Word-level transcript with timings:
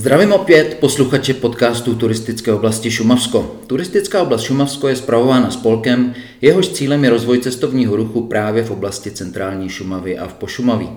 Zdravím 0.00 0.32
opět 0.32 0.76
posluchače 0.80 1.34
podcastu 1.34 1.94
Turistické 1.94 2.52
oblasti 2.52 2.90
Šumavsko. 2.90 3.56
Turistická 3.66 4.22
oblast 4.22 4.42
Šumavsko 4.42 4.88
je 4.88 4.96
spravována 4.96 5.50
spolkem, 5.50 6.14
jehož 6.40 6.68
cílem 6.68 7.04
je 7.04 7.10
rozvoj 7.10 7.38
cestovního 7.38 7.96
ruchu 7.96 8.26
právě 8.26 8.64
v 8.64 8.70
oblasti 8.70 9.10
centrální 9.10 9.68
Šumavy 9.68 10.18
a 10.18 10.26
v 10.26 10.34
Pošumaví. 10.34 10.88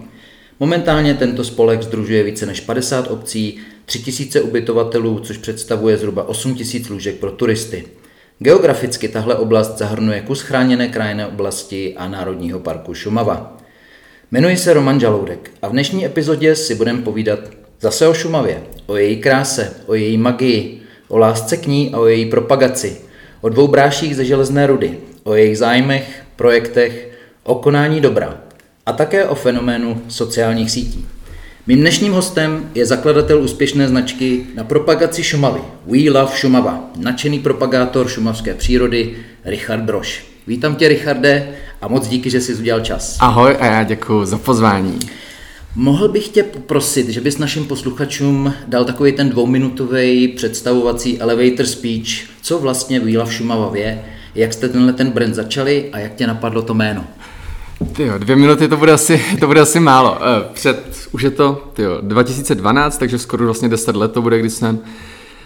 Momentálně 0.59 1.13
tento 1.13 1.43
spolek 1.43 1.83
združuje 1.83 2.23
více 2.23 2.45
než 2.45 2.59
50 2.59 3.11
obcí, 3.11 3.57
3000 3.85 4.41
ubytovatelů, 4.41 5.19
což 5.19 5.37
představuje 5.37 5.97
zhruba 5.97 6.27
8000 6.27 6.89
lůžek 6.89 7.15
pro 7.15 7.31
turisty. 7.31 7.85
Geograficky 8.39 9.07
tahle 9.07 9.35
oblast 9.35 9.77
zahrnuje 9.77 10.21
kus 10.21 10.41
chráněné 10.41 10.87
krajinné 10.87 11.27
oblasti 11.27 11.95
a 11.97 12.07
Národního 12.07 12.59
parku 12.59 12.93
Šumava. 12.93 13.57
Jmenuji 14.31 14.57
se 14.57 14.73
Roman 14.73 14.99
Žaloudek 14.99 15.51
a 15.61 15.67
v 15.67 15.71
dnešní 15.71 16.05
epizodě 16.05 16.55
si 16.55 16.75
budeme 16.75 17.01
povídat 17.01 17.39
Zase 17.81 18.07
o 18.07 18.13
Šumavě, 18.13 18.63
o 18.85 18.95
její 18.95 19.17
kráse, 19.17 19.73
o 19.85 19.93
její 19.93 20.17
magii, 20.17 20.81
o 21.07 21.17
lásce 21.17 21.57
k 21.57 21.67
ní 21.67 21.93
a 21.93 21.99
o 21.99 22.05
její 22.05 22.25
propagaci, 22.25 23.01
o 23.41 23.49
dvou 23.49 23.67
bráších 23.67 24.15
ze 24.15 24.25
železné 24.25 24.67
rudy, 24.67 24.97
o 25.23 25.35
jejich 25.35 25.57
zájmech, 25.57 26.23
projektech, 26.35 27.09
o 27.43 27.55
konání 27.55 28.01
dobra 28.01 28.37
a 28.85 28.93
také 28.93 29.25
o 29.25 29.35
fenoménu 29.35 30.01
sociálních 30.07 30.71
sítí. 30.71 31.07
Mým 31.67 31.79
dnešním 31.79 32.13
hostem 32.13 32.69
je 32.75 32.85
zakladatel 32.85 33.43
úspěšné 33.43 33.87
značky 33.87 34.45
na 34.55 34.63
propagaci 34.63 35.23
Šumavy 35.23 35.61
We 35.85 36.11
Love 36.11 36.31
Šumava, 36.35 36.91
nadšený 36.97 37.39
propagátor 37.39 38.07
šumavské 38.07 38.53
přírody 38.53 39.15
Richard 39.45 39.81
Broš. 39.81 40.25
Vítám 40.47 40.75
tě, 40.75 40.87
Richarde, 40.87 41.49
a 41.81 41.87
moc 41.87 42.07
díky, 42.07 42.29
že 42.29 42.41
jsi 42.41 42.55
udělal 42.55 42.81
čas. 42.81 43.17
Ahoj 43.19 43.57
a 43.59 43.65
já 43.65 43.83
děkuji 43.83 44.25
za 44.25 44.37
pozvání. 44.37 44.99
Mohl 45.75 46.07
bych 46.07 46.27
tě 46.27 46.43
poprosit, 46.43 47.09
že 47.09 47.21
bys 47.21 47.37
našim 47.37 47.65
posluchačům 47.65 48.53
dal 48.67 48.85
takový 48.85 49.11
ten 49.11 49.29
dvouminutový 49.29 50.27
představovací 50.27 51.19
elevator 51.19 51.65
speech, 51.65 52.29
co 52.41 52.59
vlastně 52.59 52.99
Výla 52.99 53.25
v 53.25 53.33
Šumavavě, 53.33 54.05
jak 54.35 54.53
jste 54.53 54.69
tenhle 54.69 54.93
ten 54.93 55.11
brand 55.11 55.35
začali 55.35 55.89
a 55.91 55.99
jak 55.99 56.15
tě 56.15 56.27
napadlo 56.27 56.61
to 56.61 56.73
jméno? 56.73 57.07
Tyjo, 57.91 58.17
dvě 58.17 58.35
minuty 58.35 58.67
to 58.67 58.77
bude 58.77 58.91
asi, 58.91 59.21
to 59.39 59.47
bude 59.47 59.61
asi 59.61 59.79
málo. 59.79 60.17
Eh, 60.21 60.45
před, 60.53 61.07
už 61.11 61.21
je 61.21 61.31
to 61.31 61.63
tyjo, 61.73 61.97
2012, 62.01 62.97
takže 62.97 63.19
skoro 63.19 63.45
vlastně 63.45 63.69
10 63.69 63.95
let 63.95 64.11
to 64.11 64.21
bude, 64.21 64.39
když 64.39 64.53
jsem 64.53 64.79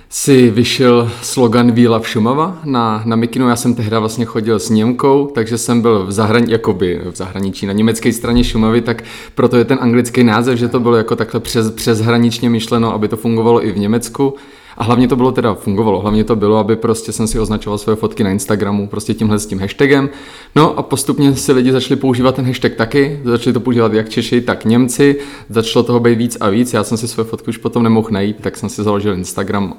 si 0.10 0.50
vyšel 0.50 1.12
slogan 1.22 1.72
Víla 1.72 2.00
v 2.00 2.08
Šumava 2.08 2.60
na, 2.64 3.02
na 3.06 3.16
Mikinu. 3.16 3.50
Já 3.50 3.56
jsem 3.56 3.76
tehdy 3.76 3.98
vlastně 3.98 4.26
chodil 4.26 4.60
s 4.60 4.70
Němkou, 4.70 5.32
takže 5.36 5.58
jsem 5.58 5.82
byl 5.82 6.06
v, 6.06 6.12
zahrani, 6.12 6.52
jakoby 6.52 7.02
v 7.12 7.16
zahraničí 7.16 7.66
na 7.66 7.74
německé 7.74 8.14
straně 8.14 8.44
Šumavy, 8.44 8.82
tak 8.82 9.04
proto 9.36 9.58
je 9.58 9.66
ten 9.66 9.78
anglický 9.82 10.24
název, 10.24 10.60
že 10.60 10.68
to 10.68 10.80
bylo 10.80 10.96
jako 10.96 11.16
takhle 11.16 11.40
přes, 11.40 11.72
přeshraničně 11.72 12.50
myšleno, 12.50 12.94
aby 12.94 13.08
to 13.08 13.18
fungovalo 13.18 13.66
i 13.66 13.72
v 13.72 13.78
Německu. 13.78 14.36
A 14.78 14.84
hlavně 14.84 15.08
to 15.08 15.16
bylo 15.16 15.32
teda 15.32 15.54
fungovalo, 15.54 16.00
hlavně 16.00 16.24
to 16.24 16.36
bylo, 16.36 16.58
aby 16.58 16.76
prostě 16.76 17.12
jsem 17.12 17.28
si 17.28 17.40
označoval 17.40 17.78
své 17.78 17.96
fotky 17.96 18.24
na 18.24 18.30
Instagramu 18.30 18.88
prostě 18.88 19.14
tímhle 19.14 19.40
s 19.40 19.46
tím 19.46 19.60
hashtagem. 19.60 20.10
No 20.56 20.80
a 20.80 20.84
postupně 20.84 21.36
si 21.36 21.52
lidi 21.52 21.72
začali 21.72 22.00
používat 22.00 22.36
ten 22.36 22.46
hashtag 22.46 22.76
taky, 22.76 23.20
začali 23.24 23.54
to 23.54 23.60
používat 23.60 23.94
jak 23.94 24.10
Češi, 24.10 24.42
tak 24.42 24.66
Němci, 24.66 25.20
začalo 25.50 25.84
toho 25.84 26.00
být 26.00 26.18
víc 26.18 26.38
a 26.40 26.50
víc, 26.50 26.74
já 26.74 26.84
jsem 26.84 26.98
si 26.98 27.08
své 27.08 27.24
fotky 27.24 27.50
už 27.50 27.58
potom 27.58 27.84
nemohl 27.84 28.08
najít, 28.12 28.38
tak 28.42 28.58
jsem 28.58 28.70
si 28.70 28.84
založil 28.84 29.14
Instagram 29.14 29.74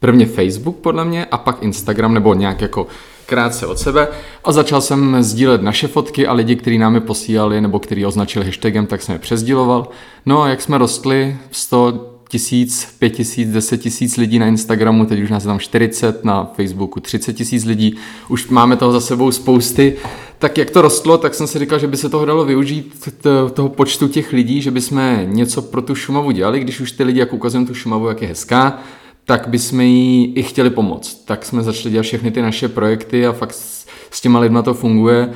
prvně 0.00 0.26
Facebook 0.26 0.76
podle 0.76 1.04
mě 1.04 1.24
a 1.24 1.38
pak 1.38 1.62
Instagram 1.62 2.14
nebo 2.14 2.34
nějak 2.34 2.60
jako 2.60 2.86
krátce 3.26 3.66
od 3.66 3.78
sebe. 3.78 4.08
A 4.44 4.52
začal 4.52 4.80
jsem 4.80 5.22
sdílet 5.22 5.62
naše 5.62 5.88
fotky 5.88 6.26
a 6.26 6.32
lidi, 6.32 6.56
kteří 6.56 6.78
nám 6.78 6.94
je 6.94 7.00
posílali 7.00 7.60
nebo 7.60 7.78
kteří 7.78 8.06
označili 8.06 8.44
hashtagem, 8.44 8.86
tak 8.86 9.02
jsem 9.02 9.12
je 9.12 9.18
přezdíloval. 9.18 9.88
No 10.26 10.42
a 10.42 10.48
jak 10.48 10.60
jsme 10.60 10.78
rostli 10.78 11.36
100 11.50 12.17
tisíc, 12.28 12.88
pět 12.98 13.10
tisíc, 13.10 13.50
deset 13.50 13.78
tisíc 13.78 14.16
lidí 14.16 14.38
na 14.38 14.46
Instagramu, 14.46 15.06
teď 15.06 15.20
už 15.20 15.30
nás 15.30 15.42
je 15.42 15.46
tam 15.46 15.58
40, 15.58 16.24
na 16.24 16.44
Facebooku 16.44 17.00
30 17.00 17.32
tisíc 17.32 17.64
lidí, 17.64 17.96
už 18.28 18.48
máme 18.48 18.76
toho 18.76 18.92
za 18.92 19.00
sebou 19.00 19.30
spousty, 19.30 19.96
tak 20.38 20.58
jak 20.58 20.70
to 20.70 20.82
rostlo, 20.82 21.18
tak 21.18 21.34
jsem 21.34 21.46
si 21.46 21.58
říkal, 21.58 21.78
že 21.78 21.86
by 21.86 21.96
se 21.96 22.08
toho 22.08 22.24
dalo 22.24 22.44
využít, 22.44 23.08
toho 23.54 23.68
počtu 23.68 24.08
těch 24.08 24.32
lidí, 24.32 24.62
že 24.62 24.70
bychom 24.70 25.18
něco 25.24 25.62
pro 25.62 25.82
tu 25.82 25.94
Šumavu 25.94 26.30
dělali, 26.30 26.60
když 26.60 26.80
už 26.80 26.92
ty 26.92 27.04
lidi, 27.04 27.20
jak 27.20 27.32
ukazujeme 27.32 27.66
tu 27.66 27.74
Šumavu, 27.74 28.08
jak 28.08 28.22
je 28.22 28.28
hezká, 28.28 28.78
tak 29.24 29.48
bychom 29.48 29.80
jí 29.80 30.32
i 30.34 30.42
chtěli 30.42 30.70
pomoct. 30.70 31.24
Tak 31.24 31.44
jsme 31.44 31.62
začali 31.62 31.92
dělat 31.92 32.02
všechny 32.02 32.30
ty 32.30 32.42
naše 32.42 32.68
projekty 32.68 33.26
a 33.26 33.32
fakt 33.32 33.52
s 34.10 34.20
těma 34.20 34.40
lidma 34.40 34.62
to 34.62 34.74
funguje 34.74 35.30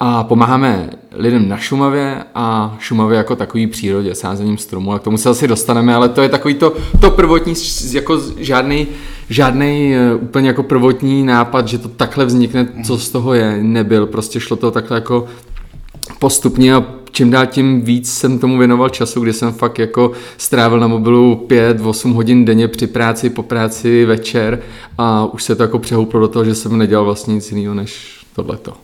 a 0.00 0.24
pomáháme 0.24 0.90
lidem 1.12 1.48
na 1.48 1.56
Šumavě 1.56 2.24
a 2.34 2.76
Šumavě 2.80 3.16
jako 3.16 3.36
takový 3.36 3.66
přírodě, 3.66 4.14
sázením 4.14 4.58
stromů, 4.58 4.92
a 4.92 4.98
k 4.98 5.02
tomu 5.02 5.16
se 5.16 5.28
asi 5.28 5.48
dostaneme, 5.48 5.94
ale 5.94 6.08
to 6.08 6.22
je 6.22 6.28
takový 6.28 6.54
to, 6.54 6.72
to 7.00 7.10
prvotní, 7.10 7.54
jako 7.92 8.20
žádný, 8.36 8.86
žádný 9.28 9.94
eh, 9.94 10.14
úplně 10.14 10.48
jako 10.48 10.62
prvotní 10.62 11.22
nápad, 11.22 11.68
že 11.68 11.78
to 11.78 11.88
takhle 11.88 12.24
vznikne, 12.24 12.68
co 12.84 12.98
z 12.98 13.10
toho 13.10 13.34
je, 13.34 13.58
nebyl, 13.62 14.06
prostě 14.06 14.40
šlo 14.40 14.56
to 14.56 14.70
takhle 14.70 14.96
jako 14.96 15.26
postupně 16.18 16.74
a 16.74 16.84
čím 17.10 17.30
dál 17.30 17.46
tím 17.46 17.82
víc 17.82 18.12
jsem 18.12 18.38
tomu 18.38 18.58
věnoval 18.58 18.88
času, 18.88 19.20
kdy 19.20 19.32
jsem 19.32 19.52
fakt 19.52 19.78
jako 19.78 20.12
strávil 20.38 20.80
na 20.80 20.86
mobilu 20.86 21.46
5-8 21.48 22.12
hodin 22.12 22.44
denně 22.44 22.68
při 22.68 22.86
práci, 22.86 23.30
po 23.30 23.42
práci, 23.42 24.04
večer 24.04 24.62
a 24.98 25.24
už 25.24 25.42
se 25.42 25.54
to 25.54 25.62
jako 25.62 25.78
přehouplo 25.78 26.20
do 26.20 26.28
toho, 26.28 26.44
že 26.44 26.54
jsem 26.54 26.78
nedělal 26.78 27.04
vlastně 27.04 27.34
nic 27.34 27.52
jiného 27.52 27.74
než 27.74 28.20
tohleto. 28.34 28.74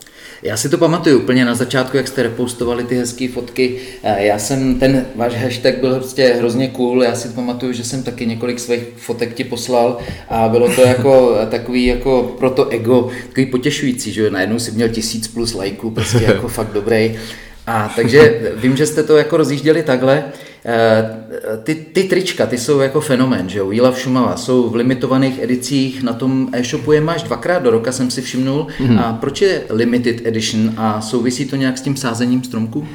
Já 0.42 0.56
si 0.56 0.69
to 0.69 0.78
pamatuju 0.78 1.19
úplně 1.19 1.44
na 1.44 1.54
začátku, 1.54 1.97
jak 1.97 2.08
jste 2.08 2.22
repostovali 2.22 2.84
ty 2.84 2.94
hezké 2.97 3.28
fotky. 3.28 3.76
Eh, 4.03 4.25
já 4.25 4.38
jsem, 4.38 4.78
ten 4.78 5.06
váš 5.14 5.34
hashtag 5.34 5.78
byl 5.78 5.94
prostě 5.94 6.34
hrozně 6.38 6.69
cool, 6.69 7.03
já 7.03 7.14
si 7.14 7.28
pamatuju, 7.28 7.72
že 7.72 7.84
jsem 7.84 8.03
taky 8.03 8.26
několik 8.26 8.60
svých 8.60 8.82
fotek 8.97 9.34
ti 9.34 9.44
poslal 9.44 9.98
a 10.28 10.48
bylo 10.48 10.75
to 10.75 10.81
jako 10.81 11.36
takový 11.50 11.86
jako 11.86 12.34
pro 12.38 12.50
to 12.50 12.69
ego, 12.69 13.10
takový 13.28 13.47
potěšující, 13.47 14.12
že 14.12 14.31
najednou 14.31 14.58
si 14.58 14.70
měl 14.70 14.88
tisíc 14.88 15.28
plus 15.28 15.54
lajků, 15.54 15.91
prostě 15.91 16.25
jako 16.26 16.48
fakt 16.48 16.72
dobrý. 16.72 17.19
A 17.66 17.92
takže 17.96 18.52
vím, 18.56 18.76
že 18.76 18.86
jste 18.86 19.02
to 19.02 19.16
jako 19.16 19.36
rozjížděli 19.36 19.82
takhle. 19.82 20.24
Eh, 20.64 21.18
ty, 21.62 21.74
ty 21.74 22.02
trička, 22.02 22.46
ty 22.46 22.58
jsou 22.58 22.80
jako 22.80 23.00
fenomén, 23.00 23.48
že 23.48 23.58
jo, 23.58 23.68
We 23.68 23.82
Love 23.82 23.98
Šumava, 23.98 24.36
jsou 24.36 24.68
v 24.70 24.74
limitovaných 24.74 25.42
edicích, 25.42 26.02
na 26.02 26.12
tom 26.12 26.48
e-shopu 26.52 26.92
je 26.92 27.00
máš 27.00 27.22
dvakrát 27.22 27.62
do 27.62 27.70
roka, 27.70 27.92
jsem 27.92 28.10
si 28.10 28.22
všimnul. 28.22 28.66
Mm-hmm. 28.80 29.00
A 29.00 29.12
proč 29.12 29.42
je 29.42 29.62
limited 29.70 30.26
edition 30.26 30.74
a 30.76 31.00
souvisí 31.00 31.46
to 31.46 31.56
nějak 31.56 31.78
s 31.78 31.82
tím 31.82 31.96
sázením 31.96 32.44
stromků? 32.44 32.88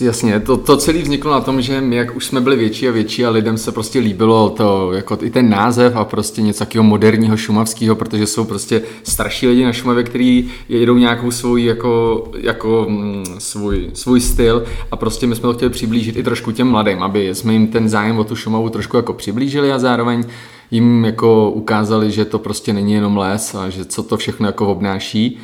Jasně, 0.00 0.40
to, 0.40 0.56
to 0.56 0.76
celé 0.76 1.02
vzniklo 1.02 1.32
na 1.32 1.40
tom, 1.40 1.62
že 1.62 1.80
my, 1.80 1.96
jak 1.96 2.16
už 2.16 2.26
jsme 2.26 2.40
byli 2.40 2.56
větší 2.56 2.88
a 2.88 2.90
větší 2.90 3.24
a 3.24 3.30
lidem 3.30 3.58
se 3.58 3.72
prostě 3.72 3.98
líbilo 3.98 4.50
to, 4.50 4.92
jako 4.92 5.18
i 5.22 5.30
ten 5.30 5.50
název 5.50 5.96
a 5.96 6.04
prostě 6.04 6.42
něco 6.42 6.58
takového 6.58 6.84
moderního 6.84 7.36
šumavského, 7.36 7.96
protože 7.96 8.26
jsou 8.26 8.44
prostě 8.44 8.82
starší 9.02 9.46
lidi 9.46 9.64
na 9.64 9.72
Šumavě, 9.72 10.04
kteří 10.04 10.50
jedou 10.68 10.96
nějakou 10.96 11.30
svůj, 11.30 11.64
jako, 11.64 12.24
jako 12.40 12.86
mm, 12.88 13.24
svůj, 13.38 13.90
svůj 13.94 14.20
styl 14.20 14.64
a 14.90 14.96
prostě 14.96 15.26
my 15.26 15.34
jsme 15.34 15.42
to 15.42 15.54
chtěli 15.54 15.70
přiblížit 15.70 16.16
i 16.16 16.22
trošku 16.22 16.52
těm 16.52 16.68
mladým, 16.68 17.02
aby 17.02 17.34
jsme 17.34 17.52
jim 17.52 17.66
ten 17.66 17.88
zájem 17.88 18.18
o 18.18 18.24
tu 18.24 18.36
Šumavu 18.36 18.68
trošku 18.68 18.96
jako 18.96 19.12
přiblížili 19.12 19.72
a 19.72 19.78
zároveň 19.78 20.24
jim 20.70 21.04
jako 21.04 21.50
ukázali, 21.50 22.10
že 22.10 22.24
to 22.24 22.38
prostě 22.38 22.72
není 22.72 22.92
jenom 22.92 23.16
les 23.16 23.54
a 23.54 23.68
že 23.68 23.84
co 23.84 24.02
to 24.02 24.16
všechno 24.16 24.46
jako 24.46 24.66
obnáší 24.66 25.38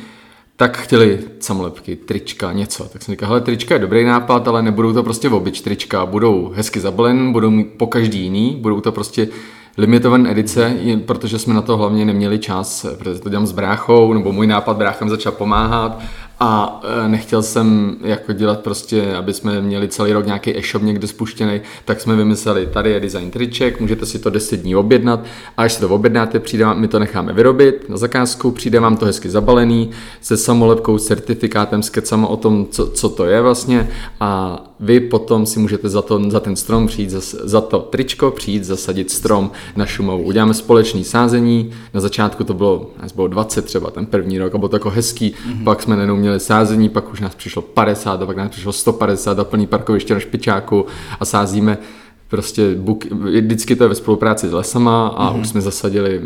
tak 0.57 0.77
chtěli 0.77 1.19
samolepky, 1.39 1.95
trička, 1.95 2.51
něco. 2.51 2.83
Tak 2.83 3.01
jsem 3.01 3.13
říkal, 3.13 3.29
hele, 3.29 3.41
trička 3.41 3.75
je 3.75 3.79
dobrý 3.79 4.05
nápad, 4.05 4.47
ale 4.47 4.61
nebudou 4.61 4.93
to 4.93 5.03
prostě 5.03 5.29
obyč 5.29 5.61
trička, 5.61 6.05
budou 6.05 6.51
hezky 6.55 6.79
zabalen, 6.79 7.31
budou 7.31 7.49
mít 7.49 7.67
po 7.77 7.87
každý 7.87 8.21
jiný, 8.21 8.57
budou 8.61 8.81
to 8.81 8.91
prostě 8.91 9.27
limitované 9.77 10.31
edice, 10.31 10.77
protože 11.05 11.39
jsme 11.39 11.53
na 11.53 11.61
to 11.61 11.77
hlavně 11.77 12.05
neměli 12.05 12.39
čas, 12.39 12.85
protože 12.97 13.19
to 13.19 13.29
dělám 13.29 13.47
s 13.47 13.51
bráchou, 13.51 14.13
nebo 14.13 14.31
můj 14.31 14.47
nápad 14.47 14.77
bráchám 14.77 15.09
začal 15.09 15.31
pomáhat 15.31 15.99
a 16.39 16.81
e, 17.05 17.07
nechtěl 17.07 17.43
jsem 17.43 17.95
jako 18.01 18.33
dělat 18.33 18.59
prostě, 18.59 19.15
aby 19.15 19.33
jsme 19.33 19.61
měli 19.61 19.87
celý 19.87 20.13
rok 20.13 20.25
nějaký 20.25 20.57
e-shop 20.57 20.83
někde 20.83 21.07
spuštěný, 21.07 21.61
tak 21.85 22.01
jsme 22.01 22.15
vymysleli, 22.15 22.65
tady 22.65 22.91
je 22.91 22.99
design 22.99 23.31
triček, 23.31 23.79
můžete 23.79 24.05
si 24.05 24.19
to 24.19 24.29
10 24.29 24.57
dní 24.57 24.75
objednat 24.75 25.19
a 25.57 25.63
až 25.63 25.73
si 25.73 25.81
to 25.81 25.89
objednáte, 25.89 26.39
přijde 26.39 26.65
my 26.73 26.87
to 26.87 26.99
necháme 26.99 27.33
vyrobit 27.33 27.89
na 27.89 27.97
zakázku, 27.97 28.51
přijde 28.51 28.79
vám 28.79 28.97
to 28.97 29.05
hezky 29.05 29.29
zabalený, 29.29 29.91
se 30.21 30.37
samolepkou, 30.37 30.97
certifikátem, 30.97 31.83
s 31.83 31.89
kecama 31.89 32.27
o 32.27 32.37
tom, 32.37 32.67
co, 32.71 32.87
co 32.87 33.09
to 33.09 33.25
je 33.25 33.41
vlastně 33.41 33.89
a 34.19 34.63
vy 34.79 34.99
potom 34.99 35.45
si 35.45 35.59
můžete 35.59 35.89
za, 35.89 36.01
to, 36.01 36.29
za 36.29 36.39
ten 36.39 36.55
strom 36.55 36.87
přijít, 36.87 37.09
za, 37.09 37.19
za 37.43 37.61
to 37.61 37.79
tričko 37.79 38.31
přijít 38.31 38.63
zasadit 38.63 39.11
strom 39.11 39.51
na 39.75 39.85
Šumavu. 39.85 40.23
Uděláme 40.23 40.53
společný 40.53 41.03
sázení, 41.03 41.71
na 41.93 42.01
začátku 42.01 42.43
to 42.43 42.53
bylo, 42.53 42.91
nás 43.01 43.11
bylo 43.11 43.27
20 43.27 43.65
třeba 43.65 43.91
ten 43.91 44.05
první 44.05 44.39
rok 44.39 44.55
a 44.55 44.57
bylo 44.57 44.69
to 44.69 44.75
jako 44.75 44.89
hezký, 44.89 45.33
mm-hmm. 45.33 45.63
pak 45.63 45.81
jsme 45.81 45.95
nejenom 45.95 46.19
měli 46.19 46.39
sázení, 46.39 46.89
pak 46.89 47.13
už 47.13 47.19
nás 47.19 47.35
přišlo 47.35 47.61
50 47.61 48.21
a 48.21 48.25
pak 48.25 48.37
nás 48.37 48.51
přišlo 48.51 48.73
150 48.73 49.39
a 49.39 49.43
plný 49.43 49.67
parkoviště 49.67 50.13
na 50.13 50.19
špičáku 50.19 50.85
a 51.19 51.25
sázíme 51.25 51.77
prostě 52.27 52.75
buk, 52.75 53.05
vždycky 53.05 53.75
to 53.75 53.83
je 53.83 53.87
ve 53.87 53.95
spolupráci 53.95 54.49
s 54.49 54.51
lesama 54.51 55.07
a 55.07 55.33
mm-hmm. 55.33 55.41
už 55.41 55.47
jsme 55.47 55.61
zasadili 55.61 56.21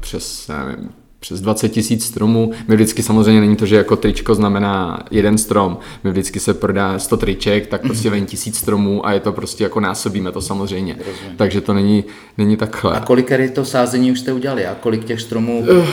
přes, 0.00 0.48
nevím, 0.48 0.88
přes 1.24 1.40
20 1.40 1.68
tisíc 1.68 2.04
stromů. 2.04 2.50
My 2.68 2.74
vždycky 2.74 3.02
samozřejmě 3.02 3.40
není 3.40 3.56
to, 3.56 3.66
že 3.66 3.76
jako 3.76 3.96
tričko 3.96 4.34
znamená 4.34 5.04
jeden 5.10 5.38
strom. 5.38 5.78
My 6.04 6.10
vždycky 6.10 6.40
se 6.40 6.54
prodá 6.54 6.98
100 6.98 7.16
triček, 7.16 7.66
tak 7.66 7.80
prostě 7.82 8.10
ven 8.10 8.26
tisíc 8.26 8.58
stromů 8.58 9.06
a 9.06 9.12
je 9.12 9.20
to 9.20 9.32
prostě 9.32 9.64
jako 9.64 9.80
násobíme 9.80 10.32
to 10.32 10.40
samozřejmě. 10.40 10.96
Rozumím. 10.98 11.36
Takže 11.36 11.60
to 11.60 11.74
není, 11.74 12.04
není 12.38 12.56
takhle. 12.56 12.96
A 12.96 13.00
kolik 13.00 13.32
to 13.52 13.64
sázení 13.64 14.12
už 14.12 14.20
jste 14.20 14.32
udělali 14.32 14.66
a 14.66 14.74
kolik 14.74 15.04
těch 15.04 15.20
stromů, 15.20 15.60
uh. 15.60 15.86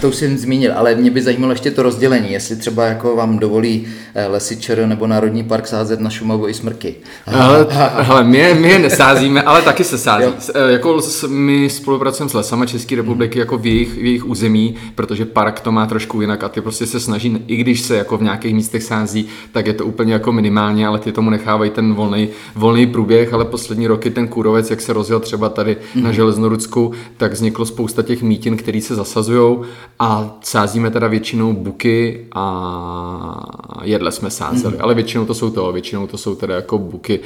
to 0.00 0.08
už 0.08 0.14
jsem 0.14 0.38
zmínil, 0.38 0.72
ale 0.76 0.94
mě 0.94 1.10
by 1.10 1.22
zajímalo 1.22 1.52
ještě 1.52 1.70
to 1.70 1.82
rozdělení, 1.82 2.32
jestli 2.32 2.56
třeba 2.56 2.86
jako 2.86 3.16
vám 3.16 3.38
dovolí 3.38 3.86
eh, 4.14 4.26
lesy 4.26 4.56
ČR 4.56 4.86
nebo 4.86 5.06
Národní 5.06 5.44
park 5.44 5.66
sázet 5.66 6.00
na 6.00 6.10
Šumavu 6.10 6.48
i 6.48 6.54
smrky. 6.54 6.94
Ale, 7.26 7.66
hele, 7.96 8.24
my, 8.24 8.54
my 8.54 8.68
je 8.68 8.78
nesázíme, 8.78 9.42
ale 9.42 9.62
taky 9.62 9.84
se 9.84 9.98
sází. 9.98 10.24
Jo. 10.24 10.32
Eh, 10.54 10.72
jako 10.72 11.00
my 11.28 11.70
spolupracujeme 11.70 12.30
s 12.30 12.34
lesama 12.34 12.66
České 12.66 12.96
republiky 12.96 13.38
jako 13.38 13.58
v 13.58 13.66
jejich, 13.66 13.94
v 13.94 14.04
jejich 14.04 14.26
území, 14.26 14.71
protože 14.94 15.24
park 15.24 15.60
to 15.60 15.72
má 15.72 15.86
trošku 15.86 16.20
jinak 16.20 16.44
a 16.44 16.48
ty 16.48 16.60
prostě 16.60 16.86
se 16.86 17.00
snaží, 17.00 17.38
i 17.46 17.56
když 17.56 17.80
se 17.80 17.96
jako 17.96 18.18
v 18.18 18.22
nějakých 18.22 18.54
místech 18.54 18.82
sází, 18.82 19.26
tak 19.52 19.66
je 19.66 19.72
to 19.72 19.86
úplně 19.86 20.12
jako 20.12 20.32
minimálně, 20.32 20.86
ale 20.86 20.98
ty 20.98 21.12
tomu 21.12 21.30
nechávají 21.30 21.70
ten 21.70 21.94
volný, 21.94 22.28
volný 22.54 22.86
průběh, 22.86 23.34
ale 23.34 23.44
poslední 23.44 23.86
roky 23.86 24.10
ten 24.10 24.28
kůrovec, 24.28 24.70
jak 24.70 24.80
se 24.80 24.92
rozjel 24.92 25.20
třeba 25.20 25.48
tady 25.48 25.72
mm-hmm. 25.72 26.02
na 26.02 26.08
mhm. 26.08 26.12
Železnorudsku, 26.12 26.92
tak 27.16 27.32
vzniklo 27.32 27.66
spousta 27.66 28.02
těch 28.02 28.22
mítin, 28.22 28.56
které 28.56 28.80
se 28.80 28.94
zasazují 28.94 29.58
a 29.98 30.38
sázíme 30.40 30.90
teda 30.90 31.08
většinou 31.08 31.52
buky 31.52 32.26
a 32.34 33.82
jedle 33.82 34.12
jsme 34.12 34.30
sázeli, 34.30 34.76
mm-hmm. 34.76 34.82
ale 34.82 34.94
většinou 34.94 35.24
to 35.24 35.34
jsou 35.34 35.50
to, 35.50 35.72
většinou 35.72 36.06
to 36.06 36.18
jsou 36.18 36.34
teda 36.34 36.54
jako 36.54 36.78
buky 36.78 37.20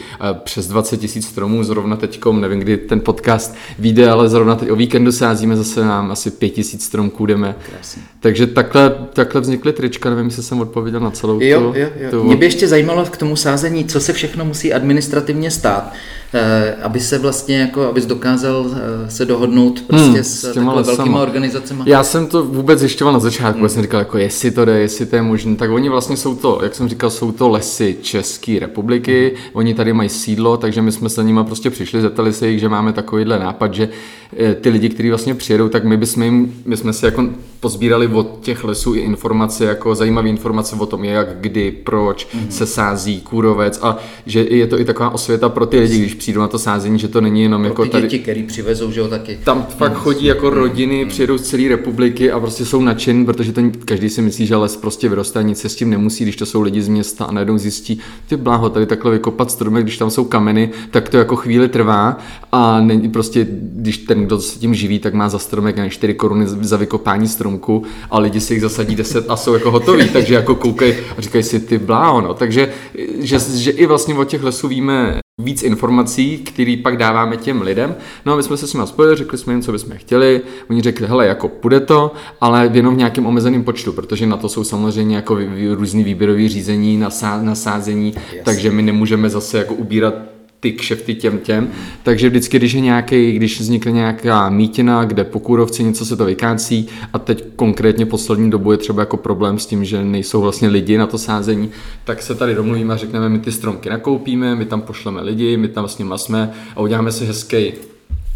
přes 0.45 0.69
20 0.69 0.97
tisíc 0.97 1.27
stromů, 1.27 1.65
zrovna 1.65 1.97
teďkom, 1.97 2.41
nevím, 2.41 2.61
kdy 2.61 2.77
ten 2.77 3.01
podcast 3.01 3.55
vyjde, 3.79 4.11
ale 4.11 4.29
zrovna 4.29 4.55
teď 4.55 4.71
o 4.71 4.77
víkendu 4.77 5.13
sázíme 5.13 5.57
zase 5.57 5.85
nám 5.85 6.11
asi 6.11 6.31
5 6.31 6.51
tisíc 6.51 6.85
stromků 6.85 7.27
jdeme. 7.37 7.55
Krásně. 7.71 8.03
Takže 8.21 8.47
takhle, 8.47 8.95
takhle 9.13 9.41
vznikly 9.41 9.73
trička, 9.73 10.11
nevím, 10.11 10.27
jestli 10.27 10.43
jsem 10.43 10.61
odpověděl 10.61 11.01
na 11.01 11.11
celou 11.11 11.41
jo, 11.41 11.61
tu, 11.61 11.79
jo, 11.79 11.89
jo. 12.01 12.11
Tu... 12.11 12.25
Mě 12.25 12.37
by 12.37 12.47
ještě 12.47 12.69
zajímalo 12.69 13.05
k 13.05 13.17
tomu 13.17 13.37
sázení, 13.37 13.85
co 13.85 14.01
se 14.01 14.13
všechno 14.13 14.45
musí 14.45 14.73
administrativně 14.73 15.51
stát, 15.51 15.93
eh, 16.35 16.77
aby 16.83 17.01
se 17.01 17.19
vlastně 17.19 17.59
jako, 17.59 17.83
abys 17.83 18.07
dokázal 18.07 18.67
eh, 19.07 19.11
se 19.11 19.25
dohodnout 19.25 19.81
prostě 19.81 20.07
hmm, 20.07 20.25
s, 20.25 20.45
s 20.45 20.53
těma 20.53 20.83
velkýma 20.83 21.23
organizacemi. 21.23 21.83
Já 21.87 22.05
jsem 22.05 22.27
to 22.27 22.45
vůbec 22.45 22.79
zjišťoval 22.79 23.13
na 23.13 23.21
začátku, 23.21 23.61
hmm. 23.61 23.69
jsem 23.69 23.83
říkal, 23.83 24.01
jako 24.01 24.19
jestli 24.19 24.51
to 24.51 24.65
jde, 24.65 24.81
jestli 24.81 25.07
to 25.07 25.17
je 25.17 25.23
možné, 25.23 25.57
tak 25.57 25.71
oni 25.71 25.89
vlastně 25.89 26.17
jsou 26.17 26.35
to, 26.35 26.61
jak 26.63 26.75
jsem 26.75 26.89
říkal, 26.89 27.11
jsou 27.11 27.33
to 27.33 27.49
lesy 27.49 27.97
České 28.03 28.59
republiky, 28.59 29.33
hmm. 29.35 29.51
oni 29.53 29.75
tady 29.75 29.93
mají 29.93 30.09
sídlo, 30.09 30.57
takže 30.57 30.83
my 30.83 30.93
jsme 30.93 31.09
se 31.09 31.25
nimi 31.25 31.41
prostě 31.45 31.71
přišli, 31.71 32.01
zeptali 32.01 32.33
se 32.33 32.49
jich, 32.49 32.61
že 32.61 32.69
máme 32.69 32.93
takovýhle 32.93 33.39
nápad, 33.39 33.75
že 33.75 33.89
eh, 34.37 34.55
ty 34.55 34.69
lidi, 34.69 34.89
kteří 34.89 35.09
vlastně 35.09 35.35
přijedou, 35.35 35.69
tak 35.69 35.85
my 35.85 35.97
bychom 35.97 36.23
jim, 36.23 36.55
my 36.65 36.77
jsme 36.77 36.93
si 36.93 37.05
jako 37.05 37.16
pozbírali 37.61 38.07
od 38.07 38.39
těch 38.41 38.65
lesů 38.65 38.95
i 38.95 38.99
informace, 38.99 39.65
jako 39.65 39.95
zajímavé 39.95 40.29
informace 40.29 40.77
o 40.77 40.87
tom, 40.87 41.05
jak, 41.05 41.41
kdy, 41.41 41.73
proč 41.73 42.27
mm-hmm. 42.27 42.49
se 42.49 42.67
sází 42.67 43.21
kůrovec 43.21 43.79
a 43.83 43.97
že 44.27 44.47
je 44.51 44.67
to 44.67 44.81
i 44.81 44.85
taková 44.85 45.11
osvěta 45.11 45.49
pro 45.49 45.67
ty 45.67 45.81
lidi, 45.81 45.99
když 45.99 46.15
přijdou 46.15 46.41
na 46.41 46.49
to 46.49 46.59
sázení, 46.59 46.99
že 46.99 47.09
to 47.09 47.21
není 47.21 47.43
jenom 47.43 47.63
pro 47.63 47.69
jako 47.69 47.85
ty 47.85 47.91
tady. 47.91 48.03
děti, 48.03 48.19
který 48.19 48.43
přivezou, 48.43 48.91
že 48.91 49.01
jo, 49.01 49.09
taky. 49.09 49.39
Tam 49.45 49.67
fakt 49.79 49.93
mm-hmm. 49.93 49.97
chodí 49.97 50.27
jako 50.27 50.51
rodiny, 50.51 51.05
mm-hmm. 51.05 51.09
přijedou 51.09 51.39
z 51.39 51.43
celé 51.43 51.69
republiky 51.69 52.31
a 52.31 52.41
prostě 52.41 52.65
jsou 52.65 52.81
nadšení, 52.81 53.25
protože 53.25 53.53
to 53.53 53.61
každý 53.85 54.09
si 54.09 54.23
myslí, 54.23 54.47
že 54.47 54.57
les 54.57 54.77
prostě 54.77 55.09
vyroste 55.09 55.39
a 55.39 55.43
nic 55.43 55.61
se 55.61 55.69
s 55.69 55.77
tím 55.77 55.91
nemusí, 55.91 56.25
když 56.25 56.37
to 56.37 56.47
jsou 56.47 56.61
lidi 56.61 56.83
z 56.83 56.89
města 56.89 57.25
a 57.25 57.33
najednou 57.33 57.59
zjistí, 57.59 58.01
ty 58.29 58.37
bláho, 58.37 58.71
tady 58.71 58.87
takhle 58.87 59.11
vykopat 59.11 59.51
stromek, 59.51 59.85
když 59.85 59.99
tam 59.99 60.11
jsou 60.11 60.25
kameny, 60.25 60.71
tak 60.91 61.09
to 61.09 61.17
jako 61.17 61.37
chvíli 61.37 61.69
trvá 61.69 62.19
a 62.53 62.81
není 62.81 63.09
prostě, 63.09 63.47
když 63.51 63.99
ten, 63.99 64.27
kdo 64.27 64.41
se 64.41 64.59
tím 64.59 64.75
živí, 64.75 64.99
tak 64.99 65.15
má 65.15 65.29
za 65.29 65.39
stromek 65.39 65.77
4 65.89 66.15
koruny 66.15 66.47
za 66.47 66.77
vykopání 67.07 67.29
stromku 67.29 67.83
a 68.11 68.19
lidi 68.19 68.41
si 68.41 68.55
jich 68.55 68.63
zasadí 68.63 68.97
10 68.97 69.31
a 69.31 69.37
jsou 69.37 69.55
jako 69.55 69.71
hotoví, 69.71 70.09
takže 70.09 70.35
jako 70.35 70.55
koukají 70.55 70.95
a 71.19 71.21
říkají 71.21 71.45
si 71.45 71.61
ty 71.61 71.79
bláho, 71.79 72.21
no. 72.21 72.35
Takže 72.35 72.73
že, 73.19 73.39
že 73.39 73.71
i 73.71 73.87
vlastně 73.87 74.15
o 74.15 74.25
těch 74.25 74.43
lesů 74.43 74.69
víme 74.69 75.21
víc 75.43 75.63
informací, 75.63 76.39
který 76.39 76.77
pak 76.77 76.97
dáváme 76.97 77.37
těm 77.37 77.63
lidem. 77.63 77.95
No 78.27 78.33
a 78.33 78.37
my 78.37 78.43
jsme 78.43 78.57
se 78.57 78.67
s 78.67 78.73
nimi 78.73 78.87
spojili, 78.87 79.17
řekli 79.17 79.39
jsme 79.39 79.53
jim, 79.53 79.63
co 79.63 79.73
bychom 79.73 79.97
chtěli. 79.97 80.41
Oni 80.71 80.83
řekli, 80.83 81.07
hele, 81.07 81.27
jako 81.27 81.49
půjde 81.49 81.81
to, 81.81 82.13
ale 82.41 82.71
jenom 82.73 82.95
v 82.95 82.99
nějakém 82.99 83.27
omezeném 83.27 83.65
počtu, 83.65 83.93
protože 83.93 84.27
na 84.27 84.37
to 84.37 84.49
jsou 84.49 84.65
samozřejmě 84.65 85.17
jako 85.17 85.39
různý 85.75 86.05
výběrový 86.05 86.49
řízení, 86.49 87.03
nasázení, 87.43 88.15
yes. 88.33 88.45
takže 88.45 88.71
my 88.71 88.83
nemůžeme 88.83 89.31
zase 89.31 89.59
jako 89.59 89.75
ubírat 89.75 90.15
ty 90.61 90.73
kšefty 90.73 91.15
těm 91.15 91.39
těm. 91.39 91.69
Takže 92.03 92.29
vždycky, 92.29 92.59
když 92.59 92.73
je 92.73 92.81
nějaký, 92.81 93.33
když 93.33 93.61
vznikne 93.61 93.93
nějaká 93.93 94.51
mítina, 94.51 95.05
kde 95.05 95.25
po 95.25 95.41
kůrovci 95.41 95.85
něco 95.85 96.05
se 96.05 96.17
to 96.17 96.25
vykácí 96.25 96.89
a 97.13 97.19
teď 97.19 97.45
konkrétně 97.57 98.07
poslední 98.07 98.51
dobu 98.51 98.73
je 98.73 98.79
třeba 98.79 99.03
jako 99.03 99.17
problém 99.17 99.59
s 99.59 99.67
tím, 99.67 99.85
že 99.85 100.05
nejsou 100.05 100.41
vlastně 100.41 100.69
lidi 100.69 100.99
na 100.99 101.07
to 101.07 101.19
sázení, 101.19 101.71
tak 102.05 102.23
se 102.23 102.35
tady 102.35 102.55
domluvíme 102.55 102.95
a 102.95 102.97
řekneme, 102.97 103.29
my 103.29 103.39
ty 103.39 103.53
stromky 103.53 103.91
nakoupíme, 103.91 104.55
my 104.55 104.65
tam 104.65 104.81
pošleme 104.81 105.23
lidi, 105.23 105.57
my 105.57 105.69
tam 105.69 105.89
s 105.89 105.99
nimi 105.99 106.15
jsme 106.17 106.53
a 106.77 106.81
uděláme 106.81 107.13
si 107.13 107.27
hezký 107.27 107.73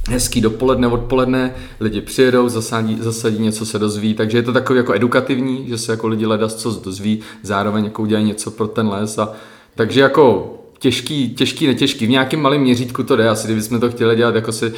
hezký 0.09 0.41
dopoledne, 0.41 0.87
odpoledne, 0.87 1.55
lidi 1.81 2.01
přijedou, 2.01 2.49
zasadí, 2.49 2.99
zasadí 3.01 3.43
něco 3.43 3.67
se 3.67 3.79
dozví, 3.79 4.15
takže 4.15 4.39
je 4.39 4.43
to 4.43 4.53
takový 4.53 4.77
jako 4.77 4.95
edukativní, 4.95 5.65
že 5.69 5.79
se 5.79 5.93
jako 5.93 6.09
lidi 6.09 6.27
ledas 6.27 6.55
co 6.55 6.81
dozví, 6.85 7.21
zároveň 7.43 7.85
jako 7.85 8.03
udělají 8.03 8.27
něco 8.27 8.51
pro 8.51 8.67
ten 8.67 8.89
les. 8.89 9.19
A 9.19 9.33
takže 9.75 10.01
jako 10.01 10.55
těžký, 10.81 11.31
těžký, 11.35 11.67
netěžký. 11.67 12.07
V 12.07 12.11
nějakém 12.11 12.41
malém 12.41 12.61
měřítku 12.61 13.03
to 13.03 13.17
jde, 13.17 13.29
asi 13.29 13.47
kdybychom 13.47 13.81
to 13.81 13.91
chtěli 13.91 14.17
dělat 14.17 14.35
jako 14.35 14.53
si 14.53 14.73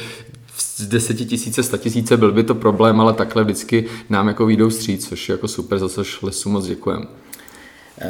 z 0.57 0.87
desetitisíce, 0.87 1.63
statisíce 1.63 2.17
byl 2.17 2.31
by 2.31 2.43
to 2.43 2.55
problém, 2.55 3.01
ale 3.01 3.13
takhle 3.13 3.43
vždycky 3.43 3.85
nám 4.09 4.27
jako 4.27 4.45
výjdou 4.45 4.69
stříc, 4.69 5.07
což 5.09 5.29
je 5.29 5.33
jako 5.33 5.47
super, 5.47 5.79
za 5.79 5.89
což 5.89 6.21
lesu 6.21 6.49
moc 6.49 6.67
děkujeme. 6.67 7.05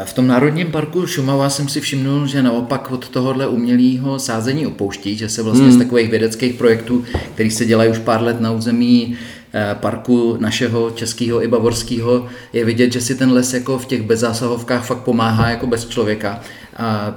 V 0.04 0.13
tom 0.13 0.28
Národním 0.28 0.72
parku 0.72 1.07
Šumava 1.07 1.50
jsem 1.50 1.69
si 1.69 1.81
všimnul, 1.81 2.28
že 2.28 2.44
naopak 2.44 2.92
od 2.92 3.10
tohohle 3.10 3.48
umělého 3.48 4.19
sázení 4.19 4.68
opouští, 4.68 5.18
že 5.18 5.30
se 5.30 5.44
vlastně 5.44 5.66
hmm. 5.66 5.74
z 5.74 5.78
takových 5.78 6.10
vědeckých 6.10 6.54
projektů, 6.54 7.04
který 7.34 7.51
se 7.51 7.66
dělají 7.66 7.92
už 7.92 8.00
pár 8.00 8.22
let 8.22 8.42
na 8.42 8.51
území 8.51 9.18
eh, 9.54 9.75
parku 9.80 10.38
našeho 10.39 10.92
českého 10.92 11.44
i 11.44 11.48
bavorského, 11.48 12.28
je 12.54 12.66
vidět, 12.66 12.94
že 12.94 13.01
si 13.01 13.16
ten 13.16 13.31
les 13.31 13.54
jako 13.54 13.78
v 13.78 13.86
těch 13.86 14.01
bezzásahovkách 14.01 14.86
fakt 14.86 15.04
pomáhá 15.04 15.50
jako 15.50 15.68
bez 15.68 15.89
člověka. 15.89 16.42
A 16.78 17.14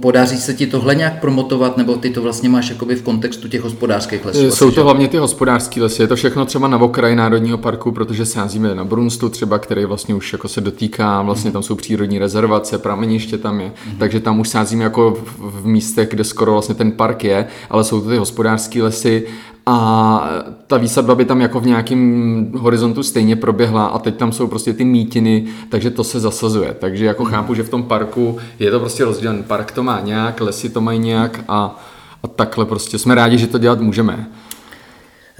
podaří 0.00 0.36
se 0.36 0.54
ti 0.54 0.66
tohle 0.66 0.94
nějak 0.94 1.20
promotovat, 1.20 1.76
nebo 1.76 1.96
ty 1.96 2.10
to 2.10 2.22
vlastně 2.22 2.48
máš 2.48 2.70
jakoby 2.70 2.94
v 2.94 3.02
kontextu 3.02 3.48
těch 3.48 3.62
hospodářských 3.62 4.24
lesů? 4.24 4.50
Jsou 4.50 4.66
asi, 4.66 4.74
to 4.74 4.80
že? 4.80 4.82
hlavně 4.82 5.08
ty 5.08 5.16
hospodářské 5.16 5.82
lesy, 5.82 6.02
je 6.02 6.08
to 6.08 6.16
všechno 6.16 6.44
třeba 6.44 6.68
na 6.68 6.78
okraji 6.78 7.16
Národního 7.16 7.58
parku, 7.58 7.92
protože 7.92 8.26
sázíme 8.26 8.74
na 8.74 8.84
Brunstu 8.84 9.28
třeba, 9.28 9.58
který 9.58 9.84
vlastně 9.84 10.14
už 10.14 10.32
jako 10.32 10.48
se 10.48 10.60
dotýká, 10.60 11.22
vlastně 11.22 11.52
tam 11.52 11.62
jsou 11.62 11.74
přírodní 11.74 12.18
rezervace, 12.18 12.78
prameniště 12.78 13.38
tam 13.38 13.60
je, 13.60 13.68
mm-hmm. 13.68 13.98
takže 13.98 14.20
tam 14.20 14.40
už 14.40 14.48
sázíme 14.48 14.84
jako 14.84 15.10
v, 15.10 15.60
v 15.60 15.66
místech, 15.66 16.08
kde 16.08 16.24
skoro 16.24 16.52
vlastně 16.52 16.74
ten 16.74 16.92
park 16.92 17.24
je, 17.24 17.46
ale 17.70 17.84
jsou 17.84 18.00
to 18.00 18.10
ty 18.10 18.16
hospodářské 18.16 18.82
lesy 18.82 19.26
a 19.66 20.30
ta 20.66 20.76
výsadba 20.76 21.14
by 21.14 21.24
tam 21.24 21.40
jako 21.40 21.60
v 21.60 21.66
nějakém 21.66 22.52
horizontu 22.58 23.02
stejně 23.02 23.36
proběhla 23.36 23.86
a 23.86 23.98
teď 23.98 24.16
tam 24.16 24.32
jsou 24.32 24.46
prostě 24.46 24.72
ty 24.72 24.84
mítiny, 24.84 25.44
takže 25.68 25.90
to 25.90 26.04
se 26.04 26.20
zasazuje. 26.20 26.76
Takže 26.78 27.04
jako 27.04 27.24
mm. 27.24 27.30
chápu, 27.30 27.54
že 27.54 27.62
v 27.62 27.68
tom 27.68 27.82
parku 27.82 28.38
je 28.58 28.70
to 28.70 28.80
prostě 28.80 28.99
rozdělen. 29.04 29.42
Park 29.42 29.72
to 29.72 29.82
má 29.82 30.00
nějak, 30.00 30.40
lesy 30.40 30.68
to 30.68 30.80
mají 30.80 30.98
nějak 30.98 31.40
a, 31.48 31.80
a 32.22 32.28
takhle 32.28 32.64
prostě 32.66 32.98
jsme 32.98 33.14
rádi, 33.14 33.38
že 33.38 33.46
to 33.46 33.58
dělat 33.58 33.80
můžeme. 33.80 34.26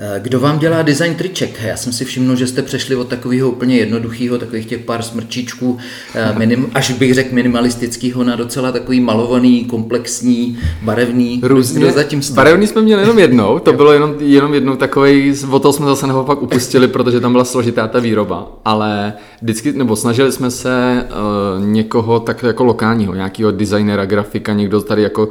Eh, 0.03 0.21
kdo 0.21 0.41
vám 0.41 0.59
dělá 0.59 0.83
design 0.83 1.15
triček? 1.15 1.63
Já 1.63 1.77
jsem 1.77 1.93
si 1.93 2.05
všiml, 2.05 2.37
že 2.37 2.47
jste 2.47 2.63
přešli 2.63 2.97
od 2.97 3.09
takového 3.09 3.51
úplně 3.51 3.77
jednoduchého, 3.77 4.39
takových 4.39 4.67
těch 4.67 4.81
pár 4.81 5.03
smrčičků, 5.03 5.79
eh, 6.15 6.35
minim, 6.39 6.71
až 6.75 6.91
bych 6.91 7.15
řekl 7.15 7.35
minimalistického, 7.35 8.25
na 8.25 8.37
docela 8.37 8.73
takový 8.73 9.01
malovaný, 9.01 9.65
komplexní, 9.65 10.59
barevný. 10.83 11.41
Různě. 11.43 11.81
Kdo 11.81 11.91
zatím 11.93 12.23
jste? 12.23 12.35
Barevný 12.35 12.67
jsme 12.67 12.83
měli 12.83 13.03
jenom 13.03 13.19
jednou, 13.19 13.59
to 13.59 13.73
bylo 13.81 13.93
jenom, 13.93 14.15
jenom 14.19 14.55
jednou 14.55 14.77
takový, 14.77 15.35
o 15.51 15.59
to 15.59 15.73
jsme 15.73 15.87
zase 15.87 16.07
naopak 16.07 16.43
upustili, 16.43 16.89
protože 16.89 17.21
tam 17.21 17.33
byla 17.33 17.45
složitá 17.45 17.89
ta 17.89 17.99
výroba, 17.99 18.53
ale 18.65 19.13
vždycky, 19.43 19.73
nebo 19.73 19.97
snažili 19.97 20.33
jsme 20.33 20.51
se 20.51 21.05
uh, 21.59 21.67
někoho 21.67 22.21
tak 22.21 22.43
jako 22.43 22.65
lokálního, 22.65 23.15
nějakého 23.15 23.51
designera, 23.51 24.05
grafika, 24.05 24.53
někdo 24.53 24.81
tady 24.81 25.03
jako 25.03 25.29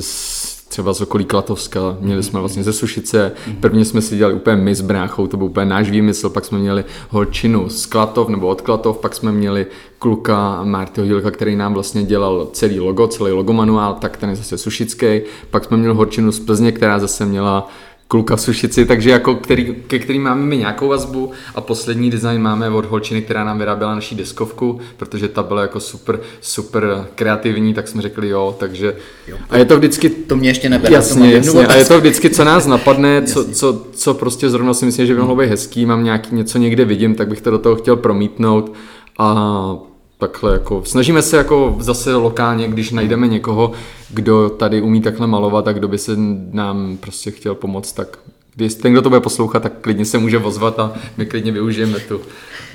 s, 0.00 0.39
třeba 0.70 0.94
z 0.94 1.00
okolí 1.00 1.24
Klatovska, 1.24 1.96
měli 2.00 2.22
jsme 2.22 2.40
vlastně 2.40 2.64
ze 2.64 2.72
Sušice, 2.72 3.32
prvně 3.60 3.84
jsme 3.84 4.02
si 4.02 4.16
dělali 4.16 4.34
úplně 4.34 4.56
my 4.56 4.74
s 4.74 4.80
bráchou, 4.80 5.26
to 5.26 5.36
byl 5.36 5.46
úplně 5.46 5.66
náš 5.66 5.90
výmysl, 5.90 6.30
pak 6.30 6.44
jsme 6.44 6.58
měli 6.58 6.84
holčinu 7.08 7.68
z 7.68 7.86
Klatov 7.86 8.28
nebo 8.28 8.48
od 8.48 8.60
Klatov, 8.60 8.98
pak 8.98 9.14
jsme 9.14 9.32
měli 9.32 9.66
kluka 9.98 10.64
Martyho 10.64 11.06
Hilka, 11.06 11.30
který 11.30 11.56
nám 11.56 11.74
vlastně 11.74 12.02
dělal 12.02 12.48
celý 12.52 12.80
logo, 12.80 13.06
celý 13.06 13.32
logomanuál, 13.32 13.94
tak 13.94 14.16
ten 14.16 14.30
je 14.30 14.36
zase 14.36 14.58
sušický, 14.58 15.20
pak 15.50 15.64
jsme 15.64 15.76
měli 15.76 15.94
holčinu 15.94 16.32
z 16.32 16.40
Plzně, 16.40 16.72
která 16.72 16.98
zase 16.98 17.26
měla 17.26 17.68
kluka 18.10 18.36
v 18.36 18.40
Sušici, 18.40 18.86
takže 18.86 19.10
jako 19.10 19.34
který, 19.34 19.74
ke 19.86 19.98
kterým 19.98 20.22
máme 20.22 20.42
my 20.42 20.56
nějakou 20.56 20.88
vazbu. 20.88 21.30
A 21.54 21.60
poslední 21.60 22.10
design 22.10 22.42
máme 22.42 22.70
od 22.70 22.84
holčiny, 22.84 23.22
která 23.22 23.44
nám 23.44 23.58
vyráběla 23.58 23.94
naší 23.94 24.14
deskovku, 24.14 24.80
protože 24.96 25.28
ta 25.28 25.42
byla 25.42 25.62
jako 25.62 25.80
super, 25.80 26.20
super 26.40 27.06
kreativní, 27.14 27.74
tak 27.74 27.88
jsme 27.88 28.02
řekli 28.02 28.28
jo, 28.28 28.56
takže 28.58 28.96
Jo, 29.28 29.36
a 29.50 29.56
je 29.56 29.64
to 29.64 29.76
vždycky 29.78 30.10
To 30.10 30.36
mě 30.36 30.48
ještě 30.48 30.68
nebere. 30.68 30.90
to 30.90 30.94
Jasně, 30.94 31.32
jasně. 31.32 31.66
A 31.66 31.74
je 31.74 31.84
to 31.84 32.00
vždycky, 32.00 32.30
co 32.30 32.44
nás 32.44 32.66
napadne, 32.66 33.22
co, 33.22 33.44
co, 33.44 33.84
co 33.92 34.14
prostě 34.14 34.50
zrovna 34.50 34.74
si 34.74 34.86
myslím, 34.86 35.06
že 35.06 35.14
by 35.14 35.20
mohlo 35.20 35.36
být 35.36 35.48
hezký, 35.48 35.86
mám 35.86 36.04
nějaký, 36.04 36.34
něco 36.34 36.58
někde 36.58 36.84
vidím, 36.84 37.14
tak 37.14 37.28
bych 37.28 37.40
to 37.40 37.50
do 37.50 37.58
toho 37.58 37.76
chtěl 37.76 37.96
promítnout. 37.96 38.72
A 39.18 39.89
takhle 40.20 40.52
jako, 40.52 40.82
snažíme 40.84 41.22
se 41.22 41.36
jako 41.36 41.76
zase 41.78 42.14
lokálně, 42.14 42.68
když 42.68 42.90
najdeme 42.90 43.28
někoho, 43.28 43.72
kdo 44.10 44.50
tady 44.50 44.82
umí 44.82 45.00
takhle 45.00 45.26
malovat 45.26 45.68
a 45.68 45.72
kdo 45.72 45.88
by 45.88 45.98
se 45.98 46.12
nám 46.52 46.96
prostě 47.00 47.30
chtěl 47.30 47.54
pomoct, 47.54 47.92
tak 47.92 48.18
když 48.54 48.74
ten, 48.74 48.92
kdo 48.92 49.02
to 49.02 49.08
bude 49.08 49.20
poslouchat, 49.20 49.62
tak 49.62 49.72
klidně 49.80 50.04
se 50.04 50.18
může 50.18 50.38
ozvat 50.38 50.78
a 50.78 50.92
my 51.16 51.26
klidně 51.26 51.52
využijeme 51.52 51.98
tu 51.98 52.20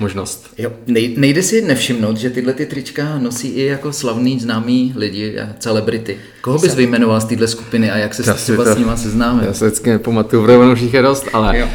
možnost. 0.00 0.50
Jo, 0.58 0.72
nej, 0.86 1.14
nejde 1.18 1.42
si 1.42 1.62
nevšimnout, 1.62 2.16
že 2.16 2.30
tyhle 2.30 2.52
ty 2.52 2.66
trička 2.66 3.18
nosí 3.18 3.48
i 3.48 3.66
jako 3.66 3.92
slavný 3.92 4.40
známý 4.40 4.92
lidi 4.96 5.38
a 5.40 5.48
celebrity. 5.58 6.16
Koho 6.40 6.58
bys 6.58 6.74
vyjmenoval 6.74 7.20
z 7.20 7.24
téhle 7.24 7.48
skupiny 7.48 7.90
a 7.90 7.96
jak 7.96 8.14
se 8.14 8.22
s 8.24 8.36
si 8.36 8.42
třeba 8.52 8.64
to- 8.64 8.74
s 8.74 8.78
nima 8.78 8.96
seznámil? 8.96 9.44
Já 9.44 9.52
se 9.52 9.66
vždycky 9.66 9.90
nepamatuju, 9.90 10.44
ono 10.60 10.74
všich 10.74 10.94
je 10.94 11.02
dost, 11.02 11.26
ale 11.32 11.58
Jo. 11.58 11.66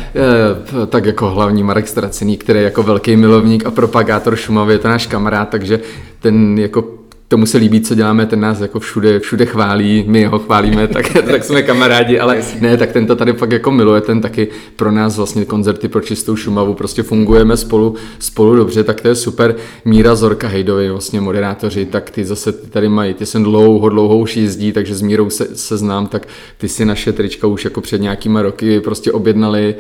e, 0.84 0.88
tak 0.88 1.06
jako 1.06 1.30
hlavní 1.30 1.64
Marek 1.64 1.88
Stracený, 1.88 2.38
který 2.38 2.60
je 2.60 2.64
jako 2.66 2.84
velký 2.84 3.16
milovník 3.16 3.66
a 3.66 3.72
propagátor 3.72 4.36
Šumavy, 4.36 4.74
je 4.74 4.80
to 4.80 4.88
náš 4.88 5.08
kamarád, 5.08 5.50
takže 5.50 5.80
ten 6.20 6.60
jako 6.60 7.01
tomu 7.32 7.46
se 7.46 7.58
líbí, 7.58 7.82
co 7.82 7.96
děláme, 7.96 8.26
ten 8.26 8.40
nás 8.40 8.60
jako 8.60 8.80
všude, 8.80 9.20
všude 9.20 9.46
chválí, 9.46 10.06
my 10.08 10.26
ho 10.26 10.40
chválíme, 10.40 10.88
tak, 10.88 11.06
tak 11.32 11.44
jsme 11.44 11.64
kamarádi, 11.64 12.20
ale 12.20 12.42
ne, 12.60 12.78
tak 12.78 12.92
ten 12.92 13.08
to 13.08 13.16
tady 13.16 13.34
fakt 13.34 13.52
jako 13.52 13.72
miluje, 13.72 14.02
ten 14.02 14.22
taky 14.22 14.48
pro 14.76 14.92
nás 14.92 15.18
vlastně 15.18 15.46
koncerty 15.46 15.88
pro 15.88 16.02
čistou 16.02 16.36
Šumavu, 16.36 16.74
prostě 16.74 17.04
fungujeme 17.04 17.58
spolu, 17.58 17.96
spolu 18.20 18.56
dobře, 18.56 18.84
tak 18.84 19.02
to 19.02 19.08
je 19.08 19.16
super. 19.16 19.56
Míra 19.86 20.16
Zorka 20.16 20.48
Hejdovi, 20.48 20.90
vlastně 20.90 21.22
moderátoři, 21.22 21.86
tak 21.86 22.10
ty 22.10 22.26
zase 22.26 22.52
ty 22.52 22.70
tady 22.70 22.90
mají, 22.90 23.14
ty 23.14 23.26
jsem 23.26 23.44
dlouho, 23.44 23.90
dlouho 23.90 24.18
už 24.18 24.38
jezdí, 24.38 24.72
takže 24.72 24.96
s 24.96 25.02
Mírou 25.02 25.30
se, 25.30 25.56
se 25.56 25.78
znám, 25.78 26.08
tak 26.08 26.28
ty 26.58 26.70
si 26.70 26.86
naše 26.86 27.14
trička 27.14 27.48
už 27.48 27.66
jako 27.66 27.82
před 27.82 28.02
nějakýma 28.02 28.42
roky 28.42 28.80
prostě 28.80 29.12
objednali, 29.12 29.76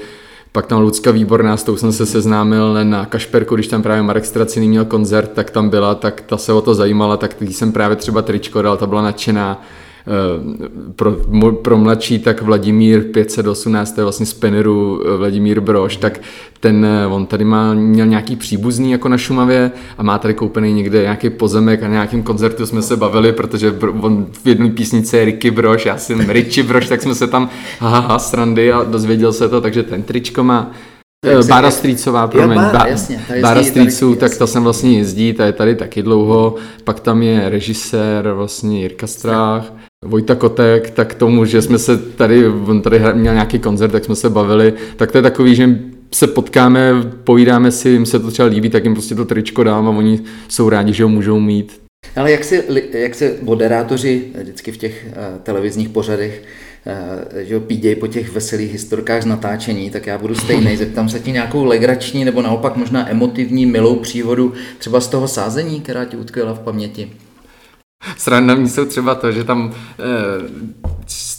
pak 0.51 0.65
tam 0.65 0.81
Lucka 0.81 1.11
Výborná, 1.11 1.57
s 1.57 1.63
tou 1.63 1.77
jsem 1.77 1.91
se 1.91 2.05
seznámil 2.05 2.85
na 2.85 3.05
Kašperku, 3.05 3.55
když 3.55 3.67
tam 3.67 3.83
právě 3.83 4.03
Marek 4.03 4.25
Straciný 4.25 4.69
měl 4.69 4.85
koncert, 4.85 5.31
tak 5.31 5.49
tam 5.49 5.69
byla, 5.69 5.95
tak 5.95 6.21
ta 6.21 6.37
se 6.37 6.53
o 6.53 6.61
to 6.61 6.75
zajímala, 6.75 7.17
tak 7.17 7.35
jsem 7.41 7.71
právě 7.71 7.95
třeba 7.95 8.21
tričko 8.21 8.61
dal, 8.61 8.77
ta 8.77 8.87
byla 8.87 9.01
nadšená. 9.01 9.61
Eh, 10.07 10.71
Pro, 10.95 11.11
pro 11.51 11.77
mladší 11.77 12.19
tak 12.19 12.41
Vladimír 12.41 13.03
518, 13.03 13.91
to 13.91 14.01
je 14.01 14.05
vlastně 14.05 14.25
spinneru 14.25 15.01
eh, 15.05 15.17
Vladimír 15.17 15.59
Brož, 15.59 15.97
tak 15.97 16.21
ten, 16.59 16.85
eh, 16.85 17.07
on 17.07 17.25
tady 17.25 17.45
má, 17.45 17.73
měl 17.73 18.07
nějaký 18.07 18.35
příbuzný 18.35 18.91
jako 18.91 19.09
na 19.09 19.17
Šumavě 19.17 19.71
a 19.97 20.03
má 20.03 20.17
tady 20.17 20.33
koupený 20.33 20.73
někde 20.73 21.01
nějaký 21.01 21.29
pozemek 21.29 21.83
a 21.83 21.87
na 21.87 21.93
nějakým 21.93 22.23
koncertu 22.23 22.65
jsme 22.65 22.81
se 22.81 22.97
bavili, 22.97 23.33
protože 23.33 23.75
on 24.01 24.27
v 24.43 24.47
jedné 24.47 24.69
písnici 24.69 25.17
je 25.17 25.25
Ricky 25.25 25.51
Brož, 25.51 25.85
já 25.85 25.97
jsem 25.97 26.29
Richie 26.29 26.63
Brož, 26.63 26.87
tak 26.87 27.01
jsme 27.01 27.15
se 27.15 27.27
tam 27.27 27.49
haha 27.79 28.19
srandy 28.19 28.73
a 28.73 28.83
dozvěděl 28.83 29.33
se 29.33 29.49
to, 29.49 29.61
takže 29.61 29.83
ten 29.83 30.03
tričko 30.03 30.43
má 30.43 30.71
Jak 31.25 31.45
Bára 31.45 31.71
Strýcová, 31.71 32.27
promiň. 32.27 32.61
Jasně, 32.87 33.15
jezdí 33.29 33.41
Bára 33.41 33.63
Strýců, 33.63 34.15
tak 34.15 34.37
ta 34.37 34.47
sem 34.47 34.63
vlastně 34.63 34.97
jezdí, 34.97 35.33
ta 35.33 35.45
je 35.45 35.51
tady 35.51 35.75
taky 35.75 36.03
dlouho. 36.03 36.55
Pak 36.83 36.99
tam 36.99 37.23
je 37.23 37.49
režisér, 37.49 38.31
vlastně 38.31 38.81
Jirka 38.81 39.07
Strách, 39.07 39.73
Vojta 40.05 40.35
Kotek, 40.35 40.89
tak 40.89 41.13
tomu, 41.13 41.45
že 41.45 41.61
jsme 41.61 41.79
se 41.79 41.97
tady, 41.97 42.47
on 42.47 42.81
tady 42.81 42.99
měl 43.13 43.33
nějaký 43.33 43.59
koncert, 43.59 43.91
tak 43.91 44.05
jsme 44.05 44.15
se 44.15 44.29
bavili, 44.29 44.73
tak 44.95 45.11
to 45.11 45.17
je 45.17 45.21
takový, 45.21 45.55
že 45.55 45.79
se 46.13 46.27
potkáme, 46.27 46.91
povídáme 47.23 47.71
si, 47.71 47.89
jim 47.89 48.05
se 48.05 48.19
to 48.19 48.31
třeba 48.31 48.47
líbí, 48.47 48.69
tak 48.69 48.83
jim 48.83 48.93
prostě 48.93 49.15
to 49.15 49.25
tričko 49.25 49.63
dám 49.63 49.87
a 49.87 49.89
oni 49.91 50.19
jsou 50.49 50.69
rádi, 50.69 50.93
že 50.93 51.03
ho 51.03 51.09
můžou 51.09 51.39
mít. 51.39 51.81
Ale 52.15 52.31
jak 52.31 52.43
se, 52.43 52.63
jak 52.93 53.15
se 53.15 53.35
moderátoři 53.41 54.23
vždycky 54.41 54.71
v 54.71 54.77
těch 54.77 55.05
uh, 55.07 55.39
televizních 55.43 55.89
pořadech 55.89 56.43
uh, 57.33 57.39
že 57.39 57.53
jo, 57.53 57.59
pídějí 57.59 57.95
po 57.95 58.07
těch 58.07 58.31
veselých 58.31 58.71
historkách 58.71 59.23
z 59.23 59.25
natáčení, 59.25 59.89
tak 59.89 60.07
já 60.07 60.17
budu 60.17 60.35
stejný. 60.35 60.77
Zeptám 60.77 61.09
se 61.09 61.19
ti 61.19 61.31
nějakou 61.31 61.65
legrační 61.65 62.25
nebo 62.25 62.41
naopak 62.41 62.75
možná 62.75 63.09
emotivní, 63.09 63.65
milou 63.65 63.95
příhodu 63.95 64.53
třeba 64.77 65.01
z 65.01 65.07
toho 65.07 65.27
sázení, 65.27 65.81
která 65.81 66.05
ti 66.05 66.17
utkvěla 66.17 66.53
v 66.53 66.59
paměti. 66.59 67.11
Srandovní 68.17 68.69
jsou 68.69 68.85
třeba 68.85 69.15
to, 69.15 69.31
že 69.31 69.43
tam 69.43 69.73
eh, 69.99 70.03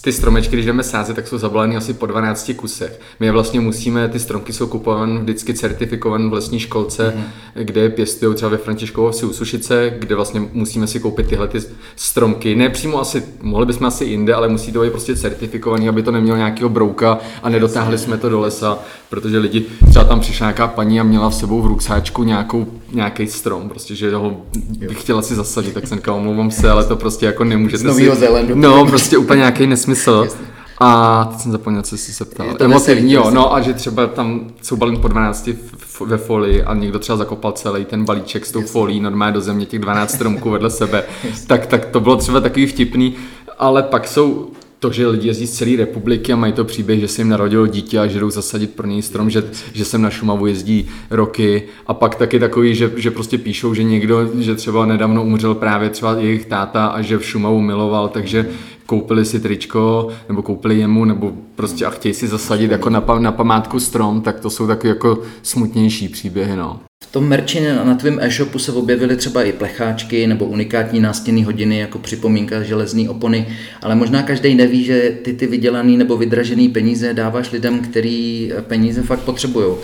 ty 0.03 0.13
stromečky, 0.13 0.57
když 0.57 0.67
jdeme 0.67 0.83
sázet, 0.83 1.15
tak 1.15 1.29
jsou 1.29 1.39
zabalený 1.39 1.77
asi 1.77 1.95
po 1.95 2.07
12 2.07 2.53
kusech. 2.57 3.01
My 3.21 3.27
je 3.27 3.33
vlastně 3.33 3.61
musíme, 3.61 4.09
ty 4.09 4.19
stromky 4.19 4.53
jsou 4.53 4.67
kupované 4.67 5.21
vždycky 5.21 5.55
certifikované 5.55 6.29
v 6.29 6.33
lesní 6.33 6.61
školce, 6.61 7.13
mm. 7.17 7.25
kde 7.65 7.81
je 7.81 7.89
pěstují 7.89 8.35
třeba 8.35 8.49
ve 8.49 8.57
Františkovovsi 8.57 9.27
u 9.27 9.33
Sušice, 9.33 9.95
kde 9.99 10.15
vlastně 10.15 10.43
musíme 10.53 10.87
si 10.87 11.01
koupit 11.01 11.27
tyhle 11.27 11.49
ty 11.49 11.59
stromky. 11.97 12.55
Ne 12.55 12.71
přímo 12.71 13.01
asi, 13.01 13.23
mohli 13.43 13.67
bychom 13.67 13.87
asi 13.87 14.05
jinde, 14.05 14.35
ale 14.35 14.49
musí 14.49 14.73
to 14.73 14.81
být 14.81 14.91
prostě 14.91 15.17
certifikovaný, 15.17 15.89
aby 15.89 16.03
to 16.03 16.11
nemělo 16.11 16.37
nějakého 16.37 16.69
brouka 16.69 17.19
a 17.43 17.49
nedotáhli 17.49 17.99
jsme 17.99 18.19
to 18.19 18.29
do 18.29 18.41
lesa, 18.41 18.79
protože 19.11 19.39
lidi, 19.39 19.65
třeba 19.91 20.05
tam 20.05 20.21
přišla 20.21 20.47
nějaká 20.47 20.67
paní 20.67 21.01
a 21.01 21.03
měla 21.03 21.31
v 21.31 21.35
sebou 21.35 21.63
v 21.63 21.67
ruksáčku 21.67 22.25
nějakou, 22.25 22.67
nějaký 22.93 23.27
strom, 23.27 23.69
prostě, 23.69 23.95
že 23.95 24.15
ho 24.15 24.37
bych 24.79 25.01
chtěla 25.01 25.23
si 25.23 25.35
zasadit, 25.35 25.75
tak 25.75 25.89
jsem 25.89 25.99
říkal, 25.99 26.15
omlouvám 26.15 26.51
se, 26.51 26.71
ale 26.71 26.85
to 26.85 26.97
prostě 26.97 27.27
jako 27.27 27.45
nemůžete 27.45 27.79
Z 27.79 27.83
Nového 27.83 28.15
si... 28.15 28.21
Zélandu. 28.21 28.55
No, 28.55 28.87
prostě 28.87 29.19
úplně 29.19 29.39
nějaký 29.39 29.67
nesmysl. 29.67 29.92
Jasně. 30.25 30.47
A 30.79 31.25
teď 31.25 31.41
jsem 31.41 31.53
zapomněl, 31.53 31.83
co 31.83 31.97
jsi 31.99 32.13
se 32.13 32.25
ptal. 32.25 32.47
Je 32.47 32.55
to 32.55 32.65
Emotivní, 32.65 33.13
jo, 33.13 33.31
no 33.31 33.55
a 33.55 33.61
že 33.61 33.73
třeba 33.75 34.07
tam 34.07 34.41
jsou 34.63 34.77
balení 34.77 34.99
po 34.99 35.09
12 35.09 35.49
v- 35.77 36.01
ve 36.01 36.19
folii 36.19 36.63
a 36.63 36.75
někdo 36.75 36.99
třeba 36.99 37.17
zakopal 37.17 37.53
celý 37.53 37.85
ten 37.85 38.05
balíček 38.05 38.47
s 38.47 38.53
tou 38.53 38.63
folií 38.63 39.01
normálně 39.01 39.35
do 39.35 39.41
země, 39.41 39.67
těch 39.67 39.81
12 39.81 40.11
stromků 40.15 40.51
vedle 40.51 40.71
sebe, 40.71 41.05
tak, 41.47 41.67
tak 41.67 41.85
to 41.85 42.01
bylo 42.01 42.17
třeba 42.17 42.41
takový 42.41 42.67
vtipný, 42.67 43.15
ale 43.59 43.83
pak 43.83 44.09
jsou 44.09 44.51
to, 44.79 44.93
že 44.93 45.07
lidi 45.07 45.29
jezdí 45.29 45.47
z 45.47 45.53
celé 45.53 45.77
republiky 45.77 46.33
a 46.33 46.37
mají 46.37 46.53
to 46.53 46.65
příběh, 46.65 47.01
že 47.01 47.09
se 47.09 47.21
jim 47.21 47.29
narodilo 47.29 47.67
dítě 47.67 47.99
a 47.99 48.07
že 48.07 48.21
jdou 48.21 48.31
zasadit 48.31 48.71
pro 48.75 48.87
něj 48.87 49.03
strom, 49.03 49.31
že, 49.31 49.45
že 49.73 49.85
sem 49.85 50.03
na 50.03 50.11
Šumavu 50.11 50.47
jezdí 50.47 50.89
roky. 51.11 51.63
A 51.87 51.95
pak 51.95 52.15
taky 52.15 52.39
takový, 52.41 52.75
že, 52.75 52.93
že 52.97 53.11
prostě 53.11 53.39
píšou, 53.39 53.75
že 53.75 53.83
někdo, 53.83 54.29
že 54.39 54.55
třeba 54.55 54.87
nedávno 54.87 55.25
umřel 55.25 55.55
právě 55.55 55.91
třeba 55.91 56.13
jejich 56.19 56.47
táta 56.47 56.87
a 56.87 57.03
že 57.03 57.19
v 57.19 57.25
Šumavu 57.25 57.61
miloval, 57.61 58.09
takže 58.09 58.49
koupili 58.87 59.25
si 59.25 59.41
tričko, 59.41 60.09
nebo 60.29 60.43
koupili 60.43 60.79
jemu, 60.79 61.05
nebo 61.05 61.33
prostě 61.55 61.87
a 61.87 61.91
chtějí 61.91 62.15
si 62.15 62.29
zasadit 62.29 62.71
jako 62.71 62.91
na, 62.91 63.05
na 63.19 63.33
památku 63.33 63.81
strom, 63.81 64.21
tak 64.21 64.41
to 64.41 64.51
jsou 64.51 64.67
takové 64.67 64.89
jako 64.89 65.23
smutnější 65.43 66.09
příběhy, 66.09 66.57
no. 66.57 66.81
V 67.03 67.13
tom 67.13 67.29
merči 67.29 67.61
na, 67.61 67.85
na 67.85 67.95
tvém 67.95 68.19
e-shopu 68.21 68.59
se 68.59 68.73
objevily 68.73 69.17
třeba 69.17 69.43
i 69.43 69.53
plecháčky 69.53 70.27
nebo 70.27 70.45
unikátní 70.45 71.01
nástěnné 71.01 71.45
hodiny 71.45 71.79
jako 71.79 71.99
připomínka 71.99 72.63
železné 72.63 73.11
opony, 73.11 73.47
ale 73.83 73.95
možná 73.95 74.23
každý 74.23 74.55
neví, 74.55 74.85
že 74.85 75.19
ty 75.23 75.33
ty 75.33 75.47
vydělaný 75.47 75.97
nebo 75.97 76.17
vydražený 76.17 76.69
peníze 76.69 77.15
dáváš 77.15 77.53
lidem, 77.53 77.79
který 77.79 78.53
peníze 78.61 79.03
fakt 79.03 79.21
potřebují. 79.21 79.75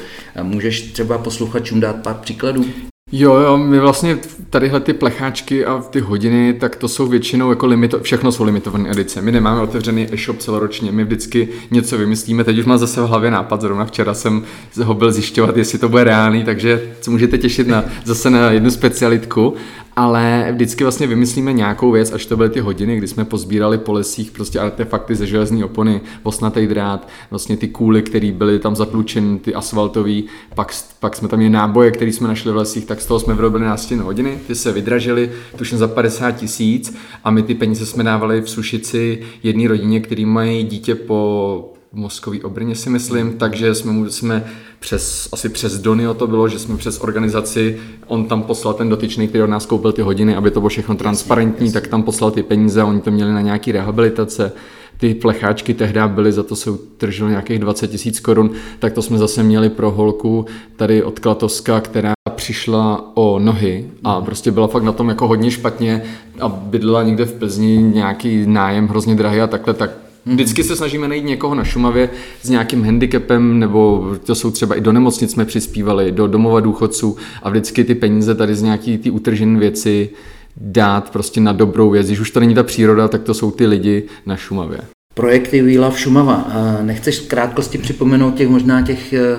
Můžeš 0.43 0.81
třeba 0.81 1.19
posluchačům 1.19 1.81
dát 1.81 1.97
pár 1.97 2.15
příkladů? 2.15 2.65
Jo, 3.13 3.35
jo, 3.35 3.57
my 3.57 3.79
vlastně 3.79 4.19
tadyhle 4.51 4.81
ty 4.81 4.93
plecháčky 4.93 5.65
a 5.65 5.83
ty 5.91 6.01
hodiny, 6.01 6.55
tak 6.55 6.77
to 6.77 6.89
jsou 6.89 7.07
většinou 7.07 7.51
jako 7.51 7.67
limito, 7.67 8.01
všechno 8.01 8.33
jsou 8.33 8.45
limitované 8.45 8.91
edice. 8.91 9.23
My 9.23 9.33
nemáme 9.33 9.61
otevřený 9.61 10.09
e-shop 10.13 10.39
celoročně, 10.39 10.93
my 10.93 11.05
vždycky 11.05 11.49
něco 11.71 11.99
vymyslíme. 11.99 12.45
Teď 12.45 12.59
už 12.59 12.65
mám 12.65 12.79
zase 12.79 13.01
v 13.01 13.07
hlavě 13.07 13.31
nápad, 13.31 13.61
zrovna 13.61 13.85
včera 13.85 14.15
jsem 14.15 14.45
ho 14.85 14.95
byl 14.95 15.13
zjišťovat, 15.13 15.57
jestli 15.57 15.79
to 15.79 15.89
bude 15.89 16.05
reálný, 16.05 16.45
takže 16.45 16.93
se 17.01 17.11
můžete 17.11 17.39
těšit 17.39 17.69
na, 17.69 17.85
zase 18.05 18.31
na 18.31 18.51
jednu 18.51 18.71
specialitku, 18.71 19.55
ale 19.99 20.49
vždycky 20.53 20.85
vlastně 20.85 21.07
vymyslíme 21.07 21.53
nějakou 21.53 21.91
věc, 21.91 22.13
až 22.13 22.27
to 22.27 22.37
byly 22.37 22.51
ty 22.51 22.61
hodiny, 22.61 22.97
kdy 22.97 23.09
jsme 23.09 23.25
pozbírali 23.25 23.79
po 23.79 23.93
lesích 23.93 24.31
prostě 24.31 24.59
artefakty 24.59 25.15
ze 25.15 25.27
železné 25.27 25.65
opony, 25.65 26.01
osnatý 26.23 26.67
drát, 26.67 27.09
vlastně 27.31 27.57
ty 27.57 27.69
kůly, 27.69 28.03
které 28.03 28.33
byly 28.33 28.59
tam 28.59 28.77
zatlučeny, 28.77 29.39
ty 29.39 29.55
asfaltový, 29.55 30.25
pak, 30.55 30.75
pak 31.01 31.17
jsme 31.17 31.29
tam 31.29 31.39
měli 31.39 31.53
náboje, 31.53 31.91
které 31.91 32.13
jsme 32.13 32.29
našli 32.29 32.53
v 32.53 32.57
lesích, 32.57 32.85
tak 32.85 33.01
z 33.01 33.07
toho 33.07 33.21
jsme 33.21 33.35
vyrobili 33.35 33.65
nástěnné 33.65 34.03
hodiny, 34.03 34.39
ty 34.47 34.55
se 34.55 34.73
vydražily, 34.73 35.31
tuším 35.57 35.79
za 35.79 35.89
50 35.89 36.31
tisíc 36.31 36.97
a 37.25 37.31
my 37.31 37.43
ty 37.43 37.55
peníze 37.55 37.87
jsme 37.87 38.05
dávali 38.05 38.41
v 38.41 38.51
Sušici 38.51 39.23
jedné 39.43 39.69
rodině, 39.69 40.01
který 40.01 40.25
mají 40.25 40.65
dítě 40.65 40.95
po 40.95 41.78
mozkový 41.93 42.43
obrně 42.43 42.75
si 42.75 42.91
myslím, 42.91 43.33
takže 43.33 43.75
jsme, 43.75 43.93
mu- 43.93 44.11
jsme 44.11 44.45
přes, 44.81 45.29
asi 45.33 45.49
přes 45.49 45.79
Donio 45.79 46.15
to 46.15 46.27
bylo, 46.27 46.49
že 46.49 46.59
jsme 46.59 46.77
přes 46.77 47.01
organizaci, 47.01 47.81
on 48.07 48.25
tam 48.25 48.43
poslal 48.43 48.75
ten 48.75 48.89
dotyčný, 48.89 49.29
který 49.29 49.45
od 49.45 49.51
nás 49.51 49.67
koupil 49.67 49.93
ty 49.93 50.03
hodiny, 50.03 50.37
aby 50.37 50.51
to 50.51 50.61
bylo 50.61 50.69
všechno 50.69 50.95
transparentní, 50.95 51.73
tak 51.73 51.87
tam 51.87 52.03
poslal 52.03 52.31
ty 52.31 52.43
peníze 52.43 52.85
oni 52.85 53.01
to 53.01 53.11
měli 53.11 53.33
na 53.33 53.41
nějaký 53.41 53.73
rehabilitace. 53.73 54.53
Ty 54.99 55.15
plecháčky 55.15 55.75
tehdy 55.75 56.01
byly, 56.07 56.33
za 56.33 56.43
to 56.43 56.57
se 56.57 56.71
utržilo 56.71 57.29
nějakých 57.29 57.59
20 57.59 57.89
tisíc 57.89 58.21
korun, 58.21 58.51
tak 58.79 58.93
to 58.93 59.03
jsme 59.03 59.19
zase 59.19 59.43
měli 59.43 59.71
pro 59.71 59.91
holku 59.91 60.47
tady 60.77 61.03
od 61.03 61.19
Klatovska, 61.19 61.81
která 61.81 62.13
přišla 62.37 63.17
o 63.17 63.39
nohy 63.39 63.91
a 64.05 64.21
prostě 64.21 64.51
byla 64.51 64.67
fakt 64.67 64.83
na 64.83 64.93
tom 64.93 65.09
jako 65.09 65.29
hodně 65.29 65.51
špatně 65.51 66.03
a 66.41 66.49
bydlela 66.49 67.03
někde 67.03 67.25
v 67.25 67.33
Plzni 67.33 67.83
nějaký 67.83 68.47
nájem 68.47 68.89
hrozně 68.89 69.15
drahý 69.15 69.41
a 69.41 69.47
takhle, 69.47 69.75
tak 69.75 69.91
Vždycky 70.27 70.65
se 70.65 70.77
snažíme 70.77 71.09
najít 71.09 71.25
někoho 71.25 71.55
na 71.55 71.65
Šumavě 71.65 72.11
s 72.43 72.49
nějakým 72.49 72.85
handicapem, 72.85 73.59
nebo 73.59 74.11
to 74.25 74.35
jsou 74.35 74.51
třeba 74.51 74.75
i 74.75 74.81
do 74.81 74.93
nemocnic 74.93 75.33
jsme 75.33 75.45
přispívali, 75.45 76.13
do 76.13 76.27
domova 76.27 76.61
důchodců 76.61 77.17
a 77.43 77.51
vždycky 77.51 77.85
ty 77.85 77.95
peníze 77.95 78.35
tady 78.35 78.55
z 78.55 78.63
nějaký 78.63 78.99
ty 78.99 79.11
utržené 79.11 79.59
věci 79.59 80.11
dát 80.57 81.11
prostě 81.11 81.41
na 81.41 81.53
dobrou 81.53 81.91
věc. 81.91 82.07
Když 82.07 82.21
už 82.21 82.31
to 82.31 82.41
není 82.41 82.55
ta 82.55 82.63
příroda, 82.63 83.09
tak 83.09 83.23
to 83.23 83.35
jsou 83.35 83.51
ty 83.51 83.67
lidi 83.67 84.03
na 84.27 84.37
Šumavě. 84.37 84.81
Projekty 85.15 85.63
We 85.63 85.81
Love 85.81 85.97
Šumava. 85.97 86.53
Nechceš 86.83 87.19
v 87.19 87.29
krátkosti 87.29 87.79
připomenout 87.79 88.35
těch 88.35 88.49
možná 88.49 88.83
těch 88.83 89.13
eh, 89.13 89.39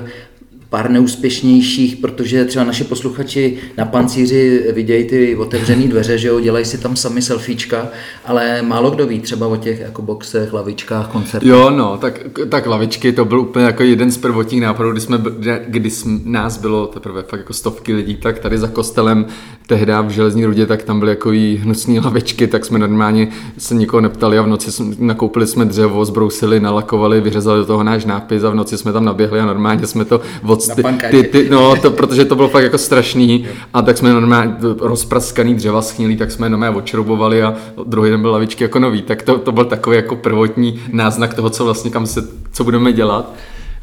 pár 0.69 0.89
neúspěšnějších, 0.89 1.95
protože 1.95 2.45
třeba 2.45 2.65
naši 2.65 2.83
posluchači 2.83 3.57
na 3.77 3.85
pancíři 3.85 4.65
vidějí 4.73 5.03
ty 5.03 5.35
otevřené 5.35 5.87
dveře, 5.87 6.17
že 6.17 6.27
jo, 6.27 6.39
dělají 6.39 6.65
si 6.65 6.77
tam 6.77 6.95
sami 6.95 7.21
selfiečka, 7.21 7.87
ale 8.25 8.61
málo 8.61 8.91
kdo 8.91 9.07
ví 9.07 9.19
třeba 9.19 9.47
o 9.47 9.55
těch 9.55 9.79
jako 9.79 10.01
boxech, 10.01 10.53
lavičkách, 10.53 11.07
koncertech. 11.07 11.49
Jo, 11.49 11.69
no, 11.69 11.97
tak, 11.97 12.19
tak 12.49 12.65
lavičky, 12.65 13.11
to 13.11 13.25
byl 13.25 13.39
úplně 13.39 13.65
jako 13.65 13.83
jeden 13.83 14.11
z 14.11 14.17
prvotních 14.17 14.61
nápadů, 14.61 14.91
kdy, 14.91 15.01
jsme, 15.01 15.21
kdy 15.67 15.89
nás 16.23 16.57
bylo 16.57 16.87
teprve 16.87 17.23
fakt 17.23 17.39
jako 17.39 17.53
stovky 17.53 17.93
lidí, 17.93 18.15
tak 18.15 18.39
tady 18.39 18.57
za 18.57 18.67
kostelem 18.67 19.25
tehdy 19.67 19.93
v 20.07 20.09
Železní 20.09 20.45
rudě, 20.45 20.65
tak 20.65 20.83
tam 20.83 20.99
byly 20.99 21.11
jako 21.11 21.29
hnusné 21.57 21.99
lavičky, 21.99 22.47
tak 22.47 22.65
jsme 22.65 22.79
normálně 22.79 23.27
se 23.57 23.75
nikoho 23.75 24.01
neptali 24.01 24.37
a 24.37 24.41
v 24.41 24.47
noci 24.47 24.71
jsme, 24.71 24.95
nakoupili 24.99 25.47
jsme 25.47 25.65
dřevo, 25.65 26.05
zbrousili, 26.05 26.59
nalakovali, 26.59 27.21
vyřezali 27.21 27.59
do 27.59 27.65
toho 27.65 27.83
náš 27.83 28.05
nápis 28.05 28.43
a 28.43 28.49
v 28.49 28.55
noci 28.55 28.77
jsme 28.77 28.93
tam 28.93 29.05
naběhli 29.05 29.39
a 29.39 29.45
normálně 29.45 29.87
jsme 29.87 30.05
to 30.05 30.21
od 30.43 30.58
ty, 30.75 30.83
ty, 31.11 31.23
ty, 31.23 31.49
no, 31.49 31.75
to, 31.75 31.91
protože 31.91 32.25
to 32.25 32.35
bylo 32.35 32.49
fakt 32.49 32.63
jako 32.63 32.77
strašný. 32.77 33.47
A 33.73 33.81
tak 33.81 33.97
jsme 33.97 34.13
normálně 34.13 34.53
rozpraskaný 34.79 35.55
dřeva 35.55 35.81
schnilý, 35.81 36.17
tak 36.17 36.31
jsme 36.31 36.49
normálně 36.49 36.77
odšroubovali 36.77 37.43
a 37.43 37.55
druhý 37.83 38.09
den 38.09 38.21
byl 38.21 38.31
lavičky 38.31 38.63
jako 38.63 38.79
nový, 38.79 39.01
tak 39.01 39.23
to, 39.23 39.37
to 39.37 39.51
byl 39.51 39.65
takový 39.65 39.95
jako 39.95 40.15
prvotní 40.15 40.79
náznak 40.91 41.33
toho, 41.33 41.49
co 41.49 41.65
vlastně 41.65 41.91
kam 41.91 42.07
se, 42.07 42.27
co 42.51 42.63
budeme 42.63 42.93
dělat. 42.93 43.33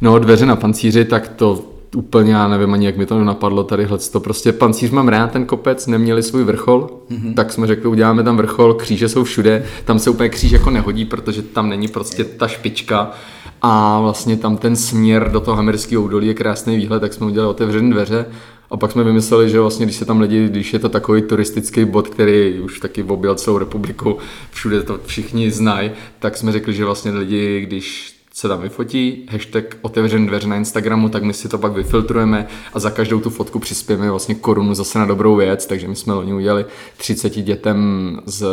No, 0.00 0.18
dveře 0.18 0.46
na 0.46 0.56
pancíři, 0.56 1.04
tak 1.04 1.28
to 1.28 1.64
úplně, 1.96 2.32
já 2.32 2.48
nevím 2.48 2.74
ani, 2.74 2.86
jak 2.86 2.96
mi 2.96 3.06
to 3.06 3.24
napadlo 3.24 3.64
tady 3.64 3.86
to 4.12 4.20
prostě 4.20 4.52
pancíř 4.52 4.90
mám 4.90 5.08
rád, 5.08 5.30
ten 5.30 5.44
kopec, 5.44 5.86
neměli 5.86 6.22
svůj 6.22 6.44
vrchol, 6.44 6.90
mm-hmm. 7.10 7.34
tak 7.34 7.52
jsme 7.52 7.66
řekli, 7.66 7.88
uděláme 7.88 8.22
tam 8.22 8.36
vrchol, 8.36 8.74
kříže 8.74 9.08
jsou 9.08 9.24
všude, 9.24 9.64
tam 9.84 9.98
se 9.98 10.10
úplně 10.10 10.28
kříž 10.28 10.52
jako 10.52 10.70
nehodí, 10.70 11.04
protože 11.04 11.42
tam 11.42 11.68
není 11.68 11.88
prostě 11.88 12.24
ta 12.24 12.48
špička, 12.48 13.10
a 13.62 14.00
vlastně 14.00 14.36
tam 14.36 14.56
ten 14.56 14.76
směr 14.76 15.30
do 15.32 15.40
toho 15.40 15.56
hamerského 15.56 16.02
údolí 16.02 16.26
je 16.26 16.34
krásný 16.34 16.76
výhled, 16.76 17.00
tak 17.00 17.12
jsme 17.12 17.26
udělali 17.26 17.50
otevřené 17.50 17.90
dveře. 17.90 18.26
A 18.70 18.76
pak 18.76 18.92
jsme 18.92 19.04
vymysleli, 19.04 19.50
že 19.50 19.60
vlastně, 19.60 19.86
když 19.86 19.96
se 19.96 20.04
tam 20.04 20.20
lidi, 20.20 20.48
když 20.48 20.72
je 20.72 20.78
to 20.78 20.88
takový 20.88 21.22
turistický 21.22 21.84
bod, 21.84 22.08
který 22.08 22.60
už 22.60 22.80
taky 22.80 23.02
objel 23.02 23.34
celou 23.34 23.58
republiku, 23.58 24.18
všude 24.50 24.82
to 24.82 25.00
všichni 25.06 25.50
znají, 25.50 25.90
tak 26.18 26.36
jsme 26.36 26.52
řekli, 26.52 26.74
že 26.74 26.84
vlastně 26.84 27.10
lidi, 27.10 27.60
když 27.60 28.15
se 28.36 28.48
tam 28.48 28.60
vyfotí, 28.60 29.26
hashtag 29.30 29.76
otevřen 29.82 30.26
dveře 30.26 30.48
na 30.48 30.56
Instagramu, 30.56 31.08
tak 31.08 31.22
my 31.22 31.32
si 31.32 31.48
to 31.48 31.58
pak 31.58 31.72
vyfiltrujeme 31.72 32.46
a 32.72 32.78
za 32.78 32.90
každou 32.90 33.20
tu 33.20 33.30
fotku 33.30 33.58
přispějeme 33.58 34.10
vlastně 34.10 34.34
korunu 34.34 34.74
zase 34.74 34.98
na 34.98 35.06
dobrou 35.06 35.36
věc, 35.36 35.66
takže 35.66 35.88
my 35.88 35.96
jsme 35.96 36.14
loni 36.14 36.32
udělali 36.32 36.64
30 36.96 37.30
dětem, 37.30 38.20
z, 38.26 38.44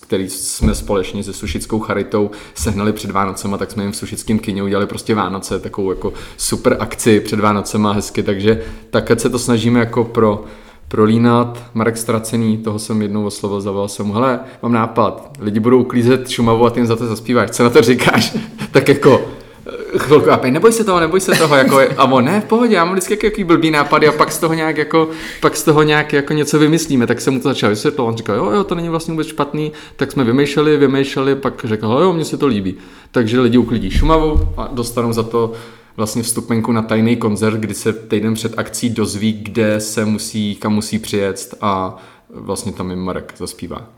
který 0.00 0.28
jsme 0.28 0.74
společně 0.74 1.24
se 1.24 1.32
Sušickou 1.32 1.80
charitou 1.80 2.30
sehnali 2.54 2.92
před 2.92 3.10
Vánocema, 3.10 3.58
tak 3.58 3.70
jsme 3.70 3.82
jim 3.82 3.92
v 3.92 3.96
Sušickém 3.96 4.38
kyně 4.38 4.62
udělali 4.62 4.86
prostě 4.86 5.14
Vánoce, 5.14 5.58
takovou 5.58 5.90
jako 5.90 6.12
super 6.36 6.76
akci 6.80 7.20
před 7.20 7.40
Vánocema 7.40 7.92
hezky, 7.92 8.22
takže 8.22 8.64
tak 8.90 9.20
se 9.20 9.30
to 9.30 9.38
snažíme 9.38 9.80
jako 9.80 10.04
pro 10.04 10.44
prolínat. 10.92 11.64
Marek 11.74 11.96
Stracený, 11.96 12.58
toho 12.58 12.78
jsem 12.78 13.02
jednou 13.02 13.24
oslovil, 13.24 13.60
zavolal 13.60 13.88
jsem 13.88 14.06
mu, 14.06 14.12
hele, 14.12 14.40
mám 14.62 14.72
nápad, 14.72 15.30
lidi 15.40 15.60
budou 15.60 15.80
uklízet 15.80 16.28
Šumavu 16.28 16.66
a 16.66 16.70
ty 16.70 16.80
jim 16.80 16.86
za 16.86 16.96
to 16.96 17.06
zaspíváš, 17.06 17.50
co 17.50 17.62
na 17.62 17.70
to 17.70 17.82
říkáš? 17.82 18.36
tak 18.72 18.88
jako, 18.88 19.22
eh, 19.66 19.98
chvilku 19.98 20.30
a 20.30 20.40
neboj 20.50 20.72
se 20.72 20.84
toho, 20.84 21.00
neboj 21.00 21.20
se 21.20 21.32
toho, 21.32 21.56
jako, 21.56 21.80
a 21.96 22.04
on, 22.04 22.24
ne, 22.24 22.40
v 22.40 22.44
pohodě, 22.44 22.74
já 22.74 22.84
mám 22.84 22.94
vždycky 22.94 23.26
jaký 23.26 23.44
blbý 23.44 23.70
nápady 23.70 24.08
a 24.08 24.12
pak 24.12 24.32
z 24.32 24.38
toho 24.38 24.54
nějak 24.54 24.76
jako, 24.76 25.08
pak 25.40 25.56
z 25.56 25.62
toho 25.62 25.82
nějak 25.82 26.12
jako 26.12 26.32
něco 26.32 26.58
vymyslíme, 26.58 27.06
tak 27.06 27.20
jsem 27.20 27.34
mu 27.34 27.40
to 27.40 27.48
začal 27.48 27.70
vysvětlovat, 27.70 28.10
on 28.10 28.16
říkal, 28.16 28.36
jo, 28.36 28.50
jo, 28.50 28.64
to 28.64 28.74
není 28.74 28.88
vlastně 28.88 29.12
vůbec 29.12 29.26
špatný, 29.26 29.72
tak 29.96 30.12
jsme 30.12 30.24
vymýšleli, 30.24 30.76
vymýšleli, 30.76 31.34
pak 31.34 31.64
řekl, 31.64 31.86
jo, 31.86 32.12
mně 32.12 32.24
se 32.24 32.36
to 32.36 32.46
líbí. 32.46 32.74
Takže 33.10 33.40
lidi 33.40 33.58
uklidí 33.58 33.90
Šumavu 33.90 34.48
a 34.56 34.68
dostanou 34.72 35.12
za 35.12 35.22
to 35.22 35.52
vlastně 35.96 36.22
vstupenku 36.22 36.72
na 36.72 36.82
tajný 36.82 37.16
koncert, 37.16 37.56
kdy 37.56 37.74
se 37.74 37.92
týden 37.92 38.34
před 38.34 38.58
akcí 38.58 38.90
dozví, 38.90 39.32
kde 39.32 39.80
se 39.80 40.04
musí, 40.04 40.54
kam 40.54 40.74
musí 40.74 40.98
přijet 40.98 41.54
a 41.60 41.96
vlastně 42.34 42.72
tam 42.72 42.90
jim 42.90 42.98
Marek 42.98 43.34
zaspívá. 43.36 43.88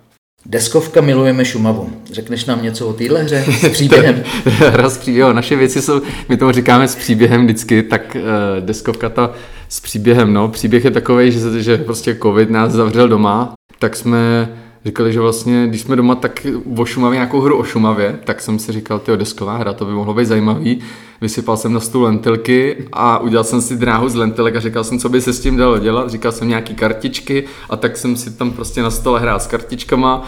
Deskovka 0.47 1.01
Milujeme 1.01 1.45
Šumavu. 1.45 1.93
Řekneš 2.13 2.45
nám 2.45 2.63
něco 2.63 2.89
o 2.89 2.93
téhle 2.93 3.23
hře 3.23 3.45
s 3.61 3.69
příběhem? 3.73 4.23
Hra 4.45 4.91
s 4.91 4.99
příběhem. 4.99 5.37
Naše 5.37 5.57
věci 5.57 5.83
jsou, 5.83 6.03
my 6.29 6.37
tomu 6.37 6.53
říkáme 6.53 6.89
s 6.89 6.95
příběhem 6.97 7.45
vždycky, 7.45 7.83
tak 7.83 8.17
uh, 8.17 8.67
deskovka 8.67 9.09
ta 9.09 9.33
s 9.69 9.81
příběhem. 9.81 10.33
No. 10.33 10.49
Příběh 10.49 10.85
je 10.85 10.91
takový, 10.91 11.33
že, 11.33 11.63
že 11.63 11.79
prostě 11.79 12.17
covid 12.23 12.51
nás 12.51 12.73
zavřel 12.73 13.09
doma, 13.09 13.55
tak 13.79 13.97
jsme 13.97 14.49
říkali, 14.85 15.13
že 15.13 15.21
vlastně, 15.21 15.67
když 15.67 15.81
jsme 15.81 15.97
doma, 15.97 16.15
tak 16.15 16.47
o 16.77 16.85
Šumavě, 16.85 17.17
nějakou 17.17 17.41
hru 17.41 17.59
o 17.59 17.65
Šumavě, 17.65 18.19
tak 18.25 18.41
jsem 18.41 18.59
si 18.59 18.73
říkal, 18.73 18.99
ty 18.99 19.17
desková 19.17 19.57
hra, 19.57 19.73
to 19.73 19.85
by 19.85 19.93
mohlo 19.93 20.15
být 20.15 20.25
zajímavý. 20.25 20.81
Vysypal 21.21 21.57
jsem 21.57 21.73
na 21.73 21.81
stůl 21.81 22.03
lentilky 22.03 22.77
a 22.93 23.19
udělal 23.19 23.45
jsem 23.45 23.61
si 23.61 23.77
dráhu 23.77 24.09
z 24.09 24.15
lentilek 24.15 24.57
a 24.57 24.61
říkal 24.61 24.85
jsem, 24.85 24.99
co 24.99 25.09
by 25.09 25.21
se 25.21 25.33
s 25.33 25.41
tím 25.41 25.57
dalo 25.57 25.79
dělat. 25.79 26.11
Říkal 26.11 26.33
jsem 26.33 26.49
nějaký 26.49 26.75
kartičky 26.75 27.45
a 27.71 27.77
tak 27.77 27.97
jsem 27.97 28.17
si 28.17 28.31
tam 28.31 28.51
prostě 28.51 28.83
na 28.83 28.91
stole 28.91 29.21
hrál 29.21 29.41
s 29.41 29.47
kartičkama 29.47 30.23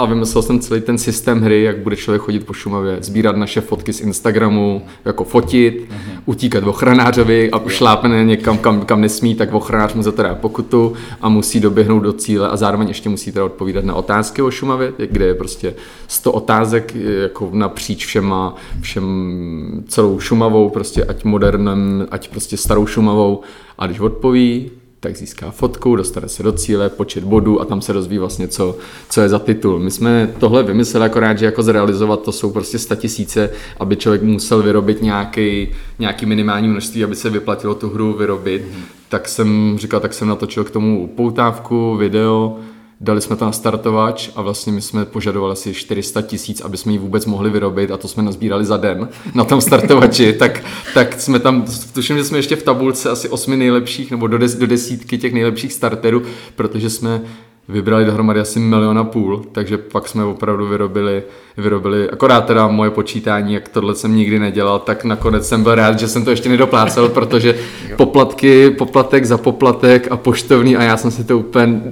a 0.00 0.04
vymyslel 0.04 0.42
jsem 0.42 0.60
celý 0.60 0.80
ten 0.80 0.98
systém 0.98 1.40
hry, 1.40 1.62
jak 1.62 1.78
bude 1.78 1.96
člověk 1.96 2.22
chodit 2.22 2.46
po 2.46 2.52
Šumavě, 2.52 2.98
sbírat 3.00 3.36
naše 3.36 3.60
fotky 3.60 3.92
z 3.92 4.00
Instagramu, 4.00 4.82
jako 5.04 5.24
fotit, 5.24 5.74
uh-huh. 5.74 6.20
utíkat 6.26 6.64
ochranářovi 6.64 7.50
a 7.50 7.68
šlápne 7.68 8.24
někam, 8.24 8.58
kam, 8.58 8.80
kam 8.80 9.00
nesmí, 9.00 9.34
tak 9.34 9.54
ochranář 9.54 9.94
mu 9.94 10.02
za 10.02 10.12
to 10.12 10.22
dá 10.22 10.34
pokutu 10.34 10.92
a 11.20 11.28
musí 11.28 11.60
doběhnout 11.60 12.02
do 12.02 12.12
cíle 12.12 12.48
a 12.48 12.56
zároveň 12.56 12.88
ještě 12.88 13.08
musí 13.08 13.32
teda 13.32 13.44
odpovídat 13.44 13.84
na 13.84 13.94
otázky 13.94 14.42
o 14.42 14.50
Šumavě, 14.50 14.92
kde 15.10 15.24
je 15.24 15.34
prostě 15.34 15.74
100 16.08 16.32
otázek 16.32 16.94
jako 16.94 17.50
napříč 17.52 18.06
všema, 18.06 18.54
všem 18.80 19.84
celou 19.88 20.20
Šumavou, 20.20 20.70
prostě 20.70 21.04
ať 21.04 21.24
modernem, 21.24 22.06
ať 22.10 22.28
prostě 22.28 22.56
starou 22.56 22.86
Šumavou 22.86 23.40
a 23.78 23.86
když 23.86 24.00
odpoví, 24.00 24.70
tak 25.00 25.16
získá 25.16 25.50
fotku, 25.50 25.96
dostane 25.96 26.28
se 26.28 26.42
do 26.42 26.52
cíle, 26.52 26.88
počet 26.88 27.24
bodů 27.24 27.60
a 27.60 27.64
tam 27.64 27.80
se 27.82 27.92
rozvíjí 27.92 28.18
vlastně, 28.18 28.48
co, 28.48 28.76
co 29.10 29.20
je 29.20 29.28
za 29.28 29.38
titul. 29.38 29.78
My 29.78 29.90
jsme 29.90 30.34
tohle 30.38 30.62
vymysleli 30.62 31.06
akorát, 31.06 31.38
že 31.38 31.44
jako 31.44 31.62
zrealizovat 31.62 32.22
to 32.22 32.32
jsou 32.32 32.50
prostě 32.50 32.78
tisíce, 32.96 33.50
aby 33.78 33.96
člověk 33.96 34.22
musel 34.22 34.62
vyrobit 34.62 35.02
nějaký, 35.02 35.68
nějaký 35.98 36.26
minimální 36.26 36.68
množství, 36.68 37.04
aby 37.04 37.16
se 37.16 37.30
vyplatilo 37.30 37.74
tu 37.74 37.88
hru 37.88 38.12
vyrobit. 38.12 38.62
Mm. 38.62 38.82
Tak 39.08 39.28
jsem 39.28 39.76
říkal, 39.80 40.00
tak 40.00 40.14
jsem 40.14 40.28
natočil 40.28 40.64
k 40.64 40.70
tomu 40.70 41.06
poutávku, 41.16 41.96
video, 41.96 42.58
dali 43.00 43.20
jsme 43.20 43.36
to 43.36 43.44
na 43.44 43.52
startovač 43.52 44.30
a 44.36 44.42
vlastně 44.42 44.72
my 44.72 44.80
jsme 44.80 45.04
požadovali 45.04 45.52
asi 45.52 45.74
400 45.74 46.22
tisíc, 46.22 46.60
aby 46.60 46.76
jsme 46.76 46.92
ji 46.92 46.98
vůbec 46.98 47.26
mohli 47.26 47.50
vyrobit 47.50 47.90
a 47.90 47.96
to 47.96 48.08
jsme 48.08 48.22
nazbírali 48.22 48.64
za 48.64 48.76
den 48.76 49.08
na 49.34 49.44
tom 49.44 49.60
startovači, 49.60 50.32
tak, 50.38 50.64
tak 50.94 51.20
jsme 51.20 51.38
tam, 51.38 51.64
tuším, 51.92 52.16
že 52.16 52.24
jsme 52.24 52.38
ještě 52.38 52.56
v 52.56 52.62
tabulce 52.62 53.10
asi 53.10 53.28
osmi 53.28 53.56
nejlepších 53.56 54.10
nebo 54.10 54.26
do, 54.26 54.38
des, 54.38 54.54
do 54.54 54.66
desítky 54.66 55.18
těch 55.18 55.32
nejlepších 55.32 55.72
starterů, 55.72 56.22
protože 56.56 56.90
jsme 56.90 57.22
vybrali 57.70 58.04
dohromady 58.04 58.40
asi 58.40 58.58
milion 58.58 58.98
a 58.98 59.04
půl, 59.04 59.42
takže 59.52 59.78
pak 59.78 60.08
jsme 60.08 60.24
opravdu 60.24 60.66
vyrobili, 60.66 61.22
vyrobili, 61.56 62.10
akorát 62.10 62.40
teda 62.46 62.68
moje 62.68 62.90
počítání, 62.90 63.54
jak 63.54 63.68
tohle 63.68 63.94
jsem 63.94 64.16
nikdy 64.16 64.38
nedělal, 64.38 64.78
tak 64.78 65.04
nakonec 65.04 65.48
jsem 65.48 65.62
byl 65.62 65.74
rád, 65.74 65.98
že 65.98 66.08
jsem 66.08 66.24
to 66.24 66.30
ještě 66.30 66.48
nedoplácel, 66.48 67.08
protože 67.14 67.54
poplatky, 67.96 68.70
poplatek 68.70 69.24
za 69.24 69.38
poplatek 69.38 70.08
a 70.10 70.16
poštovný 70.16 70.76
a 70.76 70.82
já 70.82 70.96
jsem 70.96 71.10
si 71.10 71.24
to 71.24 71.38
úplně, 71.38 71.82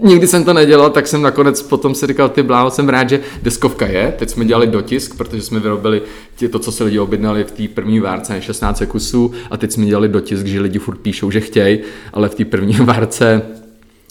nikdy 0.00 0.26
jsem 0.26 0.44
to 0.44 0.52
nedělal, 0.52 0.90
tak 0.90 1.06
jsem 1.06 1.22
nakonec 1.22 1.62
potom 1.62 1.94
si 1.94 2.06
říkal, 2.06 2.28
ty 2.28 2.42
bláho, 2.42 2.70
jsem 2.70 2.88
rád, 2.88 3.08
že 3.08 3.20
deskovka 3.42 3.86
je, 3.86 4.14
teď 4.18 4.30
jsme 4.30 4.44
dělali 4.44 4.66
dotisk, 4.66 5.16
protože 5.16 5.42
jsme 5.42 5.60
vyrobili 5.60 6.02
to, 6.50 6.58
co 6.58 6.72
se 6.72 6.84
lidi 6.84 6.98
objednali 6.98 7.44
v 7.44 7.50
té 7.50 7.68
první 7.74 8.00
várce, 8.00 8.42
16 8.42 8.82
kusů 8.88 9.32
a 9.50 9.56
teď 9.56 9.72
jsme 9.72 9.86
dělali 9.86 10.08
dotisk, 10.08 10.46
že 10.46 10.60
lidi 10.60 10.78
furt 10.78 10.98
píšou, 10.98 11.30
že 11.30 11.40
chtějí, 11.40 11.78
ale 12.12 12.28
v 12.28 12.34
té 12.34 12.44
první 12.44 12.76
várce 12.80 13.42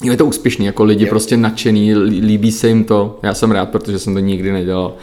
je 0.04 0.18
to 0.18 0.26
úspěšný, 0.26 0.66
jako 0.66 0.84
lidi 0.84 1.04
je. 1.04 1.10
prostě 1.10 1.38
nadšený, 1.38 1.96
líbí 1.96 2.52
se 2.52 2.68
jim 2.68 2.84
to, 2.84 3.20
já 3.24 3.34
jsem 3.34 3.52
rád, 3.52 3.70
protože 3.70 4.00
jsem 4.00 4.14
to 4.14 4.20
nikdy 4.20 4.52
nedělal. 4.52 4.94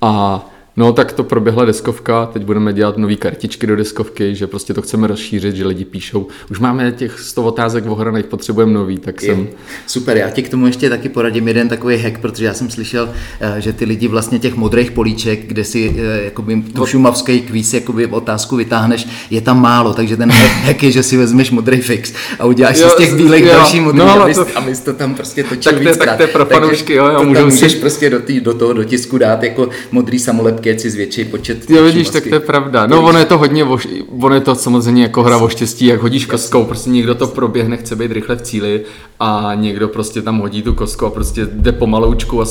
A 0.00 0.46
No 0.78 0.92
tak 0.92 1.12
to 1.12 1.24
proběhla 1.24 1.64
deskovka, 1.64 2.26
teď 2.26 2.44
budeme 2.44 2.72
dělat 2.72 2.96
nové 2.98 3.16
kartičky 3.16 3.66
do 3.66 3.76
deskovky, 3.76 4.34
že 4.34 4.46
prostě 4.46 4.74
to 4.74 4.82
chceme 4.82 5.06
rozšířit, 5.06 5.56
že 5.56 5.66
lidi 5.66 5.84
píšou. 5.84 6.26
Už 6.50 6.58
máme 6.58 6.92
těch 6.92 7.20
100 7.20 7.44
otázek 7.44 7.84
ohraných, 7.86 8.24
potřebujeme 8.24 8.72
nový, 8.72 8.98
tak 8.98 9.20
jsem... 9.20 9.40
Je. 9.40 9.46
Super, 9.86 10.16
já 10.16 10.30
ti 10.30 10.42
k 10.42 10.48
tomu 10.48 10.66
ještě 10.66 10.90
taky 10.90 11.08
poradím 11.08 11.48
jeden 11.48 11.68
takový 11.68 11.96
hack, 11.96 12.18
protože 12.18 12.44
já 12.44 12.54
jsem 12.54 12.70
slyšel, 12.70 13.10
eh, 13.40 13.60
že 13.60 13.72
ty 13.72 13.84
lidi 13.84 14.08
vlastně 14.08 14.38
těch 14.38 14.54
modrých 14.54 14.90
políček, 14.90 15.46
kde 15.46 15.64
si 15.64 15.96
eh, 15.98 16.24
jakoby 16.24 16.62
tu 16.62 16.86
šumavský 16.86 17.40
kvíz 17.40 17.74
jakoby 17.74 18.06
otázku 18.06 18.56
vytáhneš, 18.56 19.08
je 19.30 19.40
tam 19.40 19.62
málo, 19.62 19.94
takže 19.94 20.16
ten 20.16 20.30
hack 20.30 20.82
je, 20.82 20.92
že 20.92 21.02
si 21.02 21.16
vezmeš 21.16 21.50
modrý 21.50 21.80
fix 21.80 22.12
a 22.38 22.44
uděláš 22.44 22.78
jo, 22.78 22.88
si 22.88 22.94
z 22.94 22.98
těch 22.98 23.14
bílek 23.14 23.44
jo, 23.44 23.52
další 23.52 23.80
modrý 23.80 23.98
no, 23.98 24.22
a, 24.22 24.34
to, 24.34 24.46
a 24.54 24.60
my 24.60 24.76
to 24.76 24.92
tam 24.92 25.14
prostě 25.14 25.44
točil 25.44 25.72
tak 25.72 25.82
to, 25.82 26.04
tak 26.04 26.16
to 26.16 26.22
je 26.22 26.28
pro 26.28 26.46
fanoušky, 26.46 26.94
jo, 26.94 27.06
jo, 27.06 27.24
můžu 27.24 27.44
můžeš 27.44 27.74
prostě 27.74 28.10
do, 28.10 28.20
tý, 28.20 28.40
do 28.40 28.54
toho 28.54 28.72
dotisku 28.72 29.18
dát 29.18 29.42
jako 29.42 29.68
modrý 29.90 30.18
samolepky 30.18 30.67
si 30.76 30.90
zvětší 30.90 31.24
počet. 31.24 31.70
Jo, 31.70 31.84
vidíš, 31.84 32.10
tak 32.10 32.26
to 32.26 32.34
je 32.34 32.40
pravda. 32.40 32.86
No, 32.86 33.02
ono 33.02 33.18
je 33.18 33.24
to 33.24 33.38
hodně, 33.38 33.64
voš, 33.64 33.88
ono 34.20 34.34
je 34.34 34.40
to 34.40 34.54
samozřejmě 34.54 35.02
jako 35.02 35.22
hra 35.22 35.36
o 35.36 35.48
štěstí, 35.48 35.86
jak 35.86 36.00
hodíš 36.00 36.26
kostkou, 36.26 36.64
prostě 36.64 36.90
někdo 36.90 37.14
to 37.14 37.26
proběhne, 37.26 37.76
chce 37.76 37.96
být 37.96 38.12
rychle 38.12 38.36
v 38.36 38.42
cíli 38.42 38.80
a 39.20 39.52
někdo 39.54 39.88
prostě 39.88 40.22
tam 40.22 40.38
hodí 40.38 40.62
tu 40.62 40.74
kostku 40.74 41.06
a 41.06 41.10
prostě 41.10 41.46
jde 41.52 41.72
pomaloučku 41.72 42.42
a 42.42 42.46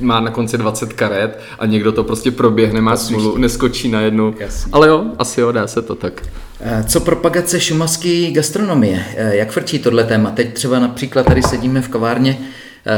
má 0.00 0.20
na 0.20 0.30
konci 0.30 0.58
20 0.58 0.92
karet 0.92 1.40
a 1.58 1.66
někdo 1.66 1.92
to 1.92 2.04
prostě 2.04 2.30
proběhne, 2.30 2.80
má 2.80 2.96
smůlu, 2.96 3.36
neskočí 3.36 3.88
na 3.88 4.00
jednu. 4.00 4.34
Jasný. 4.38 4.72
Ale 4.72 4.88
jo, 4.88 5.04
asi 5.18 5.40
jo, 5.40 5.52
dá 5.52 5.66
se 5.66 5.82
to 5.82 5.94
tak. 5.94 6.22
Eh, 6.60 6.84
co 6.88 7.00
propagace 7.00 7.60
šumavské 7.60 8.30
gastronomie? 8.30 9.04
Eh, 9.16 9.36
jak 9.36 9.50
frčí 9.50 9.78
tohle 9.78 10.04
téma? 10.04 10.30
Teď 10.30 10.54
třeba 10.54 10.78
například 10.78 11.26
tady 11.26 11.42
sedíme 11.42 11.82
v 11.82 11.88
kavárně 11.88 12.38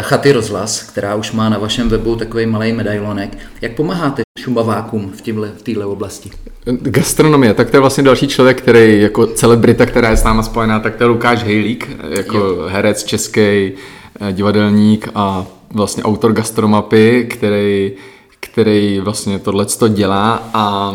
Chaty 0.00 0.32
rozhlas, 0.32 0.82
která 0.82 1.14
už 1.14 1.32
má 1.32 1.48
na 1.48 1.58
vašem 1.58 1.88
webu 1.88 2.16
takový 2.16 2.46
malý 2.46 2.72
medailonek. 2.72 3.38
Jak 3.60 3.72
pomáháte 3.72 4.22
šumavákům 4.38 5.12
v 5.16 5.20
této 5.62 5.80
v 5.80 5.92
oblasti? 5.92 6.30
Gastronomie, 6.66 7.54
tak 7.54 7.70
to 7.70 7.76
je 7.76 7.80
vlastně 7.80 8.04
další 8.04 8.28
člověk, 8.28 8.62
který 8.62 9.02
jako 9.02 9.26
celebrita, 9.26 9.86
která 9.86 10.10
je 10.10 10.16
s 10.16 10.24
náma 10.24 10.42
spojená, 10.42 10.80
tak 10.80 10.96
to 10.96 11.02
je 11.02 11.08
Lukáš 11.08 11.44
Hejlík, 11.44 11.90
jako 12.10 12.36
jo. 12.36 12.66
herec 12.68 13.04
český, 13.04 13.72
divadelník 14.32 15.08
a 15.14 15.46
vlastně 15.70 16.02
autor 16.02 16.32
gastromapy, 16.32 17.26
který, 17.30 17.92
který 18.40 19.00
vlastně 19.00 19.38
tohle 19.38 19.66
dělá 19.88 20.50
a 20.54 20.94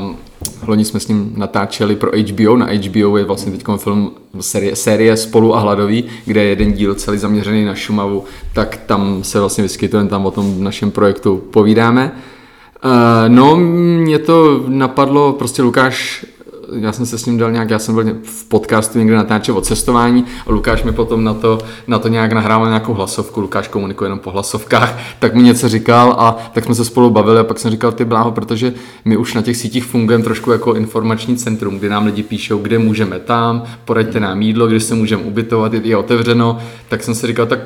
Loni 0.67 0.85
jsme 0.85 0.99
s 0.99 1.07
ním 1.07 1.33
natáčeli 1.37 1.95
pro 1.95 2.11
HBO, 2.11 2.57
na 2.57 2.65
HBO 2.65 3.17
je 3.17 3.23
vlastně 3.23 3.51
teď 3.51 3.63
film 3.77 4.11
série, 4.39 4.75
série 4.75 5.17
Spolu 5.17 5.55
a 5.55 5.59
hladový, 5.59 6.03
kde 6.25 6.43
je 6.43 6.49
jeden 6.49 6.73
díl 6.73 6.95
celý 6.95 7.17
zaměřený 7.17 7.65
na 7.65 7.75
Šumavu, 7.75 8.23
tak 8.53 8.77
tam 8.85 9.23
se 9.23 9.39
vlastně 9.39 9.61
vyskytujeme, 9.61 10.09
tam 10.09 10.25
o 10.25 10.31
tom 10.31 10.63
našem 10.63 10.91
projektu 10.91 11.37
povídáme. 11.37 12.11
Uh, 12.85 12.91
no, 13.27 13.55
mě 13.57 14.19
to 14.19 14.63
napadlo, 14.67 15.33
prostě 15.33 15.61
Lukáš 15.61 16.25
já 16.75 16.91
jsem 16.91 17.05
se 17.05 17.17
s 17.17 17.25
ním 17.25 17.37
dal 17.37 17.51
nějak, 17.51 17.69
já 17.69 17.79
jsem 17.79 17.95
byl 17.95 18.03
v 18.23 18.45
podcastu 18.45 18.99
někde 18.99 19.15
natáčel 19.15 19.57
o 19.57 19.61
cestování 19.61 20.25
a 20.47 20.51
Lukáš 20.51 20.83
mi 20.83 20.91
potom 20.91 21.23
na 21.23 21.33
to, 21.33 21.59
na 21.87 21.99
to 21.99 22.07
nějak 22.07 22.31
nahrával 22.31 22.67
nějakou 22.67 22.93
hlasovku, 22.93 23.41
Lukáš 23.41 23.67
komunikuje 23.67 24.05
jenom 24.05 24.19
po 24.19 24.31
hlasovkách, 24.31 24.99
tak 25.19 25.35
mi 25.35 25.43
něco 25.43 25.69
říkal 25.69 26.15
a 26.19 26.37
tak 26.53 26.65
jsme 26.65 26.75
se 26.75 26.85
spolu 26.85 27.09
bavili 27.09 27.39
a 27.39 27.43
pak 27.43 27.59
jsem 27.59 27.71
říkal, 27.71 27.91
ty 27.91 28.05
bláho, 28.05 28.31
protože 28.31 28.73
my 29.05 29.17
už 29.17 29.33
na 29.33 29.41
těch 29.41 29.57
sítích 29.57 29.85
fungujeme 29.85 30.23
trošku 30.23 30.51
jako 30.51 30.73
informační 30.73 31.37
centrum, 31.37 31.79
kdy 31.79 31.89
nám 31.89 32.05
lidi 32.05 32.23
píšou, 32.23 32.57
kde 32.57 32.79
můžeme 32.79 33.19
tam, 33.19 33.63
poraďte 33.85 34.19
nám 34.19 34.41
jídlo, 34.41 34.67
kde 34.67 34.79
se 34.79 34.95
můžeme 34.95 35.23
ubytovat, 35.23 35.73
je 35.73 35.97
otevřeno, 35.97 36.57
tak 36.89 37.03
jsem 37.03 37.15
si 37.15 37.27
říkal, 37.27 37.45
tak 37.45 37.59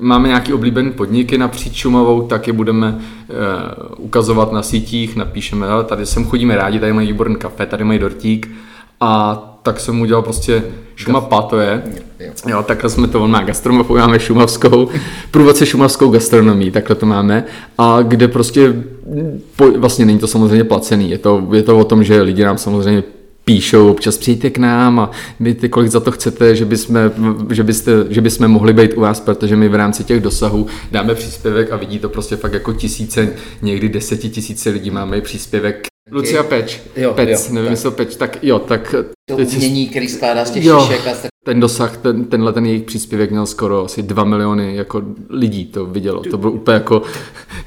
máme 0.00 0.28
nějaký 0.28 0.52
oblíbený 0.52 0.92
podniky 0.92 1.38
napříč 1.38 1.76
Šumavou, 1.76 2.22
tak 2.22 2.46
je 2.46 2.52
budeme 2.52 2.88
uh, 2.88 4.04
ukazovat 4.04 4.52
na 4.52 4.62
sítích, 4.62 5.16
napíšeme, 5.16 5.66
ale 5.68 5.84
tady 5.84 6.06
sem 6.06 6.24
chodíme 6.24 6.56
rádi, 6.56 6.80
tady 6.80 6.92
mají 6.92 7.06
výborný 7.06 7.36
kafe, 7.36 7.66
tady 7.66 7.84
mají 7.84 7.98
dortík 7.98 8.50
a 9.00 9.34
tak 9.62 9.80
jsem 9.80 10.00
udělal 10.00 10.22
prostě 10.22 10.62
Šumapa 10.96 11.42
to 11.42 11.58
je. 11.58 11.82
Jo, 12.48 12.62
takhle 12.62 12.90
jsme 12.90 13.08
to, 13.08 13.22
on 13.22 13.30
má 13.30 13.42
gastronomii, 13.42 13.92
máme 13.92 14.20
šumavskou, 14.20 14.88
průvodce 15.30 15.66
šumavskou 15.66 16.10
gastronomii, 16.10 16.70
takhle 16.70 16.96
to 16.96 17.06
máme. 17.06 17.44
A 17.78 18.02
kde 18.02 18.28
prostě, 18.28 18.74
po, 19.56 19.70
vlastně 19.78 20.06
není 20.06 20.18
to 20.18 20.26
samozřejmě 20.26 20.64
placený, 20.64 21.10
je 21.10 21.18
to, 21.18 21.48
je 21.52 21.62
to 21.62 21.78
o 21.78 21.84
tom, 21.84 22.04
že 22.04 22.22
lidi 22.22 22.44
nám 22.44 22.58
samozřejmě 22.58 23.02
píšou, 23.50 23.90
občas 23.90 24.18
přijďte 24.18 24.50
k 24.50 24.58
nám 24.58 25.00
a 25.00 25.10
vy 25.40 25.54
ty, 25.54 25.68
kolik 25.68 25.90
za 25.90 26.00
to 26.00 26.10
chcete, 26.10 26.56
že, 26.56 26.64
bychom, 26.64 26.96
že, 27.50 27.62
byste, 27.62 27.92
že 28.10 28.20
bychom 28.20 28.48
mohli 28.48 28.72
být 28.72 28.94
u 28.96 29.00
vás, 29.00 29.20
protože 29.20 29.56
my 29.56 29.68
v 29.68 29.74
rámci 29.74 30.04
těch 30.04 30.20
dosahů 30.20 30.66
dáme 30.90 31.14
příspěvek 31.14 31.72
a 31.72 31.76
vidí 31.76 31.98
to 31.98 32.08
prostě 32.08 32.36
fakt 32.36 32.52
jako 32.52 32.72
tisíce, 32.72 33.32
někdy 33.62 33.88
desetitisíce 33.88 34.70
lidí 34.70 34.90
máme 34.90 35.20
příspěvek 35.20 35.89
Lucia 36.10 36.42
Peč, 36.42 36.80
jo, 36.96 37.14
Pec, 37.14 37.28
jo, 37.28 37.54
nevím, 37.54 37.70
jestli 37.70 37.90
Peč, 37.90 38.16
tak 38.16 38.44
jo, 38.44 38.58
tak... 38.58 38.94
To 39.28 39.36
umění, 39.36 39.88
který 39.88 40.08
skládá 40.08 40.44
z 40.44 40.50
těch 40.50 40.64
jo, 40.64 40.80
šišek 40.80 41.06
a 41.06 41.30
ten 41.44 41.60
dosah, 41.60 41.96
ten, 41.96 42.24
tenhle 42.24 42.52
ten 42.52 42.66
jejich 42.66 42.82
příspěvek 42.82 43.30
měl 43.30 43.46
skoro 43.46 43.84
asi 43.84 44.02
2 44.02 44.24
miliony 44.24 44.76
jako 44.76 45.02
lidí 45.28 45.64
to 45.64 45.86
vidělo. 45.86 46.22
To 46.22 46.38
byl 46.38 46.50
úplně 46.50 46.74
jako 46.74 47.02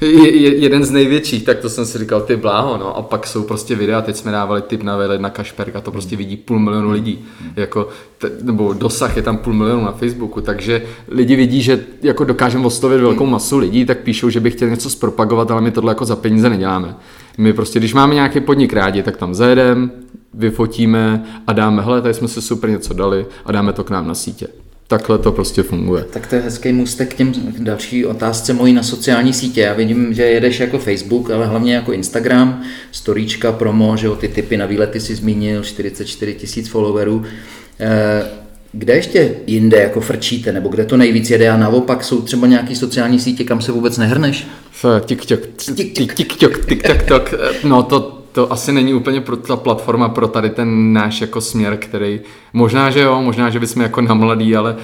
jeden 0.40 0.84
z 0.84 0.90
největších, 0.90 1.44
tak 1.44 1.58
to 1.58 1.70
jsem 1.70 1.86
si 1.86 1.98
říkal, 1.98 2.20
ty 2.20 2.36
bláho, 2.36 2.76
no. 2.76 2.96
A 2.96 3.02
pak 3.02 3.26
jsou 3.26 3.42
prostě 3.42 3.74
videa, 3.74 4.02
teď 4.02 4.16
jsme 4.16 4.32
dávali 4.32 4.62
tip 4.62 4.82
na 4.82 4.96
Vejlet 4.96 5.20
na 5.20 5.30
Kašperka, 5.30 5.80
to 5.80 5.90
prostě 5.90 6.16
vidí 6.16 6.36
půl 6.36 6.58
milionu 6.58 6.90
lidí. 6.90 7.24
Jako, 7.56 7.88
te, 8.18 8.30
nebo 8.42 8.72
dosah 8.72 9.16
je 9.16 9.22
tam 9.22 9.36
půl 9.36 9.52
milionu 9.52 9.84
na 9.84 9.92
Facebooku, 9.92 10.40
takže 10.40 10.82
lidi 11.08 11.36
vidí, 11.36 11.62
že 11.62 11.84
jako 12.02 12.24
dokážeme 12.24 12.66
oslovit 12.66 13.00
velkou 13.00 13.26
masu 13.26 13.58
lidí, 13.58 13.86
tak 13.86 13.98
píšou, 13.98 14.30
že 14.30 14.40
by 14.40 14.50
chtěli 14.50 14.70
něco 14.70 14.90
zpropagovat, 14.90 15.50
ale 15.50 15.60
my 15.60 15.70
tohle 15.70 15.90
jako 15.90 16.04
za 16.04 16.16
peníze 16.16 16.50
neděláme. 16.50 16.96
My 17.38 17.52
prostě, 17.52 17.78
když 17.78 17.94
máme 17.94 18.14
nějaký 18.14 18.40
podnik 18.40 18.72
rádi, 18.72 19.02
tak 19.02 19.16
tam 19.16 19.34
zajedeme, 19.34 19.90
vyfotíme 20.34 21.24
a 21.46 21.52
dáme, 21.52 21.82
hele, 21.82 22.02
tady 22.02 22.14
jsme 22.14 22.28
se 22.28 22.42
super 22.42 22.70
něco 22.70 22.94
dali 22.94 23.26
a 23.44 23.52
dáme 23.52 23.72
to 23.72 23.84
k 23.84 23.90
nám 23.90 24.08
na 24.08 24.14
sítě. 24.14 24.46
Takhle 24.88 25.18
to 25.18 25.32
prostě 25.32 25.62
funguje. 25.62 26.04
Tak 26.04 26.26
to 26.26 26.34
je 26.34 26.40
hezký 26.40 26.72
můstek 26.72 27.14
k 27.14 27.16
těm 27.16 27.32
další 27.58 28.06
otázce 28.06 28.52
mojí 28.52 28.72
na 28.72 28.82
sociální 28.82 29.32
sítě. 29.32 29.60
Já 29.60 29.74
vidím, 29.74 30.14
že 30.14 30.22
jedeš 30.22 30.60
jako 30.60 30.78
Facebook, 30.78 31.30
ale 31.30 31.46
hlavně 31.46 31.74
jako 31.74 31.92
Instagram, 31.92 32.62
storíčka, 32.92 33.52
promo, 33.52 33.96
že 33.96 34.08
o 34.08 34.16
ty 34.16 34.28
typy 34.28 34.56
na 34.56 34.66
výlety 34.66 35.00
si 35.00 35.14
zmínil, 35.14 35.62
44 35.62 36.34
tisíc 36.34 36.68
followerů. 36.68 37.24
Eh, 37.80 38.43
kde 38.76 38.94
ještě 38.94 39.34
jinde 39.46 39.76
jako 39.76 40.00
frčíte, 40.00 40.52
nebo 40.52 40.68
kde 40.68 40.84
to 40.84 40.96
nejvíc 40.96 41.30
jede? 41.30 41.50
A 41.50 41.56
naopak 41.56 42.04
jsou 42.04 42.22
třeba 42.22 42.46
nějaký 42.46 42.76
sociální 42.76 43.20
sítě, 43.20 43.44
kam 43.44 43.60
se 43.60 43.72
vůbec 43.72 43.98
nehrneš? 43.98 44.46
TikTok, 45.00 45.40
TikTok, 46.14 46.66
TikTok, 46.66 47.34
no 47.64 47.82
to, 47.82 48.22
to 48.32 48.52
asi 48.52 48.72
není 48.72 48.94
úplně 48.94 49.20
pro 49.20 49.36
ta 49.36 49.56
platforma 49.56 50.08
pro 50.08 50.28
tady 50.28 50.50
ten 50.50 50.92
náš 50.92 51.20
jako 51.20 51.40
směr, 51.40 51.76
který 51.76 52.20
možná, 52.52 52.90
že 52.90 53.00
jo, 53.00 53.22
možná, 53.22 53.50
že 53.50 53.60
bychom 53.60 53.82
jako 53.82 54.00
na 54.00 54.14
mladý, 54.14 54.56
ale 54.56 54.76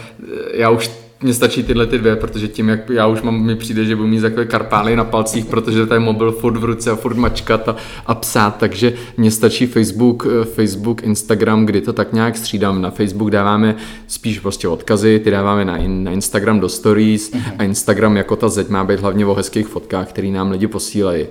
já 0.54 0.70
už 0.70 0.90
mně 1.22 1.34
stačí 1.34 1.62
tyhle 1.62 1.86
ty 1.86 1.98
dvě, 1.98 2.16
protože 2.16 2.48
tím, 2.48 2.68
jak 2.68 2.90
já 2.90 3.06
už 3.06 3.22
mám, 3.22 3.42
mi 3.42 3.56
přijde, 3.56 3.84
že 3.84 3.96
budu 3.96 4.08
mít 4.08 4.20
takové 4.20 4.44
karpály 4.44 4.96
na 4.96 5.04
palcích, 5.04 5.44
protože 5.44 5.86
to 5.86 5.94
je 5.94 6.00
mobil 6.00 6.32
furt 6.32 6.56
v 6.56 6.64
ruce 6.64 6.90
a 6.90 6.96
furt 6.96 7.16
mačkat 7.16 7.68
a, 7.68 7.76
a 8.06 8.14
psát, 8.14 8.56
takže 8.56 8.92
mně 9.16 9.30
stačí 9.30 9.66
Facebook, 9.66 10.26
eh, 10.26 10.44
Facebook, 10.44 11.02
Instagram, 11.02 11.66
kdy 11.66 11.80
to 11.80 11.92
tak 11.92 12.12
nějak 12.12 12.36
střídám. 12.36 12.82
Na 12.82 12.90
Facebook 12.90 13.30
dáváme 13.30 13.76
spíš 14.06 14.38
prostě 14.38 14.68
odkazy, 14.68 15.20
ty 15.24 15.30
dáváme 15.30 15.64
na, 15.64 15.78
na 15.86 16.10
Instagram 16.10 16.60
do 16.60 16.68
stories 16.68 17.32
a 17.58 17.64
Instagram 17.64 18.16
jako 18.16 18.36
ta 18.36 18.48
zeď 18.48 18.68
má 18.68 18.84
být 18.84 19.00
hlavně 19.00 19.26
o 19.26 19.34
hezkých 19.34 19.66
fotkách, 19.66 20.08
který 20.08 20.30
nám 20.30 20.50
lidi 20.50 20.66
posílají. 20.66 21.26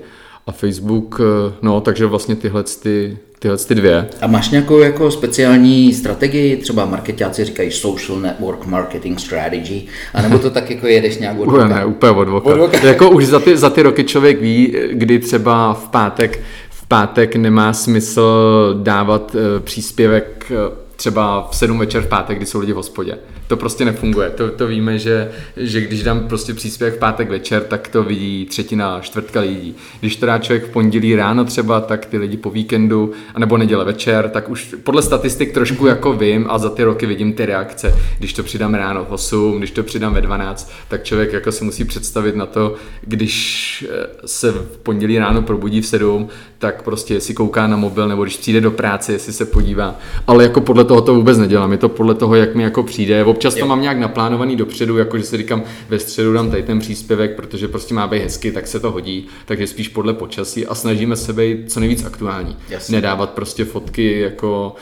A 0.50 0.52
Facebook, 0.52 1.22
eh, 1.22 1.54
no, 1.62 1.82
takže 1.82 2.06
vlastně 2.06 2.36
tyhle 2.36 2.64
ty, 2.64 3.18
tyhle 3.40 3.58
ty 3.58 3.76
dvě. 3.76 4.08
A 4.22 4.28
máš 4.28 4.50
nějakou 4.50 4.80
jako 4.80 5.12
speciální 5.12 5.94
strategii, 5.94 6.58
třeba 6.58 6.86
marketáci 6.86 7.46
říkají 7.46 7.72
social 7.72 8.20
network 8.20 8.66
marketing 8.66 9.20
strategy, 9.20 9.82
anebo 10.14 10.40
to 10.40 10.50
tak 10.50 10.70
jako 10.70 10.88
jedeš 10.88 11.18
nějak 11.18 11.40
od 11.40 11.68
Ne, 11.68 11.86
úplně 11.86 12.12
od 12.12 12.30
voka. 12.30 12.50
Od 12.50 12.58
voka. 12.58 12.78
jako 12.88 13.10
už 13.10 13.26
za 13.26 13.40
ty, 13.40 13.58
za 13.58 13.70
ty 13.70 13.82
roky 13.82 14.04
člověk 14.04 14.42
ví, 14.42 14.76
kdy 14.92 15.20
třeba 15.20 15.74
v 15.74 15.88
pátek 15.88 16.40
v 16.70 16.88
pátek 16.88 17.36
nemá 17.36 17.74
smysl 17.74 18.80
dávat 18.84 19.36
uh, 19.36 19.42
příspěvek 19.60 20.52
uh, 20.52 20.58
třeba 20.96 21.48
v 21.52 21.56
7 21.56 21.80
večer 21.80 22.02
v 22.02 22.08
pátek, 22.08 22.38
kdy 22.38 22.46
jsou 22.46 22.60
lidi 22.60 22.74
v 22.74 22.76
hospodě. 22.76 23.18
To 23.50 23.58
prostě 23.58 23.86
nefunguje. 23.86 24.30
To, 24.30 24.52
to 24.52 24.68
víme, 24.68 25.00
že, 25.00 25.32
že 25.58 25.82
když 25.82 26.04
dám 26.04 26.28
prostě 26.28 26.54
příspěvek 26.54 26.96
v 26.96 27.00
pátek 27.00 27.30
večer, 27.30 27.64
tak 27.64 27.88
to 27.88 28.04
vidí 28.04 28.46
třetina, 28.46 29.00
čtvrtka 29.02 29.40
lidí. 29.40 29.76
Když 30.00 30.16
to 30.16 30.26
dá 30.26 30.38
člověk 30.38 30.66
v 30.66 30.70
pondělí 30.70 31.16
ráno 31.16 31.46
třeba, 31.46 31.82
tak 31.82 32.06
ty 32.06 32.18
lidi 32.18 32.38
po 32.38 32.50
víkendu, 32.50 33.12
anebo 33.36 33.58
neděle 33.58 33.86
večer, 33.86 34.30
tak 34.30 34.50
už 34.50 34.76
podle 34.84 35.02
statistik 35.02 35.54
trošku 35.54 35.88
jako 35.88 36.14
vím 36.14 36.46
a 36.50 36.58
za 36.58 36.70
ty 36.70 36.84
roky 36.84 37.06
vidím 37.06 37.34
ty 37.34 37.46
reakce. 37.46 37.96
Když 38.20 38.34
to 38.34 38.44
přidám 38.44 38.74
ráno 38.74 39.06
v 39.06 39.12
8, 39.12 39.58
když 39.58 39.72
to 39.72 39.84
přidám 39.84 40.14
ve 40.14 40.22
12, 40.22 40.72
tak 40.88 41.04
člověk 41.04 41.34
jako 41.34 41.52
se 41.52 41.64
musí 41.64 41.86
představit 41.86 42.36
na 42.36 42.46
to, 42.46 42.76
když 43.02 43.86
eh, 43.90 44.08
se 44.26 44.52
v 44.52 44.78
pondělí 44.84 45.20
ráno 45.20 45.42
probudí 45.42 45.82
v 45.82 45.86
7, 45.86 46.30
tak 46.60 46.84
prostě 46.84 47.14
jestli 47.14 47.34
kouká 47.34 47.68
na 47.68 47.78
mobil, 47.78 48.08
nebo 48.08 48.24
když 48.24 48.38
přijde 48.38 48.62
do 48.62 48.72
práce, 48.72 49.12
jestli 49.12 49.34
se 49.34 49.46
podívá. 49.46 49.96
Ale 50.28 50.44
jako 50.44 50.62
podle 50.62 50.86
toho 50.86 51.02
to 51.02 51.16
vůbec 51.16 51.38
nedělám, 51.38 51.72
je 51.72 51.78
to 51.78 51.90
podle 51.90 52.16
toho, 52.16 52.36
jak 52.36 52.56
mi 52.56 52.64
jako 52.64 52.84
přijde. 52.84 53.24
Občas 53.40 53.56
to 53.56 53.66
mám 53.66 53.82
nějak 53.82 53.98
naplánovaný 53.98 54.56
dopředu, 54.56 54.98
jako 54.98 55.18
že 55.18 55.24
si 55.24 55.38
říkám, 55.38 55.64
ve 55.90 56.00
středu 56.00 56.34
dám 56.34 56.52
tady 56.52 56.64
ten 56.64 56.80
příspěvek, 56.80 57.36
protože 57.36 57.68
prostě 57.68 57.94
má 57.94 58.08
být 58.08 58.24
hezky, 58.24 58.52
tak 58.52 58.68
se 58.68 58.80
to 58.80 58.92
hodí, 58.92 59.28
takže 59.46 59.68
spíš 59.68 59.88
podle 59.88 60.14
počasí 60.14 60.68
a 60.68 60.76
snažíme 60.76 61.16
se 61.16 61.34
být 61.34 61.72
co 61.72 61.80
nejvíc 61.80 62.06
aktuální. 62.06 62.58
Jasně. 62.70 62.96
Nedávat 62.96 63.30
prostě 63.30 63.66
fotky 63.66 64.20
jako 64.20 64.76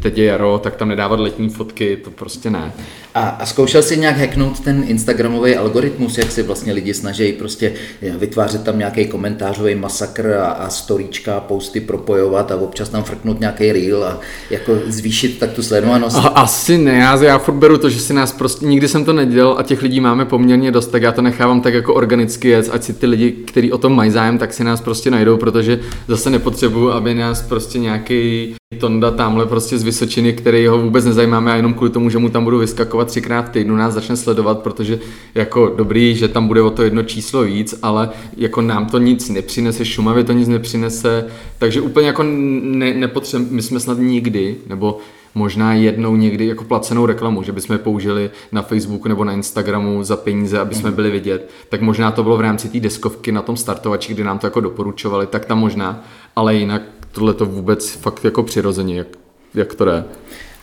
teď 0.00 0.18
je 0.18 0.24
jaro, 0.24 0.60
tak 0.62 0.76
tam 0.76 0.88
nedávat 0.88 1.20
letní 1.20 1.48
fotky, 1.48 1.96
to 2.04 2.10
prostě 2.10 2.50
ne. 2.50 2.72
A, 3.14 3.28
a 3.28 3.46
zkoušel 3.46 3.82
jsi 3.82 3.96
nějak 3.96 4.18
hacknout 4.18 4.60
ten 4.60 4.84
Instagramový 4.86 5.56
algoritmus, 5.56 6.18
jak 6.18 6.32
si 6.32 6.42
vlastně 6.42 6.72
lidi 6.72 6.94
snaží 6.94 7.32
prostě 7.32 7.72
vytvářet 8.18 8.64
tam 8.64 8.78
nějaký 8.78 9.06
komentářový 9.06 9.74
masakr 9.74 10.32
a, 10.32 10.46
a 10.46 10.70
storíčka, 10.70 11.40
posty 11.40 11.80
propojovat 11.80 12.52
a 12.52 12.56
občas 12.56 12.88
tam 12.88 13.04
frknout 13.04 13.40
nějaký 13.40 13.72
reel 13.72 14.04
a 14.04 14.20
jako 14.50 14.72
zvýšit 14.86 15.38
tak 15.38 15.52
tu 15.52 15.62
sledovanost? 15.62 16.16
Asi 16.34 16.78
ne, 16.78 16.92
já, 16.92 17.22
já 17.22 17.38
furt 17.38 17.54
beru 17.54 17.78
to, 17.78 17.90
že 17.90 18.00
si 18.04 18.14
nás 18.14 18.32
prostě, 18.32 18.66
nikdy 18.66 18.88
jsem 18.88 19.04
to 19.04 19.12
nedělal 19.12 19.56
a 19.58 19.62
těch 19.62 19.82
lidí 19.82 20.00
máme 20.00 20.24
poměrně 20.24 20.70
dost, 20.70 20.86
tak 20.86 21.02
já 21.02 21.12
to 21.12 21.22
nechávám 21.22 21.60
tak 21.60 21.74
jako 21.74 21.94
organicky 21.94 22.48
jec, 22.48 22.70
ať 22.72 22.82
si 22.82 22.92
ty 22.92 23.06
lidi, 23.06 23.30
kteří 23.30 23.72
o 23.72 23.78
tom 23.78 23.96
mají 23.96 24.10
zájem, 24.10 24.38
tak 24.38 24.52
si 24.52 24.64
nás 24.64 24.80
prostě 24.80 25.10
najdou, 25.10 25.36
protože 25.36 25.80
zase 26.08 26.30
nepotřebuju, 26.30 26.90
aby 26.90 27.14
nás 27.14 27.42
prostě 27.42 27.78
nějaký 27.78 28.54
Tonda 28.78 29.10
tamhle 29.10 29.46
prostě 29.46 29.78
z 29.78 29.82
Vysočiny, 29.82 30.32
který 30.32 30.66
ho 30.66 30.78
vůbec 30.78 31.04
nezajímáme 31.04 31.52
a 31.52 31.56
jenom 31.56 31.74
kvůli 31.74 31.90
tomu, 31.90 32.10
že 32.10 32.18
mu 32.18 32.28
tam 32.28 32.44
budu 32.44 32.58
vyskakovat 32.58 33.08
třikrát 33.08 33.42
v 33.42 33.50
týdnu, 33.50 33.76
nás 33.76 33.94
začne 33.94 34.16
sledovat, 34.16 34.58
protože 34.58 34.98
jako 35.34 35.72
dobrý, 35.76 36.14
že 36.14 36.28
tam 36.28 36.48
bude 36.48 36.62
o 36.62 36.70
to 36.70 36.82
jedno 36.82 37.02
číslo 37.02 37.42
víc, 37.42 37.74
ale 37.82 38.10
jako 38.36 38.60
nám 38.60 38.86
to 38.86 38.98
nic 38.98 39.28
nepřinese, 39.28 39.84
Šumavě 39.84 40.24
to 40.24 40.32
nic 40.32 40.48
nepřinese, 40.48 41.26
takže 41.58 41.80
úplně 41.80 42.06
jako 42.06 42.22
ne, 42.22 42.94
nepotřebujeme, 42.94 43.56
my 43.56 43.62
jsme 43.62 43.80
snad 43.80 43.98
nikdy, 43.98 44.56
nebo 44.68 44.98
možná 45.34 45.74
jednou 45.74 46.16
někdy 46.16 46.46
jako 46.46 46.64
placenou 46.64 47.06
reklamu, 47.06 47.42
že 47.42 47.52
bychom 47.52 47.74
je 47.74 47.78
použili 47.78 48.30
na 48.52 48.62
Facebooku 48.62 49.08
nebo 49.08 49.24
na 49.24 49.32
Instagramu 49.32 50.04
za 50.04 50.16
peníze, 50.16 50.58
aby 50.58 50.74
jsme 50.74 50.88
mhm. 50.88 50.96
byli 50.96 51.10
vidět, 51.10 51.50
tak 51.68 51.80
možná 51.80 52.10
to 52.10 52.22
bylo 52.22 52.36
v 52.36 52.40
rámci 52.40 52.68
té 52.68 52.80
deskovky 52.80 53.32
na 53.32 53.42
tom 53.42 53.56
startovači, 53.56 54.14
kdy 54.14 54.24
nám 54.24 54.38
to 54.38 54.46
jako 54.46 54.60
doporučovali, 54.60 55.26
tak 55.26 55.44
tam 55.44 55.58
možná, 55.58 56.04
ale 56.36 56.54
jinak 56.54 56.82
tohle 57.12 57.34
to 57.34 57.46
vůbec 57.46 57.90
fakt 57.90 58.24
jako 58.24 58.42
přirozeně, 58.42 58.98
jak, 58.98 59.08
jak 59.54 59.74
to 59.74 59.84
jde. 59.84 60.04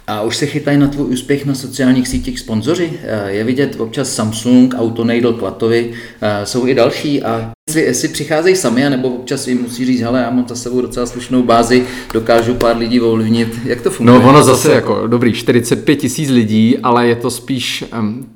A 0.07 0.21
už 0.21 0.37
se 0.37 0.45
chytají 0.45 0.77
na 0.77 0.87
tvůj 0.87 1.13
úspěch 1.13 1.45
na 1.45 1.55
sociálních 1.55 2.07
sítích 2.07 2.39
sponzoři? 2.39 2.99
Eh, 3.03 3.31
je 3.31 3.43
vidět 3.43 3.79
občas 3.79 4.15
Samsung, 4.15 4.73
Autoneidl, 4.77 5.33
Klatovy, 5.33 5.93
eh, 6.21 6.45
jsou 6.45 6.67
i 6.67 6.75
další 6.75 7.23
a 7.23 7.51
Jestli, 7.67 7.81
jestli 7.81 8.07
přicházejí 8.07 8.55
sami, 8.55 8.89
nebo 8.89 9.09
občas 9.09 9.47
jim 9.47 9.61
musí 9.61 9.85
říct, 9.85 10.01
hele, 10.01 10.19
já 10.19 10.29
mám 10.29 10.47
za 10.47 10.55
sebou 10.55 10.81
docela 10.81 11.05
slušnou 11.05 11.43
bázi, 11.43 11.83
dokážu 12.13 12.53
pár 12.53 12.77
lidí 12.77 13.01
ovlivnit. 13.01 13.59
Jak 13.65 13.81
to 13.81 13.91
funguje? 13.91 14.19
No 14.19 14.29
ono 14.29 14.43
zase 14.43 14.73
jako, 14.73 15.07
dobrý, 15.07 15.33
45 15.33 15.95
tisíc 15.95 16.29
lidí, 16.29 16.77
ale 16.77 17.07
je 17.07 17.15
to 17.15 17.31
spíš, 17.31 17.85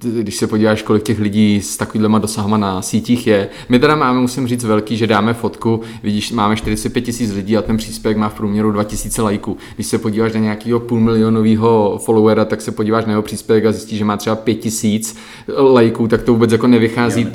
když 0.02 0.36
se 0.36 0.48
podíváš, 0.48 0.82
kolik 0.82 1.04
těch 1.04 1.20
lidí 1.20 1.62
s 1.62 1.78
takovýhlema 1.78 2.20
dosahama 2.20 2.58
na 2.58 2.82
sítích 2.82 3.28
je. 3.28 3.50
My 3.70 3.80
teda 3.80 3.96
máme, 3.96 4.20
musím 4.20 4.48
říct, 4.48 4.64
velký, 4.64 4.98
že 4.98 5.08
dáme 5.08 5.34
fotku, 5.34 5.82
vidíš, 6.04 6.32
máme 6.32 6.56
45 6.56 7.02
tisíc 7.02 7.34
lidí 7.34 7.58
a 7.58 7.62
ten 7.62 7.78
příspěvek 7.78 8.18
má 8.18 8.30
v 8.30 8.34
průměru 8.34 8.72
2000 8.72 9.22
lajků. 9.22 9.58
Když 9.76 9.88
se 9.88 9.98
podíváš 9.98 10.34
na 10.34 10.40
nějakého 10.40 10.80
půlmilionového 10.80 12.02
followera, 12.06 12.46
tak 12.46 12.62
se 12.62 12.72
podíváš 12.72 13.06
na 13.06 13.12
jeho 13.12 13.22
příspěvek 13.22 13.66
a 13.66 13.72
zjistíš, 13.72 13.98
že 13.98 14.06
má 14.06 14.18
třeba 14.18 14.36
5000 14.36 15.16
lajků, 15.58 16.08
tak 16.08 16.24
to 16.24 16.34
vůbec 16.34 16.52
jako 16.52 16.68
nevychází 16.68 17.28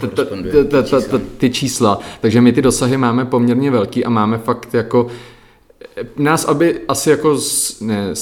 ty 1.38 1.50
čísla 1.50 1.79
čísla, 1.80 1.98
takže 2.20 2.40
my 2.40 2.52
ty 2.52 2.62
dosahy 2.62 2.96
máme 2.96 3.24
poměrně 3.24 3.70
velký 3.70 4.04
a 4.04 4.10
máme 4.10 4.38
fakt 4.38 4.74
jako 4.74 5.06
nás, 6.16 6.44
aby 6.44 6.80
asi 6.88 7.10
jako 7.10 7.38
ne, 7.80 8.14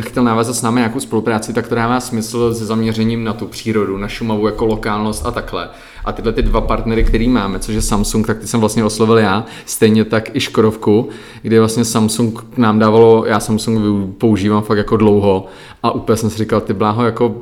chtěl 0.00 0.24
navázat 0.24 0.56
s 0.56 0.62
námi 0.62 0.80
nějakou 0.80 1.00
spolupráci, 1.00 1.52
tak 1.52 1.68
to 1.68 1.74
dává 1.74 2.00
smysl 2.00 2.54
se 2.54 2.66
zaměřením 2.66 3.24
na 3.24 3.32
tu 3.32 3.46
přírodu, 3.46 3.98
na 3.98 4.08
Šumavu 4.08 4.46
jako 4.46 4.66
lokálnost 4.66 5.26
a 5.26 5.30
takhle. 5.30 5.68
A 6.04 6.12
tyhle 6.12 6.32
ty 6.32 6.42
dva 6.42 6.60
partnery, 6.60 7.04
který 7.04 7.28
máme, 7.28 7.58
což 7.58 7.74
je 7.74 7.82
Samsung, 7.82 8.26
tak 8.26 8.38
ty 8.38 8.46
jsem 8.46 8.60
vlastně 8.60 8.84
oslovil 8.84 9.18
já, 9.18 9.44
stejně 9.66 10.04
tak 10.04 10.36
i 10.36 10.40
Škodovku, 10.40 11.08
kdy 11.42 11.58
vlastně 11.58 11.84
Samsung 11.84 12.44
nám 12.56 12.78
dávalo, 12.78 13.24
já 13.26 13.40
Samsung 13.40 13.78
používám 14.18 14.62
fakt 14.62 14.78
jako 14.78 14.96
dlouho 14.96 15.46
a 15.82 15.90
úplně 15.90 16.16
jsem 16.16 16.30
si 16.30 16.38
říkal, 16.38 16.60
ty 16.60 16.72
bláho, 16.72 17.04
jako 17.04 17.34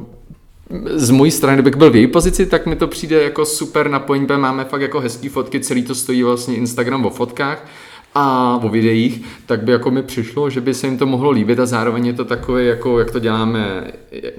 z 0.94 1.10
mojí 1.10 1.30
strany, 1.30 1.56
kdybych 1.56 1.76
byl 1.76 1.90
v 1.90 1.96
její 1.96 2.06
pozici, 2.06 2.46
tak 2.46 2.66
mi 2.66 2.76
to 2.76 2.88
přijde 2.88 3.22
jako 3.22 3.44
super 3.44 3.88
napojení, 3.88 4.26
máme 4.36 4.64
fakt 4.64 4.80
jako 4.80 5.00
hezký 5.00 5.28
fotky, 5.28 5.60
celý 5.60 5.82
to 5.82 5.94
stojí 5.94 6.22
vlastně 6.22 6.56
Instagram 6.56 7.06
o 7.06 7.10
fotkách 7.10 7.66
a 8.14 8.56
o 8.62 8.68
videích, 8.68 9.22
tak 9.46 9.62
by 9.62 9.72
jako 9.72 9.90
mi 9.90 10.02
přišlo, 10.02 10.50
že 10.50 10.60
by 10.60 10.74
se 10.74 10.86
jim 10.86 10.98
to 10.98 11.06
mohlo 11.06 11.30
líbit 11.30 11.58
a 11.58 11.66
zároveň 11.66 12.06
je 12.06 12.12
to 12.12 12.24
takové, 12.24 12.64
jako 12.64 12.98
jak 12.98 13.10
to 13.10 13.18
děláme, 13.18 13.84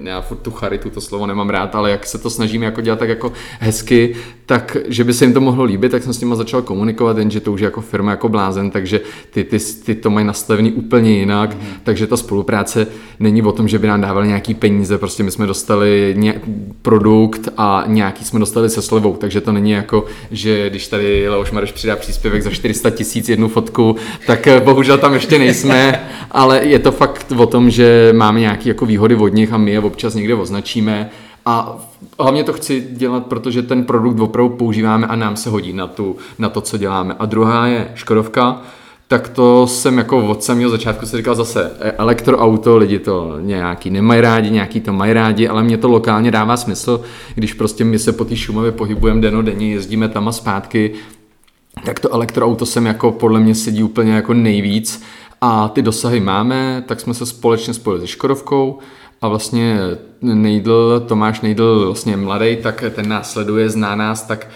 já 0.02 0.20
furt 0.20 0.36
tu 0.36 0.50
charitu, 0.50 0.90
to 0.90 1.00
slovo 1.00 1.26
nemám 1.26 1.50
rád, 1.50 1.74
ale 1.74 1.90
jak 1.90 2.06
se 2.06 2.18
to 2.18 2.30
snažíme 2.30 2.64
jako 2.64 2.80
dělat 2.80 2.98
tak 2.98 3.08
jako 3.08 3.32
hezky, 3.60 4.16
tak 4.46 4.76
že 4.88 5.04
by 5.04 5.14
se 5.14 5.24
jim 5.24 5.34
to 5.34 5.40
mohlo 5.40 5.64
líbit, 5.64 5.92
tak 5.92 6.02
jsem 6.02 6.12
s 6.12 6.20
nimi 6.20 6.36
začal 6.36 6.62
komunikovat, 6.62 7.18
jenže 7.18 7.40
to 7.40 7.52
už 7.52 7.60
je 7.60 7.64
jako 7.64 7.80
firma 7.80 8.10
jako 8.10 8.28
blázen, 8.28 8.70
takže 8.70 9.00
ty, 9.30 9.44
ty, 9.44 9.58
ty 9.84 9.94
to 9.94 10.10
mají 10.10 10.26
nastavený 10.26 10.72
úplně 10.72 11.18
jinak, 11.18 11.50
mm-hmm. 11.50 11.78
takže 11.82 12.06
ta 12.06 12.16
spolupráce 12.16 12.86
není 13.20 13.42
o 13.42 13.52
tom, 13.52 13.68
že 13.68 13.78
by 13.78 13.86
nám 13.86 14.00
dávali 14.00 14.28
nějaký 14.28 14.54
peníze, 14.54 14.98
prostě 14.98 15.22
my 15.22 15.30
jsme 15.30 15.46
dostali 15.46 16.14
ně, 16.16 16.40
produkt 16.82 17.48
a 17.56 17.84
nějaký 17.86 18.24
jsme 18.24 18.38
dostali 18.40 18.70
se 18.70 18.82
slevou, 18.82 19.16
takže 19.16 19.40
to 19.40 19.52
není 19.52 19.70
jako, 19.70 20.04
že 20.30 20.70
když 20.70 20.88
tady 20.88 21.28
Leoš 21.28 21.50
Mareš 21.50 21.72
přidá 21.72 21.96
příspěvek 21.96 22.42
za 22.42 22.50
400 22.50 22.90
tisíc 22.90 23.28
jednu 23.28 23.48
fotku, 23.64 23.96
tak 24.26 24.46
eh, 24.46 24.60
bohužel 24.60 24.98
tam 24.98 25.14
ještě 25.14 25.38
nejsme, 25.38 26.08
ale 26.30 26.64
je 26.64 26.78
to 26.78 26.92
fakt 26.92 27.32
o 27.36 27.46
tom, 27.46 27.70
že 27.70 28.12
máme 28.16 28.40
nějaké 28.40 28.68
jako 28.68 28.86
výhody 28.86 29.16
od 29.16 29.28
nich 29.28 29.52
a 29.52 29.58
my 29.58 29.70
je 29.70 29.80
občas 29.80 30.14
někde 30.14 30.34
označíme 30.34 31.10
a 31.46 31.76
hlavně 32.20 32.44
to 32.44 32.52
chci 32.52 32.86
dělat, 32.90 33.26
protože 33.26 33.62
ten 33.62 33.84
produkt 33.84 34.20
opravdu 34.20 34.56
používáme 34.56 35.06
a 35.06 35.16
nám 35.16 35.36
se 35.36 35.50
hodí 35.50 35.72
na, 35.72 35.86
tu, 35.86 36.16
na 36.38 36.48
to, 36.48 36.60
co 36.60 36.78
děláme. 36.78 37.14
A 37.18 37.26
druhá 37.26 37.66
je 37.66 37.88
Škodovka, 37.94 38.62
tak 39.08 39.28
to 39.28 39.66
jsem 39.66 39.98
jako 39.98 40.26
od 40.26 40.42
samého 40.42 40.70
začátku 40.70 41.06
si 41.06 41.16
říkal 41.16 41.34
zase 41.34 41.70
e, 41.80 41.92
elektroauto, 41.92 42.76
lidi 42.76 42.98
to 42.98 43.36
nějaký 43.40 43.90
nemají 43.90 44.20
rádi, 44.20 44.50
nějaký 44.50 44.80
to 44.80 44.92
mají 44.92 45.12
rádi, 45.12 45.48
ale 45.48 45.62
mě 45.62 45.76
to 45.78 45.88
lokálně 45.88 46.30
dává 46.30 46.56
smysl, 46.56 47.00
když 47.34 47.54
prostě 47.54 47.84
my 47.84 47.98
se 47.98 48.12
po 48.12 48.24
té 48.24 48.36
Šumavě 48.36 48.72
pohybujeme 48.72 49.20
denodenně, 49.20 49.72
jezdíme 49.72 50.08
tam 50.08 50.28
a 50.28 50.32
zpátky, 50.32 50.94
tak 51.84 52.00
to 52.00 52.14
elektroauto 52.14 52.66
sem 52.66 52.86
jako 52.86 53.12
podle 53.12 53.40
mě 53.40 53.54
sedí 53.54 53.82
úplně 53.82 54.12
jako 54.12 54.34
nejvíc. 54.34 55.02
A 55.40 55.68
ty 55.68 55.82
dosahy 55.82 56.20
máme, 56.20 56.84
tak 56.86 57.00
jsme 57.00 57.14
se 57.14 57.26
společně 57.26 57.74
spojili 57.74 58.00
se 58.00 58.06
Škodovkou 58.06 58.78
a 59.22 59.28
vlastně 59.28 59.78
Nejdl, 60.22 61.00
Tomáš 61.00 61.40
Nejdl 61.40 61.84
vlastně 61.84 62.16
mladý, 62.16 62.56
tak 62.56 62.84
ten 62.94 63.08
nás 63.08 63.32
sleduje, 63.32 63.70
zná 63.70 63.94
nás, 63.94 64.22
tak 64.22 64.48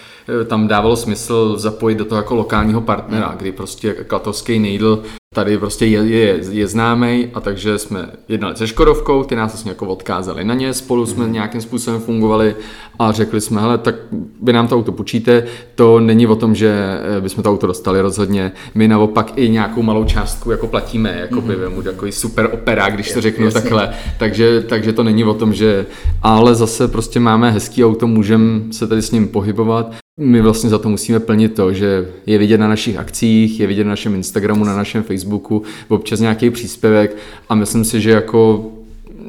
eh, 0.42 0.44
tam 0.44 0.68
dávalo 0.68 0.96
smysl 0.96 1.58
zapojit 1.58 1.94
do 1.94 2.04
toho 2.04 2.18
jako 2.18 2.34
lokálního 2.34 2.80
partnera, 2.80 3.34
kdy 3.38 3.52
prostě 3.52 3.92
Klatovský 3.92 4.58
Nejdl 4.58 5.02
tady 5.38 5.58
prostě 5.58 5.86
je, 5.86 6.00
je, 6.06 6.40
je 6.50 6.66
známý 6.66 7.28
a 7.34 7.40
takže 7.40 7.78
jsme 7.78 8.10
jednali 8.28 8.56
se 8.56 8.66
Škodovkou, 8.66 9.24
ty 9.24 9.36
nás 9.36 9.52
vlastně 9.52 9.70
jako 9.70 9.86
odkázali 9.86 10.44
na 10.44 10.54
ně, 10.54 10.74
spolu 10.74 11.06
jsme 11.06 11.26
mm. 11.26 11.32
nějakým 11.32 11.60
způsobem 11.60 12.00
fungovali 12.00 12.56
a 12.98 13.12
řekli 13.12 13.40
jsme, 13.40 13.60
hele, 13.60 13.78
tak 13.78 13.94
vy 14.42 14.52
nám 14.52 14.68
to 14.68 14.76
auto 14.76 14.92
počíte, 14.92 15.44
to 15.74 16.00
není 16.00 16.26
o 16.26 16.36
tom, 16.36 16.54
že 16.54 17.00
eh, 17.16 17.20
bychom 17.20 17.42
to 17.42 17.50
auto 17.50 17.66
dostali 17.66 18.00
rozhodně, 18.00 18.52
my 18.74 18.88
naopak 18.88 19.32
i 19.36 19.48
nějakou 19.48 19.82
malou 19.82 20.04
částku 20.04 20.50
jako 20.50 20.66
platíme, 20.66 21.18
jako 21.20 21.40
by 21.40 21.56
mm. 21.56 21.86
jako 21.86 22.12
super 22.12 22.50
opera, 22.52 22.90
když 22.90 23.12
to 23.12 23.20
řeknu 23.20 23.44
Jasně. 23.44 23.60
takhle, 23.60 23.94
takže, 24.18 24.60
takže 24.60 24.92
to 24.92 25.04
není 25.04 25.24
o 25.24 25.34
tom, 25.34 25.54
že 25.54 25.86
ale 26.22 26.54
zase 26.54 26.88
prostě 26.88 27.20
máme 27.20 27.50
hezký 27.50 27.84
auto, 27.84 28.06
můžeme 28.06 28.60
se 28.72 28.86
tady 28.86 29.02
s 29.02 29.10
ním 29.10 29.28
pohybovat 29.28 29.94
my 30.18 30.40
vlastně 30.40 30.70
za 30.70 30.78
to 30.78 30.88
musíme 30.88 31.20
plnit 31.20 31.54
to, 31.54 31.72
že 31.72 32.08
je 32.26 32.38
vidět 32.38 32.58
na 32.58 32.68
našich 32.68 32.96
akcích, 32.96 33.60
je 33.60 33.66
vidět 33.66 33.84
na 33.84 33.90
našem 33.90 34.14
Instagramu, 34.14 34.64
na 34.64 34.76
našem 34.76 35.02
Facebooku, 35.02 35.62
občas 35.88 36.20
nějaký 36.20 36.50
příspěvek 36.50 37.16
a 37.48 37.54
myslím 37.54 37.84
si, 37.84 38.00
že 38.00 38.10
jako 38.10 38.66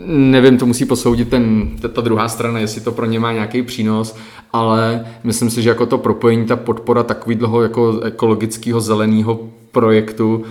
nevím, 0.05 0.57
to 0.57 0.65
musí 0.65 0.85
posoudit 0.85 1.29
ten, 1.29 1.69
ta 1.93 2.01
druhá 2.01 2.27
strana, 2.27 2.59
jestli 2.59 2.81
to 2.81 2.91
pro 2.91 3.05
ně 3.05 3.19
má 3.19 3.31
nějaký 3.31 3.61
přínos, 3.61 4.15
ale 4.53 5.05
myslím 5.23 5.49
si, 5.49 5.61
že 5.61 5.69
jako 5.69 5.85
to 5.85 5.97
propojení, 5.97 6.45
ta 6.45 6.55
podpora 6.55 7.03
takový 7.03 7.35
dlouho 7.35 7.61
jako 7.61 7.99
ekologického 7.99 8.81
zeleného 8.81 9.39
projektu, 9.71 10.43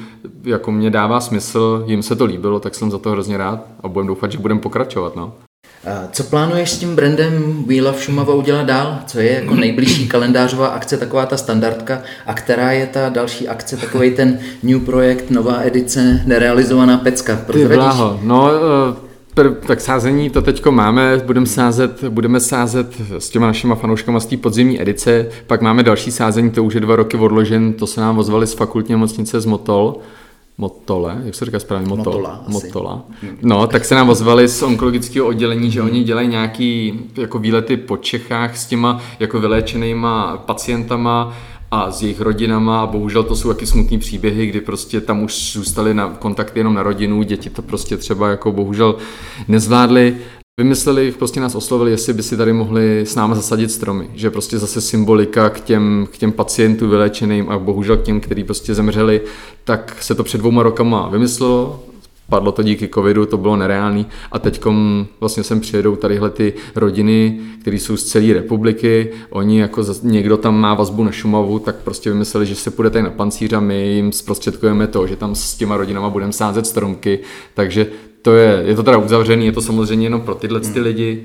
jako 0.44 0.72
mě 0.72 0.90
dává 0.90 1.20
smysl, 1.20 1.84
jim 1.86 2.02
se 2.02 2.16
to 2.16 2.24
líbilo, 2.24 2.60
tak 2.60 2.74
jsem 2.74 2.90
za 2.90 2.98
to 2.98 3.10
hrozně 3.10 3.36
rád 3.36 3.66
a 3.80 3.88
budem 3.88 4.06
doufat, 4.06 4.32
že 4.32 4.38
budeme 4.38 4.60
pokračovat. 4.60 5.16
No. 5.16 5.32
Co 6.12 6.24
plánuješ 6.24 6.70
s 6.70 6.78
tím 6.78 6.96
brandem 6.96 7.64
We 7.66 7.82
Love 7.82 7.98
Šumava 7.98 8.34
udělat 8.34 8.66
dál? 8.66 8.98
Co 9.06 9.20
je 9.20 9.32
jako 9.32 9.54
nejbližší 9.54 10.08
kalendářová 10.08 10.66
akce, 10.66 10.96
taková 10.96 11.26
ta 11.26 11.36
standardka? 11.36 12.02
A 12.26 12.34
která 12.34 12.72
je 12.72 12.86
ta 12.86 13.08
další 13.08 13.48
akce, 13.48 13.76
takový 13.76 14.10
ten 14.10 14.38
new 14.62 14.80
projekt, 14.80 15.30
nová 15.30 15.60
edice, 15.62 16.22
nerealizovaná 16.26 16.98
pecka? 16.98 17.36
Ty 17.52 17.68
bláho, 17.68 18.20
no 18.22 18.50
eh, 18.52 19.08
tak 19.66 19.80
sázení 19.80 20.30
to 20.30 20.42
teďko 20.42 20.72
máme, 20.72 21.22
budeme 21.26 21.46
sázet, 21.46 22.04
budeme 22.04 22.40
sázet 22.40 22.86
s 23.18 23.30
těma 23.30 23.46
našima 23.46 23.74
fanouškama 23.74 24.20
z 24.20 24.26
té 24.26 24.36
podzimní 24.36 24.82
edice, 24.82 25.26
pak 25.46 25.62
máme 25.62 25.82
další 25.82 26.10
sázení, 26.10 26.50
to 26.50 26.64
už 26.64 26.74
je 26.74 26.80
dva 26.80 26.96
roky 26.96 27.16
odložen, 27.16 27.72
to 27.72 27.86
se 27.86 28.00
nám 28.00 28.18
ozvali 28.18 28.46
z 28.46 28.54
fakultní 28.54 28.92
nemocnice 28.92 29.40
z 29.40 29.46
Motol, 29.46 29.96
Motole, 30.60 31.22
jak 31.24 31.34
se 31.34 31.44
říká 31.44 31.58
správně? 31.58 31.88
Motol, 31.88 32.12
Motola. 32.12 32.44
Motola. 32.48 33.04
No, 33.42 33.66
tak 33.66 33.84
se 33.84 33.94
nám 33.94 34.08
ozvali 34.08 34.48
z 34.48 34.62
onkologického 34.62 35.26
oddělení, 35.26 35.70
že 35.70 35.82
oni 35.82 36.04
dělají 36.04 36.28
nějaký 36.28 37.00
jako 37.16 37.38
výlety 37.38 37.76
po 37.76 37.96
Čechách 37.96 38.56
s 38.56 38.66
těma 38.66 39.00
jako 39.20 39.40
vyléčenýma 39.40 40.36
pacientama 40.36 41.34
a 41.70 41.90
s 41.90 42.02
jejich 42.02 42.20
rodinama 42.20 42.82
a 42.82 42.86
bohužel 42.86 43.22
to 43.22 43.36
jsou 43.36 43.48
taky 43.48 43.66
smutné 43.66 43.98
příběhy, 43.98 44.46
kdy 44.46 44.60
prostě 44.60 45.00
tam 45.00 45.22
už 45.22 45.52
zůstali 45.52 45.94
na 45.94 46.08
kontakty 46.08 46.60
jenom 46.60 46.74
na 46.74 46.82
rodinu, 46.82 47.22
děti 47.22 47.50
to 47.50 47.62
prostě 47.62 47.96
třeba 47.96 48.28
jako 48.28 48.52
bohužel 48.52 48.96
nezvládli 49.48 50.16
Vymysleli, 50.58 51.12
prostě 51.12 51.40
nás 51.40 51.54
oslovili, 51.54 51.90
jestli 51.90 52.12
by 52.12 52.22
si 52.22 52.36
tady 52.36 52.52
mohli 52.52 53.00
s 53.00 53.14
námi 53.14 53.34
zasadit 53.34 53.70
stromy, 53.70 54.10
že 54.14 54.30
prostě 54.30 54.58
zase 54.58 54.80
symbolika 54.80 55.50
k 55.50 55.60
těm, 55.60 56.08
k 56.10 56.18
těm 56.18 56.32
pacientům 56.32 56.90
vylečeným 56.90 57.48
a 57.48 57.58
bohužel 57.58 57.96
k 57.96 58.02
těm, 58.02 58.20
kteří 58.20 58.44
prostě 58.44 58.74
zemřeli, 58.74 59.20
tak 59.64 59.96
se 60.00 60.14
to 60.14 60.24
před 60.24 60.38
dvouma 60.38 60.62
rokama 60.62 61.08
vymyslelo, 61.08 61.82
Padlo 62.28 62.52
to 62.52 62.62
díky 62.62 62.88
covidu, 62.88 63.26
to 63.26 63.36
bylo 63.36 63.56
nereálný. 63.56 64.06
A 64.32 64.38
teď 64.38 64.64
vlastně 65.20 65.42
sem 65.42 65.60
přijedou 65.60 65.96
tadyhle 65.96 66.30
ty 66.30 66.52
rodiny, 66.74 67.40
které 67.60 67.76
jsou 67.76 67.96
z 67.96 68.04
celé 68.04 68.32
republiky, 68.32 69.10
oni 69.30 69.60
jako 69.60 69.82
někdo 70.02 70.36
tam 70.36 70.60
má 70.60 70.74
vazbu 70.74 71.04
na 71.04 71.12
Šumavu, 71.12 71.58
tak 71.58 71.76
prostě 71.76 72.10
vymysleli, 72.10 72.46
že 72.46 72.54
se 72.54 72.70
půjde 72.70 72.90
tady 72.90 73.02
na 73.02 73.10
pancíř 73.10 73.52
a 73.52 73.60
my 73.60 73.86
jim 73.86 74.12
zprostředkujeme 74.12 74.86
to, 74.86 75.06
že 75.06 75.16
tam 75.16 75.34
s 75.34 75.54
těma 75.54 75.76
rodinama 75.76 76.10
budeme 76.10 76.32
sázet 76.32 76.66
stromky, 76.66 77.18
takže 77.54 77.86
to 78.22 78.36
je, 78.36 78.62
je 78.66 78.74
to 78.74 78.82
teda 78.82 78.96
uzavřený, 78.98 79.46
je 79.46 79.52
to 79.52 79.60
samozřejmě 79.60 80.06
jenom 80.06 80.20
pro 80.20 80.34
tyhle 80.34 80.60
ty 80.60 80.66
hmm. 80.66 80.82
lidi, 80.82 81.24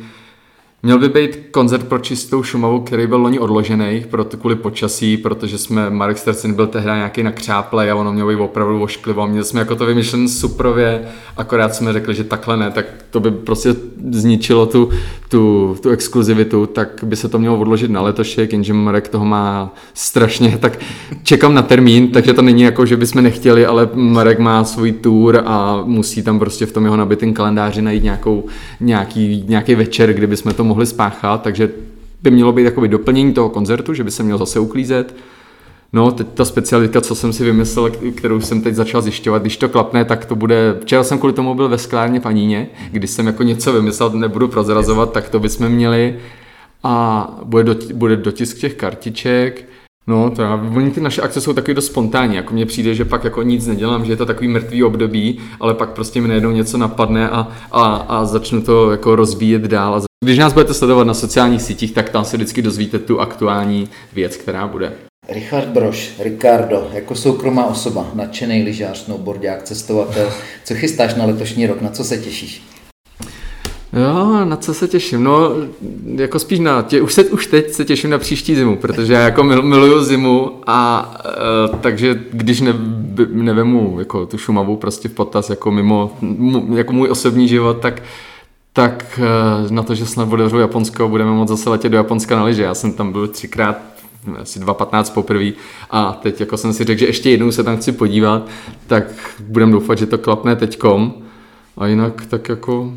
Měl 0.86 1.00
by 1.00 1.10
být 1.10 1.40
koncert 1.52 1.88
pro 1.88 2.00
čistou 2.00 2.44
Šumavu, 2.44 2.80
který 2.80 3.08
byl 3.08 3.18
loni 3.18 3.40
odložený 3.40 4.06
proto, 4.10 4.38
kvůli 4.38 4.56
počasí, 4.56 5.18
protože 5.18 5.58
jsme, 5.58 5.90
Marek 5.90 6.18
Stercin 6.18 6.54
byl 6.54 6.68
tehdy 6.68 6.88
nějaký 6.88 7.24
na 7.24 7.32
křáple 7.32 7.92
a 7.92 7.96
ono 7.96 8.14
mělo 8.14 8.30
být 8.30 8.36
opravdu 8.36 8.82
ošklivo. 8.82 9.28
Měli 9.28 9.46
jsme 9.46 9.60
jako 9.60 9.76
to 9.76 9.86
vymyšlené 9.86 10.28
suprově, 10.28 11.02
akorát 11.38 11.76
jsme 11.76 11.94
řekli, 11.94 12.16
že 12.16 12.24
takhle 12.24 12.58
ne, 12.58 12.72
tak 12.72 12.86
to 13.12 13.20
by 13.20 13.32
prostě 13.32 13.76
zničilo 14.12 14.66
tu, 14.66 14.90
tu, 15.30 15.76
tu 15.84 15.90
exkluzivitu, 15.90 16.66
tak 16.66 17.04
by 17.04 17.16
se 17.16 17.30
to 17.30 17.40
mělo 17.40 17.60
odložit 17.60 17.92
na 17.92 18.02
letošek, 18.02 18.52
jenže 18.52 18.74
Marek 18.74 19.08
toho 19.08 19.26
má 19.26 19.74
strašně, 19.94 20.58
tak 20.62 20.80
čekám 21.24 21.54
na 21.54 21.62
termín, 21.62 22.08
takže 22.08 22.34
to 22.34 22.42
není 22.42 22.62
jako, 22.62 22.86
že 22.86 22.98
bychom 22.98 23.24
nechtěli, 23.24 23.66
ale 23.66 23.90
Marek 23.94 24.40
má 24.40 24.64
svůj 24.64 24.92
tour 24.92 25.44
a 25.46 25.82
musí 25.86 26.24
tam 26.24 26.40
prostě 26.40 26.66
v 26.66 26.72
tom 26.72 26.84
jeho 26.84 26.98
nabitém 26.98 27.34
kalendáři 27.34 27.82
najít 27.82 28.04
nějakou, 28.04 28.46
nějaký, 28.80 29.44
nějaký 29.48 29.76
večer, 29.76 30.14
kdyby 30.14 30.38
jsme 30.38 30.54
to 30.54 30.64
mohli 30.64 30.73
spáchat, 30.86 31.42
takže 31.42 31.70
by 32.24 32.32
mělo 32.32 32.52
být 32.52 32.64
jakoby 32.64 32.88
doplnění 32.88 33.34
toho 33.34 33.50
koncertu, 33.50 33.94
že 33.94 34.04
by 34.04 34.12
se 34.12 34.24
měl 34.24 34.38
zase 34.38 34.60
uklízet. 34.60 35.16
No, 35.94 36.12
teď 36.12 36.28
ta 36.34 36.46
specialita, 36.46 37.02
co 37.02 37.16
jsem 37.16 37.34
si 37.34 37.44
vymyslel, 37.44 37.92
kterou 38.16 38.42
jsem 38.42 38.62
teď 38.62 38.76
začal 38.76 39.02
zjišťovat, 39.02 39.42
když 39.42 39.58
to 39.58 39.70
klapne, 39.70 40.06
tak 40.06 40.26
to 40.26 40.36
bude... 40.36 40.78
Včera 40.82 41.04
jsem 41.04 41.18
kvůli 41.18 41.34
tomu 41.34 41.56
byl 41.56 41.70
ve 41.70 41.78
sklárně 41.78 42.20
paníně, 42.20 42.68
když 42.92 43.10
jsem 43.10 43.28
jako 43.28 43.44
něco 43.44 43.74
vymyslel, 43.74 44.10
nebudu 44.10 44.48
prozrazovat, 44.48 45.12
tak 45.12 45.30
to 45.30 45.40
bychom 45.40 45.70
měli. 45.70 46.20
A 46.84 47.28
bude, 47.44 47.76
bude 47.94 48.16
dotisk 48.16 48.58
těch 48.58 48.74
kartiček, 48.74 49.66
No, 50.08 50.30
to 50.30 50.42
já, 50.42 50.70
oni 50.76 50.92
ty 50.92 51.02
naše 51.02 51.22
akce 51.22 51.42
jsou 51.42 51.54
takový 51.54 51.74
dost 51.74 51.86
spontánní, 51.86 52.36
jako 52.36 52.54
mně 52.54 52.66
přijde, 52.66 52.96
že 52.96 53.06
pak 53.06 53.24
jako 53.24 53.42
nic 53.42 53.68
nedělám, 53.68 54.06
že 54.06 54.12
je 54.12 54.18
to 54.18 54.26
takový 54.26 54.48
mrtvý 54.48 54.84
období, 54.84 55.40
ale 55.60 55.74
pak 55.74 55.90
prostě 55.90 56.22
mi 56.22 56.28
najednou 56.28 56.52
něco 56.52 56.78
napadne 56.78 57.30
a, 57.30 57.48
a, 57.72 57.96
a 57.96 58.26
začnu 58.26 58.62
to 58.62 58.92
jako 58.92 59.16
rozvíjet 59.16 59.62
dál. 59.62 60.02
Když 60.26 60.38
nás 60.38 60.54
budete 60.54 60.74
sledovat 60.74 61.04
na 61.04 61.14
sociálních 61.14 61.62
sítích, 61.62 61.92
tak 61.92 62.10
tam 62.10 62.26
si 62.26 62.38
vždycky 62.38 62.62
dozvíte 62.62 63.00
tu 63.00 63.20
aktuální 63.20 63.90
věc, 64.14 64.38
která 64.38 64.68
bude. 64.68 64.94
Richard 65.30 65.68
Broš, 65.68 66.14
Ricardo, 66.20 66.88
jako 66.94 67.16
soukromá 67.16 67.66
osoba, 67.66 68.12
nadšený 68.14 68.64
lyžář, 68.64 68.98
snowboardák, 68.98 69.64
cestovatel. 69.64 70.30
Co 70.64 70.76
chystáš 70.76 71.16
na 71.16 71.26
letošní 71.26 71.68
rok, 71.68 71.82
na 71.82 71.90
co 71.90 72.04
se 72.04 72.18
těšíš? 72.18 72.73
Jo, 73.94 74.46
na 74.46 74.56
co 74.56 74.74
se 74.74 74.88
těším? 74.88 75.24
No, 75.24 75.52
jako 76.16 76.40
spíš 76.40 76.60
na, 76.60 76.82
tě, 76.82 77.02
už, 77.02 77.14
se, 77.14 77.24
už 77.24 77.48
teď 77.48 77.72
se 77.72 77.86
těším 77.86 78.10
na 78.10 78.18
příští 78.18 78.56
zimu, 78.56 78.78
protože 78.78 79.14
já 79.14 79.20
jako 79.20 79.44
mil, 79.44 79.62
miluju 79.62 80.04
zimu 80.04 80.52
a 80.68 81.12
e, 81.74 81.78
takže 81.78 82.22
když 82.32 82.62
ne, 82.62 82.74
nevemu 83.32 83.96
jako 84.00 84.26
tu 84.26 84.38
šumavu 84.38 84.78
prostě 84.78 85.10
v 85.10 85.14
potaz 85.14 85.50
jako 85.50 85.72
mimo, 85.72 86.18
jako 86.76 86.94
můj 86.94 87.10
osobní 87.10 87.48
život, 87.48 87.80
tak 87.80 88.02
tak 88.74 89.20
e, 89.20 89.74
na 89.74 89.84
to, 89.84 89.96
že 89.96 90.06
snad 90.06 90.28
bude 90.28 90.44
Japonsko, 90.60 91.08
budeme 91.08 91.32
moct 91.32 91.50
zase 91.50 91.70
letět 91.70 91.92
do 91.92 91.98
Japonska 91.98 92.36
na 92.36 92.44
liže. 92.44 92.64
Já 92.64 92.74
jsem 92.74 92.94
tam 92.94 93.12
byl 93.12 93.28
třikrát, 93.28 93.78
asi 94.42 94.60
2.15 94.60 95.14
poprvé 95.14 95.52
a 95.92 96.14
teď 96.14 96.40
jako 96.40 96.58
jsem 96.58 96.74
si 96.74 96.84
řekl, 96.84 97.00
že 97.00 97.06
ještě 97.06 97.30
jednou 97.30 97.52
se 97.52 97.64
tam 97.64 97.78
chci 97.78 97.92
podívat, 97.92 98.48
tak 98.88 99.04
budem 99.40 99.72
doufat, 99.72 99.98
že 99.98 100.06
to 100.06 100.18
klapne 100.18 100.56
teďkom. 100.56 101.14
A 101.78 101.88
jinak 101.88 102.26
tak 102.26 102.50
jako 102.50 102.94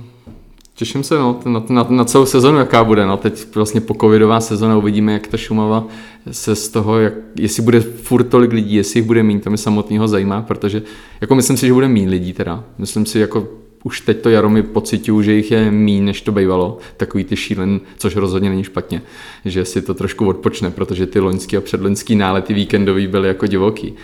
Těším 0.79 1.03
se 1.03 1.15
no, 1.19 1.41
na, 1.47 1.65
na, 1.69 1.87
na 1.91 2.05
celou 2.05 2.27
sezonu, 2.27 2.59
jaká 2.59 2.85
bude. 2.85 3.07
No, 3.07 3.17
teď 3.17 3.55
vlastně 3.55 3.81
po 3.81 3.95
covidová 3.95 4.41
sezona 4.41 4.77
uvidíme, 4.77 5.13
jak 5.13 5.27
ta 5.27 5.37
Šumava 5.37 5.85
se 6.31 6.57
z 6.57 6.69
toho, 6.69 6.99
jak, 6.99 7.13
jestli 7.37 7.63
bude 7.63 7.81
furt 7.81 8.25
tolik 8.25 8.53
lidí, 8.53 8.75
jestli 8.75 8.99
jich 9.01 9.07
bude 9.07 9.23
mít, 9.23 9.45
to 9.45 9.51
mi 9.51 9.59
samotného 9.59 10.09
zajímá, 10.09 10.43
protože 10.43 10.83
jako 11.21 11.35
myslím 11.35 11.57
si, 11.57 11.67
že 11.67 11.73
bude 11.73 11.89
mít 11.89 12.09
lidí 12.09 12.33
teda. 12.33 12.65
Myslím 12.79 13.07
si, 13.07 13.19
jako 13.19 13.49
už 13.85 14.01
teď 14.01 14.21
to 14.21 14.31
jaro 14.31 14.49
mi 14.49 14.63
pocituju, 14.63 15.23
že 15.23 15.33
jich 15.33 15.51
je 15.51 15.71
méně, 15.71 16.03
než 16.03 16.21
to 16.21 16.33
bývalo, 16.33 16.79
takový 16.97 17.25
ty 17.25 17.37
šílen, 17.37 17.81
což 17.99 18.17
rozhodně 18.17 18.51
není 18.51 18.65
špatně, 18.65 19.03
že 19.45 19.65
si 19.65 19.83
to 19.83 19.95
trošku 19.95 20.29
odpočne, 20.29 20.71
protože 20.71 21.07
ty 21.07 21.21
loňský 21.21 21.57
a 21.57 21.61
předloňský 21.61 22.17
nálety 22.17 22.55
víkendový 22.55 23.07
byly 23.07 23.29
jako 23.29 23.47
divoký. 23.47 23.95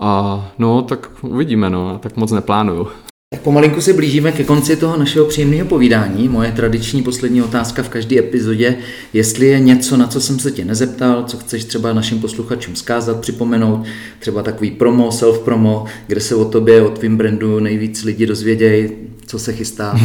A 0.00 0.42
no, 0.58 0.82
tak 0.82 1.10
uvidíme, 1.22 1.70
no, 1.70 1.98
tak 2.02 2.16
moc 2.16 2.32
neplánuju. 2.32 2.88
Tak 3.36 3.42
pomalinku 3.42 3.80
se 3.80 3.92
blížíme 3.92 4.32
ke 4.32 4.44
konci 4.44 4.76
toho 4.76 4.96
našeho 4.96 5.26
příjemného 5.26 5.66
povídání. 5.66 6.28
Moje 6.28 6.52
tradiční 6.52 7.02
poslední 7.02 7.42
otázka 7.42 7.82
v 7.82 7.88
každé 7.88 8.18
epizodě, 8.18 8.76
jestli 9.12 9.46
je 9.46 9.60
něco, 9.60 9.96
na 9.96 10.06
co 10.06 10.20
jsem 10.20 10.38
se 10.38 10.50
tě 10.50 10.64
nezeptal, 10.64 11.24
co 11.26 11.36
chceš 11.36 11.64
třeba 11.64 11.92
našim 11.92 12.20
posluchačům 12.20 12.76
zkázat, 12.76 13.20
připomenout, 13.20 13.86
třeba 14.18 14.42
takový 14.42 14.70
promo, 14.70 15.08
self-promo, 15.08 15.84
kde 16.06 16.20
se 16.20 16.34
o 16.34 16.44
tobě, 16.44 16.82
o 16.82 16.90
tvým 16.90 17.16
brandu 17.16 17.60
nejvíc 17.60 18.04
lidi 18.04 18.26
dozvědějí, 18.26 18.90
co 19.26 19.38
se 19.38 19.52
chystá? 19.52 20.00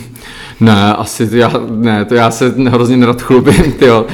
ne, 0.60 0.94
asi 0.94 1.28
já, 1.32 1.52
ne, 1.70 2.04
to 2.04 2.14
já 2.14 2.30
se 2.30 2.54
hrozně 2.68 2.96
nerad 2.96 3.22
chlubím, 3.22 3.72
tyjo, 3.78 4.06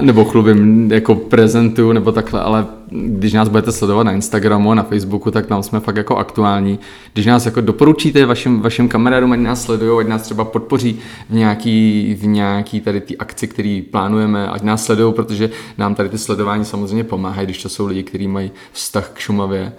nebo 0.00 0.24
chlubím 0.24 0.92
jako 0.92 1.14
prezentu 1.14 1.92
nebo 1.92 2.12
takhle, 2.12 2.40
ale 2.40 2.66
když 2.90 3.32
nás 3.32 3.48
budete 3.48 3.72
sledovat 3.72 4.02
na 4.02 4.12
Instagramu 4.12 4.70
a 4.70 4.74
na 4.74 4.82
Facebooku, 4.82 5.30
tak 5.30 5.46
tam 5.46 5.62
jsme 5.62 5.80
fakt 5.80 5.96
jako 5.96 6.16
aktuální. 6.16 6.78
Když 7.12 7.26
nás 7.26 7.46
jako 7.46 7.60
doporučíte 7.60 8.26
vašim, 8.26 8.60
vašim 8.60 8.88
kamarádům, 8.88 9.32
ať 9.32 9.40
nás 9.40 9.62
sledují, 9.62 10.00
ať 10.00 10.06
nás 10.06 10.22
třeba 10.22 10.44
podpoří 10.44 10.98
v 11.30 11.34
nějaký, 11.34 12.14
v 12.20 12.26
nějaký 12.26 12.80
tady 12.80 13.00
ty 13.00 13.16
akci, 13.16 13.48
který 13.48 13.82
plánujeme, 13.82 14.48
ať 14.48 14.62
nás 14.62 14.84
sledují, 14.84 15.14
protože 15.14 15.50
nám 15.78 15.94
tady 15.94 16.08
ty 16.08 16.18
sledování 16.18 16.64
samozřejmě 16.64 17.04
pomáhají, 17.04 17.46
když 17.46 17.62
to 17.62 17.68
jsou 17.68 17.86
lidi, 17.86 18.02
kteří 18.02 18.28
mají 18.28 18.50
vztah 18.72 19.10
k 19.10 19.18
Šumavě, 19.18 19.72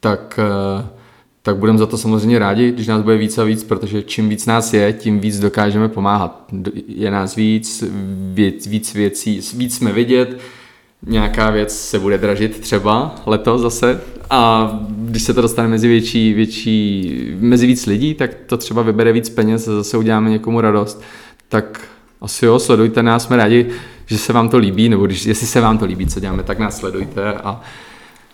tak 0.00 0.40
uh, 0.78 0.99
tak 1.42 1.56
budeme 1.56 1.78
za 1.78 1.86
to 1.86 1.98
samozřejmě 1.98 2.38
rádi, 2.38 2.72
když 2.72 2.86
nás 2.86 3.02
bude 3.02 3.16
víc 3.16 3.38
a 3.38 3.44
víc, 3.44 3.64
protože 3.64 4.02
čím 4.02 4.28
víc 4.28 4.46
nás 4.46 4.74
je, 4.74 4.92
tím 4.92 5.20
víc 5.20 5.40
dokážeme 5.40 5.88
pomáhat. 5.88 6.44
Je 6.88 7.10
nás 7.10 7.36
víc, 7.36 7.84
víc, 8.32 8.66
víc 8.66 8.94
věcí, 8.94 9.40
víc 9.54 9.76
jsme 9.76 9.92
vidět, 9.92 10.40
nějaká 11.06 11.50
věc 11.50 11.78
se 11.78 11.98
bude 11.98 12.18
dražit 12.18 12.60
třeba 12.60 13.14
letos 13.26 13.60
zase 13.60 14.00
a 14.30 14.72
když 14.88 15.22
se 15.22 15.34
to 15.34 15.42
dostane 15.42 15.68
mezi 15.68 15.88
větší, 15.88 16.32
větší, 16.34 17.12
mezi 17.40 17.66
víc 17.66 17.86
lidí, 17.86 18.14
tak 18.14 18.30
to 18.46 18.56
třeba 18.56 18.82
vybere 18.82 19.12
víc 19.12 19.28
peněz 19.28 19.68
a 19.68 19.74
zase 19.74 19.96
uděláme 19.96 20.30
někomu 20.30 20.60
radost. 20.60 21.02
Tak 21.48 21.80
asi 22.20 22.46
jo, 22.46 22.58
sledujte 22.58 23.02
nás, 23.02 23.24
jsme 23.24 23.36
rádi, 23.36 23.66
že 24.06 24.18
se 24.18 24.32
vám 24.32 24.48
to 24.48 24.58
líbí, 24.58 24.88
nebo 24.88 25.06
když, 25.06 25.26
jestli 25.26 25.46
se 25.46 25.60
vám 25.60 25.78
to 25.78 25.84
líbí, 25.84 26.06
co 26.06 26.20
děláme, 26.20 26.42
tak 26.42 26.58
nás 26.58 26.78
sledujte 26.78 27.32
a 27.32 27.60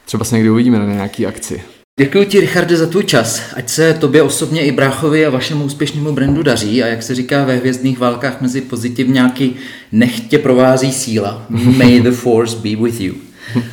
třeba 0.04 0.24
se 0.24 0.34
někdy 0.34 0.50
uvidíme 0.50 0.78
na 0.78 0.84
nějaký 0.84 1.26
akci. 1.26 1.62
Děkuji 2.00 2.26
ti, 2.26 2.40
Richarde, 2.40 2.76
za 2.76 2.86
tvůj 2.86 3.04
čas. 3.04 3.42
Ať 3.54 3.68
se 3.68 3.94
tobě 3.94 4.22
osobně 4.22 4.64
i 4.64 4.72
bráchovi 4.72 5.26
a 5.26 5.30
vašemu 5.30 5.64
úspěšnému 5.64 6.12
brandu 6.12 6.42
daří 6.42 6.82
a 6.82 6.86
jak 6.86 7.02
se 7.02 7.14
říká 7.14 7.44
ve 7.44 7.56
hvězdných 7.56 7.98
válkách 7.98 8.40
mezi 8.40 8.60
pozitivňáky, 8.60 9.52
nechtě 9.92 10.38
provází 10.38 10.92
síla. 10.92 11.46
May 11.48 12.00
the 12.00 12.10
force 12.10 12.56
be 12.56 12.82
with 12.84 13.00
you. 13.00 13.14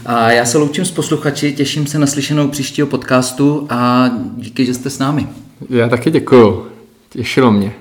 A 0.06 0.32
já 0.32 0.46
se 0.46 0.58
loučím 0.58 0.86
s 0.86 0.92
posluchači, 0.92 1.54
těším 1.54 1.88
se 1.88 2.00
na 2.00 2.08
slyšenou 2.08 2.48
příštího 2.48 2.88
podcastu 2.88 3.68
a 3.70 4.12
díky, 4.38 4.66
že 4.66 4.74
jste 4.74 4.90
s 4.90 5.00
námi. 5.00 5.28
Já 5.70 5.90
taky 5.90 6.12
děkuju. 6.12 6.68
Těšilo 7.10 7.52
mě. 7.52 7.74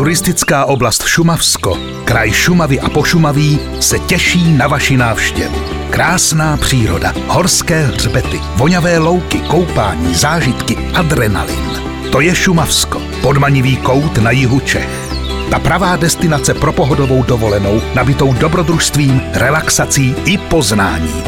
Turistická 0.00 0.64
oblast 0.64 1.04
Šumavsko, 1.04 1.78
kraj 2.04 2.32
Šumavy 2.32 2.80
a 2.80 2.88
Pošumaví 2.88 3.60
se 3.80 3.98
těší 3.98 4.52
na 4.52 4.66
vaši 4.66 4.96
návštěvu. 4.96 5.60
Krásná 5.90 6.56
příroda, 6.56 7.14
horské 7.26 7.86
hřbety, 7.86 8.40
voňavé 8.56 8.98
louky, 8.98 9.38
koupání, 9.40 10.14
zážitky, 10.14 10.76
adrenalin. 10.94 11.82
To 12.12 12.20
je 12.20 12.34
Šumavsko, 12.34 13.02
podmanivý 13.22 13.76
kout 13.76 14.18
na 14.18 14.30
jihu 14.30 14.60
Čech. 14.60 15.12
Ta 15.50 15.58
pravá 15.58 15.96
destinace 15.96 16.54
pro 16.54 16.72
pohodovou 16.72 17.22
dovolenou, 17.22 17.82
nabitou 17.94 18.32
dobrodružstvím, 18.32 19.22
relaxací 19.32 20.14
i 20.24 20.38
poznáním. 20.38 21.24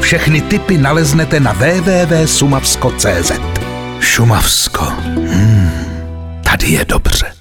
Všechny 0.00 0.40
typy 0.40 0.78
naleznete 0.78 1.40
na 1.40 1.52
www.sumavsko.cz 1.52 3.32
Šumavsko. 4.00 4.84
Hmm, 4.84 5.70
tady 6.44 6.68
je 6.68 6.84
dobře. 6.84 7.37